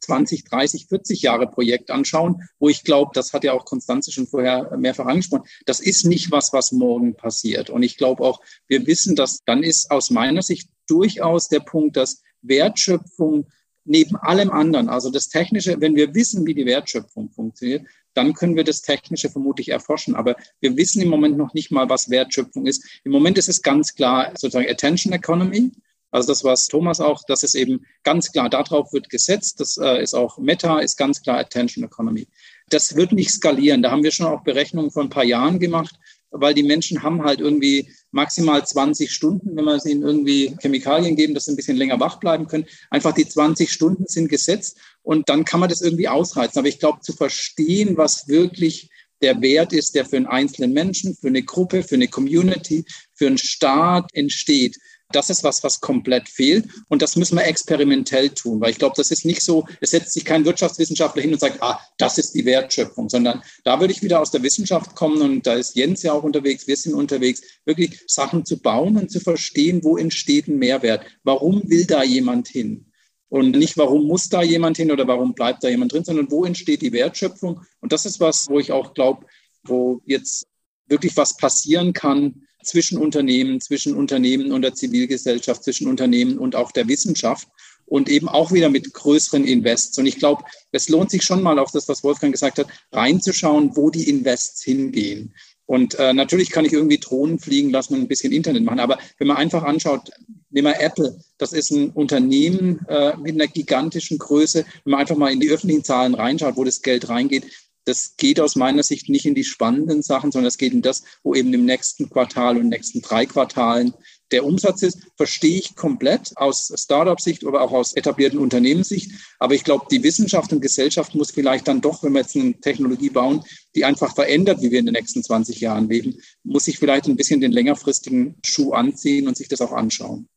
[0.02, 4.28] 20, 30, 40 Jahre Projekt anschauen, wo ich glaube, das hat ja auch Konstanze schon
[4.28, 7.70] vorher mehrfach angesprochen, das ist nicht was, was morgen passiert.
[7.70, 11.98] Und ich glaube auch, wir wissen, dass dann ist aus meiner Sicht durchaus der Punkt,
[11.98, 13.48] dass Wertschöpfung
[13.84, 18.56] neben allem anderen, also das Technische, wenn wir wissen, wie die Wertschöpfung funktioniert, dann können
[18.56, 20.16] wir das Technische vermutlich erforschen.
[20.16, 23.02] Aber wir wissen im Moment noch nicht mal, was Wertschöpfung ist.
[23.04, 25.72] Im Moment ist es ganz klar sozusagen Attention Economy.
[26.12, 29.60] Also das, was Thomas auch, das ist eben ganz klar, darauf wird gesetzt.
[29.60, 32.28] Das äh, ist auch Meta, ist ganz klar Attention Economy.
[32.70, 33.82] Das wird nicht skalieren.
[33.82, 35.96] Da haben wir schon auch Berechnungen vor ein paar Jahren gemacht,
[36.32, 41.34] weil die Menschen haben halt irgendwie maximal 20 Stunden, wenn wir ihnen irgendwie Chemikalien geben,
[41.34, 42.66] dass sie ein bisschen länger wach bleiben können.
[42.90, 46.60] Einfach die 20 Stunden sind gesetzt und dann kann man das irgendwie ausreizen.
[46.60, 48.90] Aber ich glaube, zu verstehen, was wirklich
[49.22, 53.28] der Wert ist, der für einen einzelnen Menschen, für eine Gruppe, für eine Community, für
[53.28, 54.78] einen Staat entsteht,
[55.16, 56.68] das ist was, was komplett fehlt.
[56.90, 60.14] Und das müssen wir experimentell tun, weil ich glaube, das ist nicht so, es setzt
[60.14, 64.02] sich kein Wirtschaftswissenschaftler hin und sagt, ah, das ist die Wertschöpfung, sondern da würde ich
[64.02, 67.42] wieder aus der Wissenschaft kommen und da ist Jens ja auch unterwegs, wir sind unterwegs,
[67.66, 71.06] wirklich Sachen zu bauen und zu verstehen, wo entsteht ein Mehrwert.
[71.24, 72.86] Warum will da jemand hin?
[73.30, 76.44] Und nicht, warum muss da jemand hin oder warum bleibt da jemand drin, sondern wo
[76.44, 77.62] entsteht die Wertschöpfung?
[77.80, 79.26] Und das ist was, wo ich auch glaube,
[79.64, 80.48] wo jetzt
[80.92, 86.72] wirklich was passieren kann, zwischen Unternehmen, zwischen Unternehmen und der Zivilgesellschaft, zwischen Unternehmen und auch
[86.72, 87.48] der Wissenschaft
[87.86, 89.98] und eben auch wieder mit größeren Invests.
[89.98, 93.76] Und ich glaube, es lohnt sich schon mal auf das, was Wolfgang gesagt hat, reinzuschauen,
[93.76, 95.34] wo die Invests hingehen.
[95.66, 98.80] Und äh, natürlich kann ich irgendwie Drohnen fliegen lassen und ein bisschen Internet machen.
[98.80, 100.12] Aber wenn man einfach anschaut,
[100.50, 104.66] nehmen wir Apple, das ist ein Unternehmen äh, mit einer gigantischen Größe.
[104.84, 107.46] Wenn man einfach mal in die öffentlichen Zahlen reinschaut, wo das Geld reingeht,
[107.86, 111.04] das geht aus meiner Sicht nicht in die spannenden Sachen, sondern es geht in das,
[111.24, 113.94] wo eben im nächsten Quartal und nächsten drei Quartalen
[114.32, 119.12] der Umsatz ist, verstehe ich komplett aus Startup-Sicht, aber auch aus etablierten Unternehmenssicht.
[119.40, 122.54] Aber ich glaube, die Wissenschaft und Gesellschaft muss vielleicht dann doch, wenn wir jetzt eine
[122.60, 123.44] Technologie bauen,
[123.76, 127.16] die einfach verändert, wie wir in den nächsten 20 Jahren leben, muss sich vielleicht ein
[127.16, 130.30] bisschen den längerfristigen Schuh anziehen und sich das auch anschauen.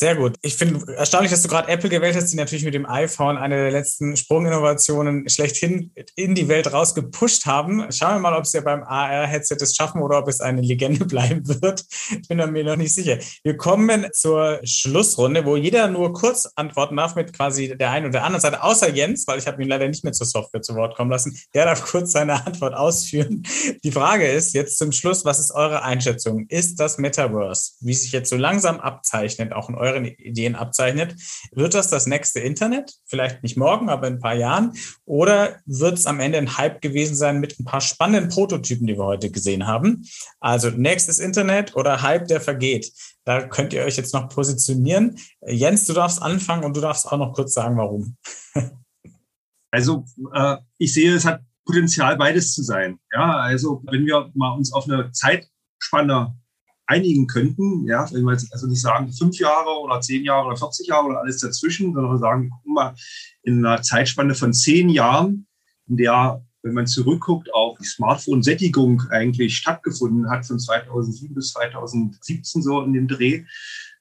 [0.00, 0.36] Sehr gut.
[0.40, 3.56] Ich finde erstaunlich, dass du gerade Apple gewählt hast, die natürlich mit dem iPhone eine
[3.56, 7.84] der letzten Sprunginnovationen schlechthin in die Welt rausgepusht haben.
[7.92, 11.46] Schauen wir mal, ob sie beim AR-Headset es schaffen oder ob es eine Legende bleiben
[11.46, 11.84] wird.
[12.12, 13.18] Ich bin mir noch nicht sicher.
[13.44, 18.12] Wir kommen zur Schlussrunde, wo jeder nur kurz antworten darf mit quasi der einen oder
[18.12, 20.76] der anderen Seite, außer Jens, weil ich habe ihn leider nicht mehr zur Software zu
[20.76, 21.38] Wort kommen lassen.
[21.52, 23.42] Der darf kurz seine Antwort ausführen.
[23.84, 26.46] Die Frage ist jetzt zum Schluss, was ist eure Einschätzung?
[26.48, 31.14] Ist das Metaverse, wie sich jetzt so langsam abzeichnet, auch in eurer euren Ideen abzeichnet.
[31.52, 32.94] Wird das das nächste Internet?
[33.06, 34.72] Vielleicht nicht morgen, aber in ein paar Jahren.
[35.04, 38.96] Oder wird es am Ende ein Hype gewesen sein mit ein paar spannenden Prototypen, die
[38.96, 40.06] wir heute gesehen haben?
[40.40, 42.92] Also nächstes Internet oder Hype, der vergeht.
[43.24, 45.16] Da könnt ihr euch jetzt noch positionieren.
[45.46, 48.16] Jens, du darfst anfangen und du darfst auch noch kurz sagen, warum.
[49.72, 50.04] Also
[50.34, 52.98] äh, ich sehe, es hat Potenzial, beides zu sein.
[53.12, 56.36] Ja, also wenn wir mal uns auf eine Zeitspanne
[56.90, 57.86] einigen könnten.
[57.86, 61.06] Ja, wenn wir jetzt also nicht sagen fünf Jahre oder zehn Jahre oder 40 Jahre
[61.06, 62.94] oder alles dazwischen, sondern sagen, guck mal,
[63.42, 65.46] in einer Zeitspanne von zehn Jahren,
[65.88, 72.62] in der, wenn man zurückguckt, auch die Smartphone-Sättigung eigentlich stattgefunden hat von 2007 bis 2017
[72.62, 73.44] so in dem Dreh,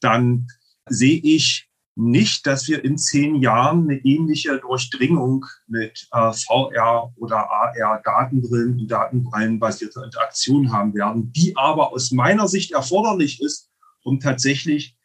[0.01, 0.47] dann
[0.89, 1.68] sehe ich
[1.99, 8.79] nicht, dass wir in zehn Jahren eine ähnliche Durchdringung mit äh, VR oder AR Datenbrillen
[8.79, 13.69] und Datenbrillenbasierter Interaktion haben werden, die aber aus meiner Sicht erforderlich ist,
[14.03, 14.97] um tatsächlich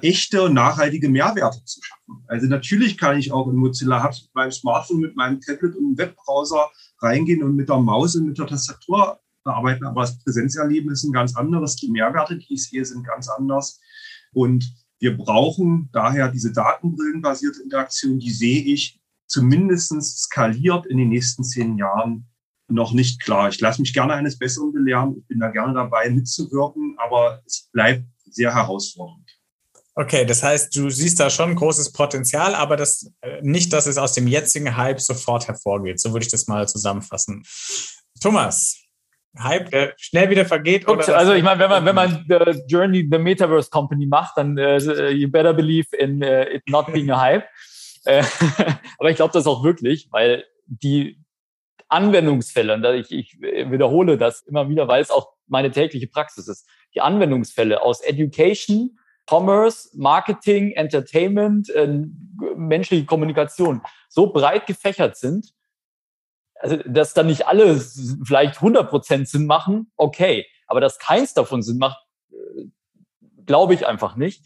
[0.00, 2.24] echte nachhaltige Mehrwerte zu schaffen.
[2.26, 5.98] Also natürlich kann ich auch in Mozilla Hubs mit meinem Smartphone, mit meinem Tablet und
[5.98, 6.70] Webbrowser
[7.00, 11.12] reingehen und mit der Maus und mit der Tastatur arbeiten, aber das Präsenzerleben ist ein
[11.12, 11.76] ganz anderes.
[11.76, 13.78] Die Mehrwerte, die ich sehe, sind ganz anders.
[14.32, 14.64] Und
[15.04, 21.76] wir brauchen daher diese datenbrillenbasierte Interaktion, die sehe ich zumindest skaliert in den nächsten zehn
[21.76, 22.26] Jahren
[22.68, 23.50] noch nicht klar.
[23.50, 25.16] Ich lasse mich gerne eines Besseren belehren.
[25.18, 29.30] Ich bin da gerne dabei mitzuwirken, aber es bleibt sehr herausfordernd.
[29.94, 33.98] Okay, das heißt, du siehst da schon großes Potenzial, aber das äh, nicht, dass es
[33.98, 36.00] aus dem jetzigen Hype sofort hervorgeht.
[36.00, 37.44] So würde ich das mal zusammenfassen.
[38.20, 38.83] Thomas,
[39.38, 40.88] Hype, der schnell wieder vergeht.
[40.88, 44.58] Oder also ich meine, wenn man wenn man the Journey the Metaverse Company macht, dann
[44.58, 47.44] uh, you better believe in uh, it not being a hype.
[48.98, 51.18] aber ich glaube das auch wirklich, weil die
[51.88, 56.68] Anwendungsfälle, und ich, ich wiederhole das immer wieder, weil es auch meine tägliche Praxis ist,
[56.94, 61.88] die Anwendungsfälle aus Education Commerce, Marketing, Entertainment, äh,
[62.56, 65.53] menschliche Kommunikation so breit gefächert sind,
[66.64, 71.62] also dass dann nicht alle vielleicht 100 Prozent Sinn machen, okay, aber dass keins davon
[71.62, 71.98] Sinn macht,
[72.30, 72.64] äh,
[73.44, 74.42] glaube ich einfach nicht.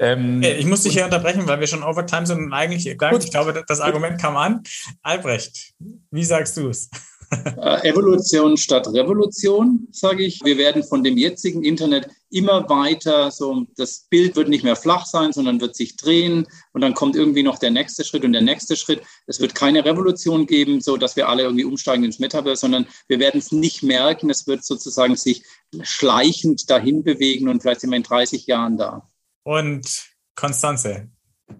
[0.00, 3.64] Ähm, ich muss dich hier unterbrechen, weil wir schon Overtime sind und eigentlich, ich glaube,
[3.66, 4.64] das Argument kam an.
[5.02, 5.74] Albrecht,
[6.10, 6.90] wie sagst du es?
[7.30, 10.40] Äh, Evolution statt Revolution, sage ich.
[10.42, 15.04] Wir werden von dem jetzigen Internet immer weiter, so das Bild wird nicht mehr flach
[15.06, 18.42] sein, sondern wird sich drehen und dann kommt irgendwie noch der nächste Schritt und der
[18.42, 19.02] nächste Schritt.
[19.26, 23.18] Es wird keine Revolution geben, so dass wir alle irgendwie umsteigen ins Metaverse, sondern wir
[23.18, 24.30] werden es nicht merken.
[24.30, 25.44] Es wird sozusagen sich
[25.82, 29.10] schleichend dahin bewegen und vielleicht sind wir in 30 Jahren da.
[29.42, 31.10] Und Konstanze,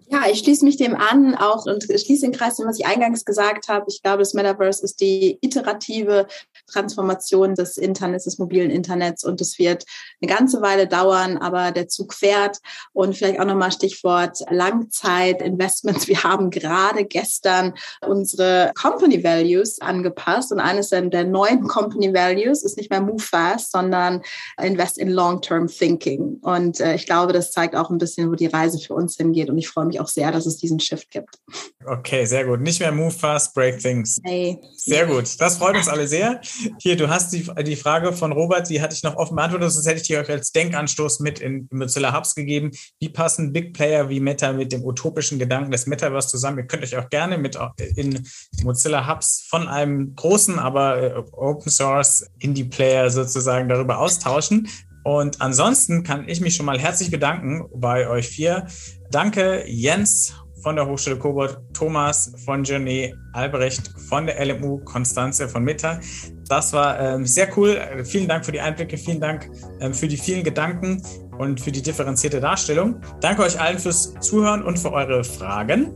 [0.09, 3.69] ja, ich schließe mich dem an auch und schließe den Kreis, was ich eingangs gesagt
[3.69, 3.87] habe.
[3.89, 6.27] Ich glaube, das Metaverse ist die iterative
[6.71, 9.85] Transformation des Internets, des mobilen Internets und es wird
[10.21, 12.59] eine ganze Weile dauern, aber der Zug fährt
[12.93, 16.09] und vielleicht auch nochmal Stichwort Langzeitinvestments.
[16.09, 17.75] Wir haben gerade gestern
[18.07, 23.73] unsere Company Values angepasst und eines der neuen Company Values ist nicht mehr Move Fast,
[23.73, 24.23] sondern
[24.61, 26.39] Invest in Long-Term Thinking.
[26.43, 29.51] Und äh, ich glaube, das zeigt auch ein bisschen, wo die Reise für uns hingeht
[29.51, 31.39] und ich freue freue mich auch sehr, dass es diesen Shift gibt.
[31.87, 32.61] Okay, sehr gut.
[32.61, 34.21] Nicht mehr Move Fast, Break Things.
[34.23, 34.59] Hey.
[34.77, 35.41] Sehr gut.
[35.41, 36.41] Das freut uns alle sehr.
[36.79, 39.87] Hier, du hast die, die Frage von Robert, die hatte ich noch offen beantwortet, sonst
[39.87, 42.73] hätte ich die euch als Denkanstoß mit in Mozilla Hubs gegeben.
[42.99, 46.59] Wie passen Big Player wie Meta mit dem utopischen Gedanken des Metaverse zusammen?
[46.59, 47.59] Ihr könnt euch auch gerne mit
[47.97, 48.23] in
[48.63, 54.69] Mozilla Hubs von einem großen, aber äh, Open Source Indie Player sozusagen darüber austauschen.
[55.05, 58.67] Und ansonsten kann ich mich schon mal herzlich bedanken bei euch vier.
[59.11, 65.65] Danke Jens von der Hochschule Coburg, Thomas von Journey, Albrecht von der LMU, Konstanze von
[65.65, 66.01] Meta.
[66.49, 67.81] Das war ähm, sehr cool.
[68.05, 69.51] Vielen Dank für die Einblicke, vielen Dank
[69.81, 71.03] ähm, für die vielen Gedanken
[71.39, 73.01] und für die differenzierte Darstellung.
[73.21, 75.95] Danke euch allen fürs Zuhören und für eure Fragen.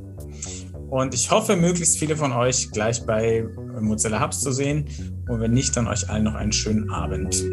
[0.91, 3.45] Und ich hoffe, möglichst viele von euch gleich bei
[3.81, 4.89] Mozilla Hubs zu sehen.
[5.29, 7.45] Und wenn nicht, dann euch allen noch einen schönen Abend.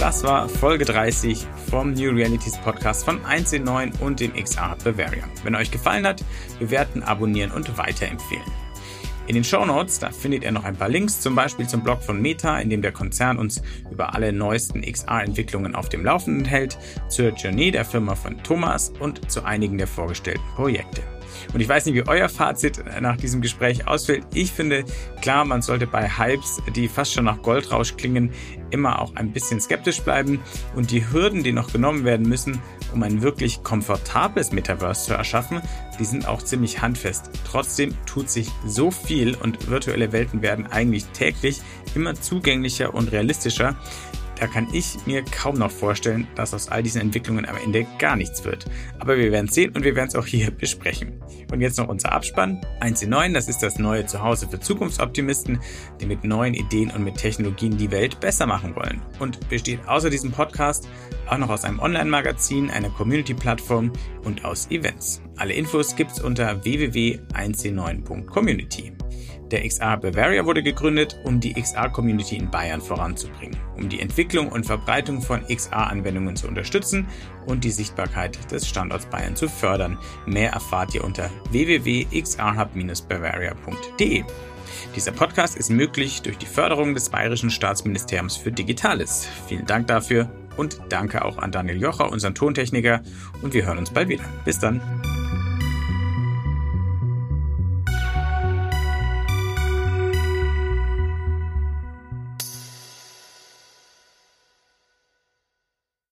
[0.00, 4.74] Das war Folge 30 vom New Realities Podcast von 1 in 9 und dem XR
[4.82, 5.24] Bavaria.
[5.44, 6.24] Wenn euch gefallen hat,
[6.58, 8.46] bewerten, abonnieren und weiterempfehlen.
[9.26, 12.02] In den Show Notes, da findet ihr noch ein paar Links, zum Beispiel zum Blog
[12.02, 13.60] von Meta, in dem der Konzern uns
[13.90, 16.78] über alle neuesten XR-Entwicklungen auf dem Laufenden hält,
[17.10, 21.02] zur Journey der Firma von Thomas und zu einigen der vorgestellten Projekte.
[21.52, 24.24] Und ich weiß nicht, wie euer Fazit nach diesem Gespräch ausfällt.
[24.34, 24.84] Ich finde,
[25.20, 28.32] klar, man sollte bei Hypes, die fast schon nach Goldrausch klingen,
[28.70, 30.40] immer auch ein bisschen skeptisch bleiben.
[30.74, 32.60] Und die Hürden, die noch genommen werden müssen,
[32.92, 35.60] um ein wirklich komfortables Metaverse zu erschaffen,
[35.98, 37.30] die sind auch ziemlich handfest.
[37.44, 41.60] Trotzdem tut sich so viel und virtuelle Welten werden eigentlich täglich
[41.94, 43.76] immer zugänglicher und realistischer,
[44.40, 48.16] da kann ich mir kaum noch vorstellen, dass aus all diesen Entwicklungen am Ende gar
[48.16, 48.64] nichts wird.
[48.98, 51.20] Aber wir werden es sehen und wir werden es auch hier besprechen.
[51.52, 52.62] Und jetzt noch unser Abspann.
[52.80, 55.60] 1 in 9, das ist das neue Zuhause für Zukunftsoptimisten,
[56.00, 59.02] die mit neuen Ideen und mit Technologien die Welt besser machen wollen.
[59.18, 60.88] Und besteht außer diesem Podcast
[61.28, 63.92] auch noch aus einem Online-Magazin, einer Community-Plattform
[64.24, 65.20] und aus Events.
[65.36, 68.94] Alle Infos gibt's unter www.1c9.community.
[69.50, 74.64] Der XR Bavaria wurde gegründet, um die XR-Community in Bayern voranzubringen, um die Entwicklung und
[74.64, 77.08] Verbreitung von XR-Anwendungen zu unterstützen
[77.46, 79.98] und die Sichtbarkeit des Standorts Bayern zu fördern.
[80.24, 84.22] Mehr erfahrt ihr unter www.xrhub-bavaria.de.
[84.94, 89.28] Dieser Podcast ist möglich durch die Förderung des Bayerischen Staatsministeriums für Digitales.
[89.48, 93.00] Vielen Dank dafür und danke auch an Daniel Jocher, unseren Tontechniker,
[93.42, 94.24] und wir hören uns bald wieder.
[94.44, 94.80] Bis dann.